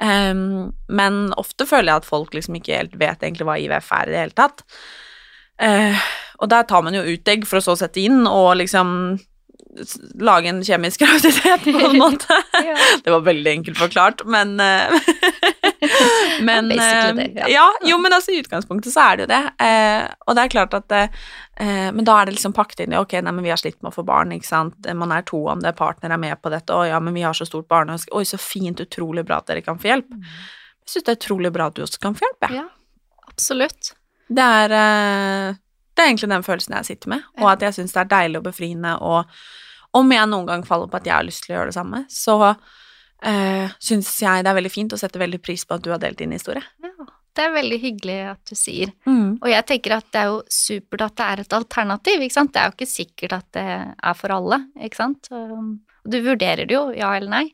Um, 0.00 0.70
men 0.88 1.26
ofte 1.40 1.68
føler 1.68 1.92
jeg 1.92 2.02
at 2.02 2.08
folk 2.08 2.32
liksom 2.36 2.56
ikke 2.56 2.78
helt 2.78 2.96
vet 3.00 3.20
egentlig 3.20 3.48
hva 3.48 3.58
IVF 3.60 3.92
er 3.98 4.08
i 4.08 4.14
det 4.14 4.22
hele 4.22 4.38
tatt. 4.38 4.64
Eh, 5.60 6.08
og 6.40 6.48
der 6.52 6.64
tar 6.68 6.84
man 6.86 6.96
jo 6.96 7.02
ut 7.04 7.28
egg 7.28 7.46
for 7.48 7.60
å 7.60 7.64
så 7.64 7.76
sette 7.78 8.00
inn, 8.02 8.24
og 8.28 8.54
liksom 8.60 9.18
lage 10.20 10.50
en 10.50 10.62
kjemisk 10.64 11.00
graviditet, 11.04 11.64
på 11.64 11.90
en 11.90 11.98
måte. 12.00 12.40
Ja. 12.60 12.74
Det 13.04 13.10
var 13.10 13.22
veldig 13.24 13.50
enkelt 13.50 13.78
forklart, 13.78 14.24
men 14.28 14.60
eh, 14.60 14.92
Men 16.44 16.70
eh, 16.72 17.14
det, 17.14 17.32
ja. 17.36 17.46
ja. 17.48 17.66
Jo, 17.88 17.96
men 17.98 18.12
altså 18.12 18.34
i 18.34 18.40
utgangspunktet 18.42 18.92
så 18.92 19.04
er 19.04 19.16
det 19.16 19.24
jo 19.24 19.30
det. 19.30 19.40
Eh, 19.64 20.08
og 20.26 20.36
det 20.36 20.44
er 20.44 20.52
klart 20.52 20.76
at 20.76 20.92
eh, 20.92 21.22
eh, 21.56 21.88
Men 21.94 22.04
da 22.04 22.18
er 22.20 22.28
det 22.28 22.36
liksom 22.36 22.52
pakket 22.56 22.84
inn 22.84 22.94
i 22.94 22.98
ok, 23.00 23.16
nei, 23.24 23.32
men 23.32 23.46
vi 23.46 23.52
har 23.52 23.60
slitt 23.60 23.78
med 23.80 23.92
å 23.92 23.96
få 23.96 24.04
barn, 24.06 24.34
ikke 24.36 24.48
sant. 24.48 24.90
Man 24.96 25.14
er 25.14 25.24
to 25.28 25.40
om 25.52 25.62
det, 25.64 25.72
partner 25.78 26.12
er 26.14 26.20
med 26.20 26.36
på 26.42 26.52
dette, 26.52 26.76
å 26.76 26.84
ja, 26.88 27.00
men 27.00 27.16
vi 27.16 27.24
har 27.24 27.36
så 27.36 27.48
stort 27.48 27.68
barneønske. 27.70 28.12
Oi, 28.16 28.26
så 28.28 28.40
fint, 28.40 28.82
utrolig 28.82 29.24
bra 29.28 29.40
at 29.40 29.48
dere 29.50 29.64
kan 29.64 29.80
få 29.80 29.92
hjelp. 29.94 30.12
Jeg 30.20 30.92
syns 30.92 31.08
det 31.08 31.14
er 31.14 31.22
utrolig 31.22 31.54
bra 31.54 31.70
at 31.70 31.78
du 31.78 31.84
også 31.86 32.02
kan 32.02 32.18
få 32.18 32.28
hjelp, 32.28 32.48
jeg. 32.48 32.60
Ja, 32.60 33.24
absolutt. 33.30 33.94
Det 34.30 34.52
er, 34.60 34.76
eh, 34.76 35.60
det 35.94 36.02
er 36.02 36.10
egentlig 36.10 36.30
den 36.30 36.46
følelsen 36.46 36.76
jeg 36.78 36.88
sitter 36.92 37.12
med, 37.12 37.24
og 37.40 37.48
at 37.52 37.64
jeg 37.66 37.76
syns 37.76 37.94
det 37.96 38.04
er 38.04 38.12
deilig 38.12 38.40
og 38.40 38.46
befriende, 38.46 38.94
og 39.04 39.96
om 39.98 40.12
jeg 40.14 40.30
noen 40.30 40.46
gang 40.46 40.66
faller 40.66 40.90
på 40.90 41.00
at 41.00 41.08
jeg 41.08 41.16
har 41.16 41.26
lyst 41.26 41.44
til 41.44 41.54
å 41.54 41.58
gjøre 41.58 41.72
det 41.72 41.76
samme, 41.76 42.02
så 42.12 42.36
uh, 42.54 43.72
syns 43.82 44.12
jeg 44.22 44.44
det 44.44 44.52
er 44.52 44.58
veldig 44.60 44.72
fint 44.72 44.94
og 44.94 45.00
setter 45.02 45.22
veldig 45.24 45.40
pris 45.42 45.66
på 45.66 45.76
at 45.76 45.84
du 45.84 45.90
har 45.92 46.02
delt 46.02 46.20
din 46.20 46.34
historie. 46.36 46.62
Ja. 46.84 47.08
det 47.36 47.44
er 47.46 47.54
veldig 47.54 47.78
hyggelig 47.82 48.18
at 48.30 48.52
du 48.52 48.56
sier. 48.58 48.94
Mm. 49.08 49.40
Og 49.40 49.48
jeg 49.50 49.66
tenker 49.68 49.96
at 49.98 50.08
det 50.14 50.22
er 50.22 50.32
jo 50.32 50.40
supert 50.50 51.06
at 51.08 51.18
det 51.18 51.26
er 51.26 51.42
et 51.44 51.58
alternativ, 51.58 52.24
ikke 52.26 52.38
sant. 52.38 52.52
Det 52.54 52.62
er 52.62 52.70
jo 52.70 52.76
ikke 52.78 52.90
sikkert 52.94 53.36
at 53.40 53.48
det 53.58 53.68
er 53.90 54.18
for 54.18 54.36
alle, 54.36 54.62
ikke 54.78 55.00
sant. 55.02 55.30
Du 55.30 56.18
vurderer 56.24 56.66
det 56.66 56.76
jo, 56.76 56.86
ja 56.96 57.12
eller 57.16 57.34
nei. 57.34 57.46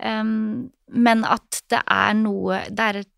Um, 0.00 0.70
men 0.88 1.24
at 1.28 1.62
det 1.68 1.82
er 1.84 2.14
noe 2.16 2.62
det 2.72 2.84
er, 2.84 3.00
et, 3.02 3.10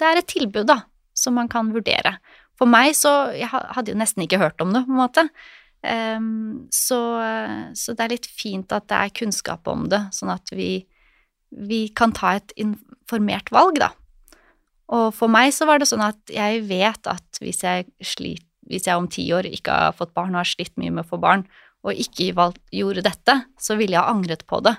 det 0.00 0.06
er 0.08 0.20
et 0.20 0.30
tilbud, 0.30 0.66
da, 0.70 0.78
som 1.16 1.36
man 1.36 1.50
kan 1.52 1.72
vurdere. 1.74 2.16
For 2.60 2.68
meg 2.68 2.92
så 2.98 3.32
Jeg 3.32 3.48
hadde 3.48 3.94
jo 3.94 3.98
nesten 3.98 4.26
ikke 4.26 4.40
hørt 4.42 4.60
om 4.60 4.74
det, 4.76 4.84
på 4.84 4.92
en 4.92 5.00
måte. 5.00 5.26
Um, 5.80 6.66
så, 6.68 6.98
så 7.72 7.94
det 7.96 8.04
er 8.04 8.12
litt 8.12 8.28
fint 8.28 8.72
at 8.76 8.84
det 8.92 8.98
er 8.98 9.14
kunnskap 9.16 9.68
om 9.70 9.86
det, 9.88 10.02
sånn 10.12 10.32
at 10.34 10.52
vi, 10.52 10.84
vi 11.48 11.86
kan 11.96 12.12
ta 12.12 12.34
et 12.36 12.52
informert 12.60 13.48
valg, 13.54 13.80
da. 13.80 13.94
Og 14.92 15.08
for 15.14 15.30
meg 15.32 15.54
så 15.54 15.64
var 15.70 15.80
det 15.80 15.88
sånn 15.88 16.04
at 16.04 16.32
jeg 16.34 16.64
vet 16.68 17.08
at 17.08 17.40
hvis 17.40 17.62
jeg, 17.64 17.88
slit, 18.04 18.44
hvis 18.68 18.88
jeg 18.90 18.98
om 18.98 19.08
ti 19.10 19.24
år 19.32 19.48
ikke 19.48 19.72
har 19.72 19.96
fått 19.96 20.12
barn 20.18 20.34
og 20.34 20.42
har 20.42 20.50
slitt 20.50 20.74
mye 20.76 20.92
med 20.92 21.06
å 21.06 21.10
få 21.14 21.20
barn, 21.22 21.46
og 21.86 21.96
ikke 21.96 22.34
valgt, 22.36 22.60
gjorde 22.74 23.06
dette, 23.06 23.38
så 23.56 23.78
ville 23.78 23.96
jeg 23.96 24.04
ha 24.04 24.12
angret 24.12 24.44
på 24.50 24.60
det. 24.66 24.74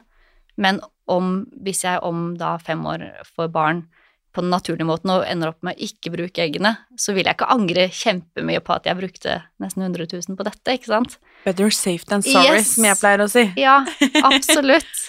Men 0.61 0.83
om, 1.09 1.47
hvis 1.65 1.81
jeg 1.87 2.03
om 2.05 2.35
da 2.37 2.57
fem 2.61 2.83
år 2.85 3.07
får 3.25 3.49
barn 3.55 3.85
på 4.31 4.41
den 4.43 4.51
naturlige 4.53 4.87
måten 4.87 5.11
og 5.11 5.25
ender 5.27 5.51
opp 5.51 5.59
med 5.65 5.75
å 5.75 5.83
ikke 5.87 6.11
bruke 6.13 6.39
eggene, 6.43 6.75
så 6.95 7.11
vil 7.15 7.27
jeg 7.27 7.35
ikke 7.35 7.49
angre 7.51 7.87
kjempemye 7.91 8.61
på 8.63 8.73
at 8.77 8.85
jeg 8.87 8.95
brukte 8.99 9.39
nesten 9.59 9.83
100 9.83 10.07
000 10.13 10.37
på 10.39 10.45
dette, 10.47 10.75
ikke 10.77 10.87
sant? 10.93 11.17
Better 11.43 11.69
safe 11.75 12.07
than 12.07 12.23
sorry, 12.23 12.61
Yes. 12.61 12.75
som 12.77 12.87
jeg 12.87 12.99
pleier 13.01 13.25
å 13.25 13.29
si. 13.31 13.43
Ja, 13.59 13.81
absolutt. 14.23 15.01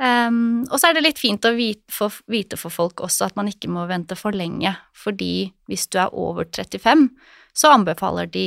Um, 0.00 0.62
og 0.72 0.78
så 0.80 0.88
er 0.88 0.96
det 0.96 1.02
litt 1.04 1.18
fint 1.20 1.44
å 1.44 1.52
vite 1.52 1.92
for, 1.92 2.14
vite 2.32 2.56
for 2.56 2.72
folk 2.72 3.02
også 3.04 3.26
at 3.28 3.36
man 3.36 3.50
ikke 3.50 3.68
må 3.68 3.82
vente 3.90 4.16
for 4.16 4.32
lenge, 4.32 4.72
fordi 4.96 5.50
hvis 5.68 5.84
du 5.92 5.98
er 6.00 6.14
over 6.16 6.48
35, 6.48 7.10
så 7.52 7.74
anbefaler 7.74 8.30
de 8.32 8.46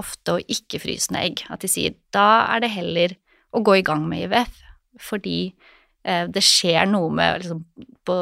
ofte 0.00 0.38
å 0.38 0.40
ikke 0.40 0.80
fryse 0.80 1.12
ned 1.12 1.26
egg. 1.26 1.42
At 1.52 1.60
de 1.60 1.68
sier 1.68 1.94
da 2.16 2.46
er 2.54 2.64
det 2.64 2.72
heller 2.72 3.14
å 3.52 3.60
gå 3.66 3.76
i 3.80 3.84
gang 3.84 4.06
med 4.08 4.24
IVF, 4.30 4.56
fordi 5.04 5.52
det 6.02 6.40
skjer 6.44 6.86
noe 6.88 7.10
med 7.12 7.42
liksom, 7.42 7.58
På 8.08 8.14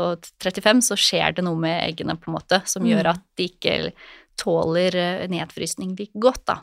35 0.42 0.80
så 0.82 0.96
skjer 0.98 1.36
det 1.36 1.44
noe 1.46 1.58
med 1.62 1.76
eggene, 1.84 2.16
på 2.18 2.30
en 2.32 2.38
måte, 2.38 2.58
som 2.66 2.86
gjør 2.86 3.12
at 3.12 3.22
de 3.38 3.46
ikke 3.52 3.76
tåler 4.38 4.96
eh, 4.98 5.26
nedfrysning 5.30 5.94
like 5.98 6.18
godt, 6.18 6.44
da. 6.50 6.58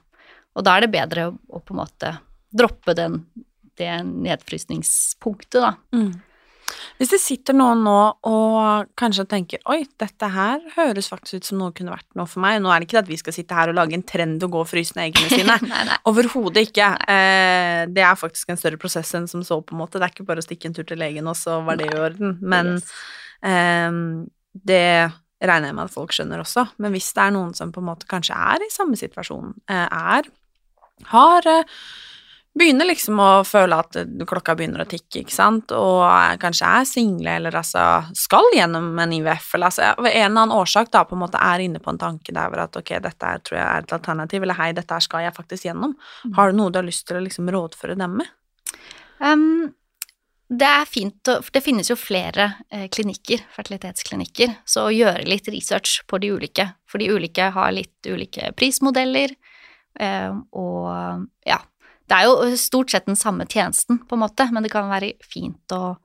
Og 0.55 0.63
da 0.67 0.75
er 0.75 0.85
det 0.85 0.93
bedre 0.93 1.27
å, 1.29 1.35
å 1.55 1.61
på 1.63 1.75
en 1.75 1.81
måte 1.81 2.13
droppe 2.55 2.95
den, 2.95 3.19
det 3.79 3.91
nedfrysningspunktet, 4.07 5.59
da. 5.63 5.73
Mm. 5.95 6.13
Hvis 6.97 7.11
det 7.11 7.19
sitter 7.19 7.55
noen 7.57 7.81
nå 7.85 7.95
og 8.29 8.87
kanskje 8.97 9.25
tenker 9.29 9.59
oi, 9.71 9.81
dette 9.99 10.29
her 10.31 10.61
høres 10.77 11.09
faktisk 11.11 11.37
ut 11.41 11.47
som 11.49 11.59
noe 11.59 11.73
kunne 11.75 11.91
vært 11.93 12.07
noe 12.17 12.25
for 12.31 12.41
meg. 12.43 12.61
Nå 12.63 12.71
er 12.71 12.79
det 12.81 12.87
ikke 12.87 13.01
at 13.01 13.09
vi 13.11 13.17
skal 13.19 13.35
sitte 13.35 13.57
her 13.57 13.71
og 13.71 13.75
lage 13.77 13.97
en 13.97 14.05
trend 14.07 14.43
og 14.47 14.53
gå 14.55 14.61
og 14.63 14.69
fryse 14.69 14.95
ned 14.97 15.09
eggene 15.11 15.41
sine. 15.41 15.57
Overhodet 16.09 16.69
ikke. 16.69 16.87
Eh, 17.11 17.81
det 17.91 18.05
er 18.07 18.15
faktisk 18.19 18.49
en 18.53 18.61
større 18.61 18.79
prosess 18.81 19.11
enn 19.19 19.27
som 19.31 19.43
så, 19.45 19.59
på 19.61 19.75
en 19.75 19.81
måte. 19.83 19.99
Det 19.99 20.07
er 20.07 20.15
ikke 20.15 20.27
bare 20.29 20.43
å 20.43 20.47
stikke 20.47 20.71
en 20.71 20.77
tur 20.77 20.87
til 20.87 21.01
legen, 21.03 21.27
og 21.27 21.37
så 21.39 21.59
var 21.67 21.81
det 21.81 21.91
i 21.91 21.99
orden. 21.99 22.37
Men 22.41 22.73
Yes. 22.77 22.89
eh, 23.43 23.99
det 24.65 24.83
regner 25.45 25.69
jeg 25.69 25.75
med 25.77 25.85
at 25.89 25.93
folk 25.93 26.15
skjønner 26.15 26.41
også. 26.41 26.63
Men 26.81 26.95
hvis 26.95 27.11
det 27.13 27.25
er 27.27 27.35
noen 27.35 27.51
som 27.57 27.75
på 27.75 27.83
en 27.83 27.89
måte 27.91 28.07
kanskje 28.09 28.33
er 28.55 28.63
i 28.65 28.71
samme 28.73 28.97
situasjon, 28.97 29.51
eh, 29.69 29.85
er 29.91 30.31
har 31.11 31.43
Begynner 32.55 32.87
liksom 32.87 33.17
å 33.19 33.29
føle 33.43 33.75
at 33.83 33.97
eh, 33.99 34.05
klokka 34.27 34.53
begynner 34.55 34.85
å 34.85 34.87
tikke, 34.87 35.25
ikke 35.25 35.33
sant, 35.35 35.73
og 35.75 36.05
kanskje 36.39 36.69
er 36.79 36.85
single, 36.87 37.33
eller 37.41 37.57
altså 37.59 37.83
skal 38.15 38.47
gjennom 38.55 38.93
en 39.03 39.15
IVF, 39.17 39.49
eller 39.57 39.67
altså 39.73 39.89
av 39.91 40.05
en 40.07 40.11
eller 40.13 40.29
annen 40.45 40.55
årsak 40.55 40.91
da 40.93 41.01
på 41.09 41.17
en 41.17 41.23
måte 41.25 41.41
er 41.43 41.65
inne 41.65 41.81
på 41.83 41.91
en 41.91 41.99
tanke 41.99 42.31
der 42.35 42.47
hvor 42.53 42.63
at 42.63 42.79
ok, 42.79 42.93
dette 43.03 43.27
er, 43.33 43.41
tror 43.43 43.59
jeg 43.59 43.67
er 43.67 43.83
et 43.83 43.95
alternativ, 43.99 44.45
eller 44.47 44.59
hei, 44.61 44.69
dette 44.77 44.95
her 44.95 45.03
skal 45.03 45.25
jeg 45.27 45.35
faktisk 45.35 45.67
gjennom. 45.67 45.97
Har 46.37 46.51
du 46.53 46.57
noe 46.61 46.71
du 46.71 46.79
har 46.79 46.87
lyst 46.87 47.03
til 47.09 47.19
å 47.19 47.25
liksom 47.27 47.51
rådføre 47.51 47.97
dem 47.99 48.15
med? 48.21 48.31
Um, 49.19 49.73
det 50.47 50.67
er 50.69 50.85
fint, 50.87 51.27
å- 51.27 51.41
det 51.51 51.63
finnes 51.65 51.87
jo 51.91 51.95
flere 51.99 52.51
eh, 52.71 52.87
klinikker, 52.93 53.43
fertilitetsklinikker, 53.55 54.55
så 54.63 54.87
å 54.87 54.95
gjøre 54.95 55.27
litt 55.27 55.47
research 55.51 56.03
på 56.07 56.19
de 56.23 56.31
ulike, 56.37 56.69
for 56.87 57.03
de 57.03 57.11
ulike 57.11 57.51
har 57.55 57.71
litt 57.75 58.05
ulike 58.07 58.51
prismodeller, 58.55 59.33
eh, 59.99 60.31
og 60.53 61.25
ja, 61.49 61.57
det 62.09 62.17
er 62.17 62.27
jo 62.27 62.55
stort 62.59 62.93
sett 62.93 63.07
den 63.09 63.17
samme 63.19 63.47
tjenesten, 63.49 63.99
på 64.05 64.17
en 64.17 64.23
måte, 64.25 64.47
men 64.53 64.65
det 64.65 64.71
kan 64.73 64.89
være 64.91 65.15
fint 65.25 65.75
å, 65.75 65.95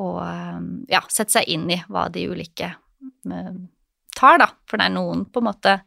å 0.00 0.10
eh, 0.24 0.60
ja, 0.92 1.02
sette 1.12 1.38
seg 1.38 1.48
inn 1.52 1.68
i 1.72 1.80
hva 1.88 2.06
de 2.12 2.26
ulike 2.30 2.70
eh, 2.72 3.56
tar, 4.16 4.38
da, 4.42 4.50
for 4.68 4.80
det 4.80 4.88
er 4.88 4.96
noen 4.96 5.26
på 5.28 5.42
en 5.42 5.50
måte 5.50 5.78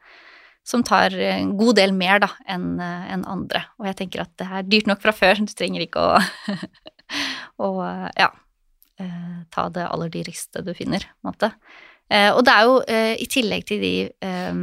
som 0.69 0.83
tar 0.85 1.15
en 1.15 1.55
god 1.57 1.79
del 1.79 1.95
mer 1.97 2.19
da, 2.21 2.29
enn 2.45 2.77
en 2.83 3.23
andre. 3.25 3.63
Og 3.79 3.87
jeg 3.89 3.97
tenker 4.03 4.21
at 4.21 4.35
det 4.37 4.45
er 4.45 4.67
dyrt 4.67 4.89
nok 4.91 5.01
fra 5.01 5.13
før, 5.15 5.41
du 5.41 5.53
trenger 5.57 5.81
ikke 5.81 6.03
å, 6.03 6.19
å 7.65 7.69
ja, 8.19 8.29
eh, 9.01 9.39
ta 9.49 9.65
det 9.73 9.87
aller 9.87 10.13
dyreste 10.13 10.61
du 10.65 10.75
finner, 10.77 11.07
på 11.09 11.25
en 11.25 11.31
måte. 11.31 11.51
Eh, 12.09 12.31
Og 12.33 12.43
det 12.45 12.53
er 12.53 12.65
jo 12.65 12.77
eh, 12.89 13.15
i 13.21 13.27
tillegg 13.29 13.65
til 13.69 13.81
de 13.83 13.93
eh, 14.09 14.53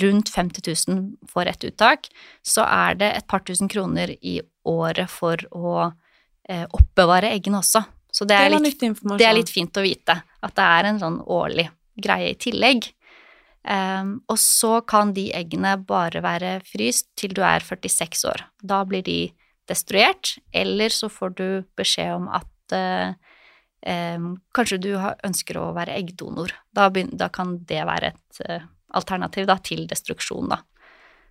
rundt 0.00 0.32
50 0.32 0.88
000 0.88 1.02
for 1.28 1.48
ett 1.50 1.64
uttak, 1.68 2.08
så 2.42 2.64
er 2.64 3.00
det 3.00 3.10
et 3.16 3.26
par 3.28 3.44
tusen 3.44 3.68
kroner 3.68 4.14
i 4.20 4.40
året 4.64 5.10
for 5.10 5.36
å 5.52 5.90
oppbevare 6.50 7.28
eggene 7.30 7.60
også. 7.60 7.84
Så 8.10 8.24
det 8.26 8.34
er, 8.34 8.50
litt, 8.50 8.80
det 8.80 9.22
er 9.22 9.36
litt 9.36 9.52
fint 9.54 9.76
å 9.78 9.84
vite 9.84 10.16
at 10.18 10.54
det 10.56 10.64
er 10.66 10.88
en 10.88 10.96
sånn 10.98 11.20
årlig 11.30 11.68
greie 11.94 12.32
i 12.32 12.38
tillegg. 12.40 12.88
Um, 13.62 14.16
og 14.26 14.38
så 14.40 14.80
kan 14.88 15.12
de 15.14 15.28
eggene 15.36 15.76
bare 15.86 16.22
være 16.24 16.56
fryst 16.66 17.06
til 17.20 17.36
du 17.36 17.44
er 17.46 17.62
46 17.62 18.24
år. 18.32 18.42
Da 18.66 18.80
blir 18.88 19.04
de 19.06 19.28
destruert, 19.70 20.38
eller 20.50 20.90
så 20.90 21.06
får 21.12 21.36
du 21.38 21.46
beskjed 21.78 22.16
om 22.16 22.26
at 22.34 22.74
em, 22.74 23.14
kanskje 23.80 24.80
du 24.84 24.90
ønsker 24.98 25.56
å 25.60 25.70
være 25.76 25.96
eggdonor. 25.96 26.52
Da, 26.76 26.90
da 26.90 27.30
kan 27.32 27.56
det 27.68 27.80
være 27.88 28.12
et 28.12 28.42
eh, 28.46 28.66
alternativ 28.96 29.46
da, 29.48 29.56
til 29.64 29.86
destruksjon, 29.88 30.50
da. 30.52 30.60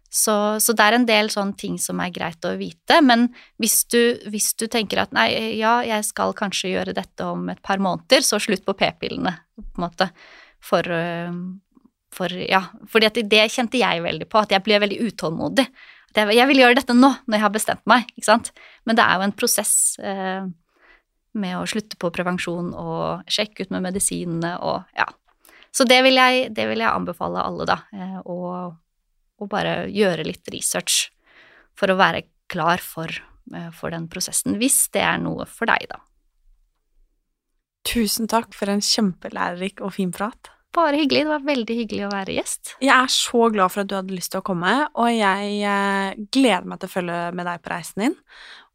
Så, 0.09 0.33
så 0.57 0.73
det 0.73 0.85
er 0.87 0.95
en 0.97 1.05
del 1.05 1.27
sånne 1.29 1.53
ting 1.59 1.75
som 1.77 1.99
er 2.01 2.09
greit 2.09 2.45
å 2.47 2.55
vite, 2.57 2.97
men 3.05 3.27
hvis 3.61 3.83
du, 3.93 3.99
hvis 4.33 4.55
du 4.57 4.65
tenker 4.65 5.03
at 5.03 5.13
nei, 5.13 5.27
ja, 5.59 5.75
jeg 5.85 6.07
skal 6.07 6.33
kanskje 6.37 6.71
gjøre 6.71 6.95
dette 6.97 7.27
om 7.29 7.45
et 7.53 7.61
par 7.61 7.77
måneder, 7.77 8.25
så 8.25 8.39
slutt 8.41 8.65
på 8.65 8.73
p-pillene, 8.79 9.35
på 9.53 9.67
en 9.77 9.85
måte. 9.85 10.09
For, 10.65 10.81
øh, 10.81 11.37
for 12.15 12.33
ja, 12.41 12.63
fordi 12.89 13.21
det 13.29 13.45
kjente 13.53 13.77
jeg 13.77 14.01
veldig 14.01 14.25
på, 14.31 14.41
at 14.41 14.55
jeg 14.55 14.65
ble 14.65 14.81
veldig 14.81 14.97
utålmodig. 15.11 15.67
At 16.09 16.23
jeg, 16.23 16.39
jeg 16.39 16.49
vil 16.49 16.63
gjøre 16.63 16.79
dette 16.81 16.97
nå, 16.97 17.13
når 17.27 17.37
jeg 17.37 17.45
har 17.45 17.53
bestemt 17.53 17.85
meg, 17.89 18.09
ikke 18.15 18.31
sant. 18.31 18.49
Men 18.89 18.97
det 18.97 19.05
er 19.05 19.19
jo 19.19 19.27
en 19.29 19.37
prosess 19.37 19.75
eh, 20.01 20.49
med 21.37 21.59
å 21.59 21.67
slutte 21.69 21.97
på 21.99 22.11
prevensjon 22.13 22.71
og 22.73 23.29
sjekke 23.29 23.65
ut 23.65 23.73
med 23.73 23.85
medisinene 23.85 24.55
og 24.65 24.83
ja. 24.97 25.07
Så 25.69 25.85
det 25.85 25.99
vil 26.01 26.17
jeg, 26.17 26.49
det 26.57 26.65
vil 26.71 26.81
jeg 26.81 26.89
anbefale 26.89 27.43
alle, 27.45 27.67
da. 27.69 27.77
Å, 27.93 28.33
og, 28.33 28.77
og 29.37 29.49
bare 29.51 29.83
gjøre 29.93 30.25
litt 30.25 30.49
research 30.49 31.11
for 31.77 31.93
å 31.93 31.99
være 31.99 32.25
klar 32.49 32.81
for, 32.81 33.13
eh, 33.53 33.69
for 33.77 33.93
den 33.93 34.09
prosessen, 34.11 34.57
hvis 34.59 34.87
det 34.95 35.05
er 35.05 35.19
noe 35.21 35.45
for 35.49 35.69
deg, 35.69 35.85
da. 35.91 36.01
Tusen 37.89 38.27
takk 38.29 38.53
for 38.57 38.69
en 38.73 38.81
kjempelærerik 38.83 39.79
og 39.85 39.93
fin 39.95 40.11
prat. 40.13 40.51
Bare 40.75 40.99
hyggelig. 40.99 41.23
Det 41.25 41.31
var 41.31 41.45
veldig 41.47 41.75
hyggelig 41.79 42.03
å 42.05 42.11
være 42.11 42.35
gjest. 42.35 42.75
Jeg 42.83 42.93
er 42.93 43.09
så 43.09 43.47
glad 43.49 43.73
for 43.73 43.81
at 43.81 43.89
du 43.89 43.95
hadde 43.97 44.13
lyst 44.13 44.33
til 44.35 44.43
å 44.43 44.45
komme, 44.45 44.73
og 44.93 45.09
jeg 45.09 45.55
eh, 45.65 46.19
gleder 46.29 46.67
meg 46.69 46.81
til 46.81 46.91
å 46.91 46.93
følge 46.93 47.21
med 47.37 47.49
deg 47.49 47.63
på 47.63 47.73
reisen 47.73 48.05
din. 48.05 48.17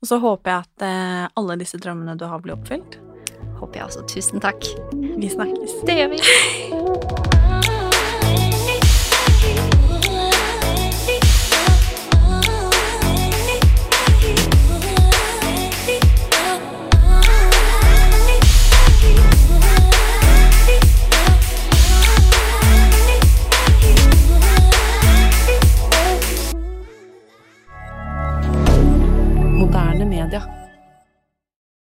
Og 0.04 0.08
så 0.08 0.18
håper 0.20 0.50
jeg 0.50 0.66
at 0.66 0.82
eh, 0.84 1.22
alle 1.40 1.54
disse 1.56 1.78
drømmene 1.80 2.18
du 2.20 2.26
har, 2.28 2.42
blir 2.44 2.58
oppfylt. 2.58 2.98
Håper 3.56 3.80
jeg 3.80 3.86
også. 3.88 4.04
Tusen 4.12 4.44
takk. 4.44 4.68
Vi 4.92 5.32
snakkes. 5.32 5.80
Det 5.88 5.96
gjør 6.02 6.12
vi. 6.12 7.40
regardeur 30.24 30.53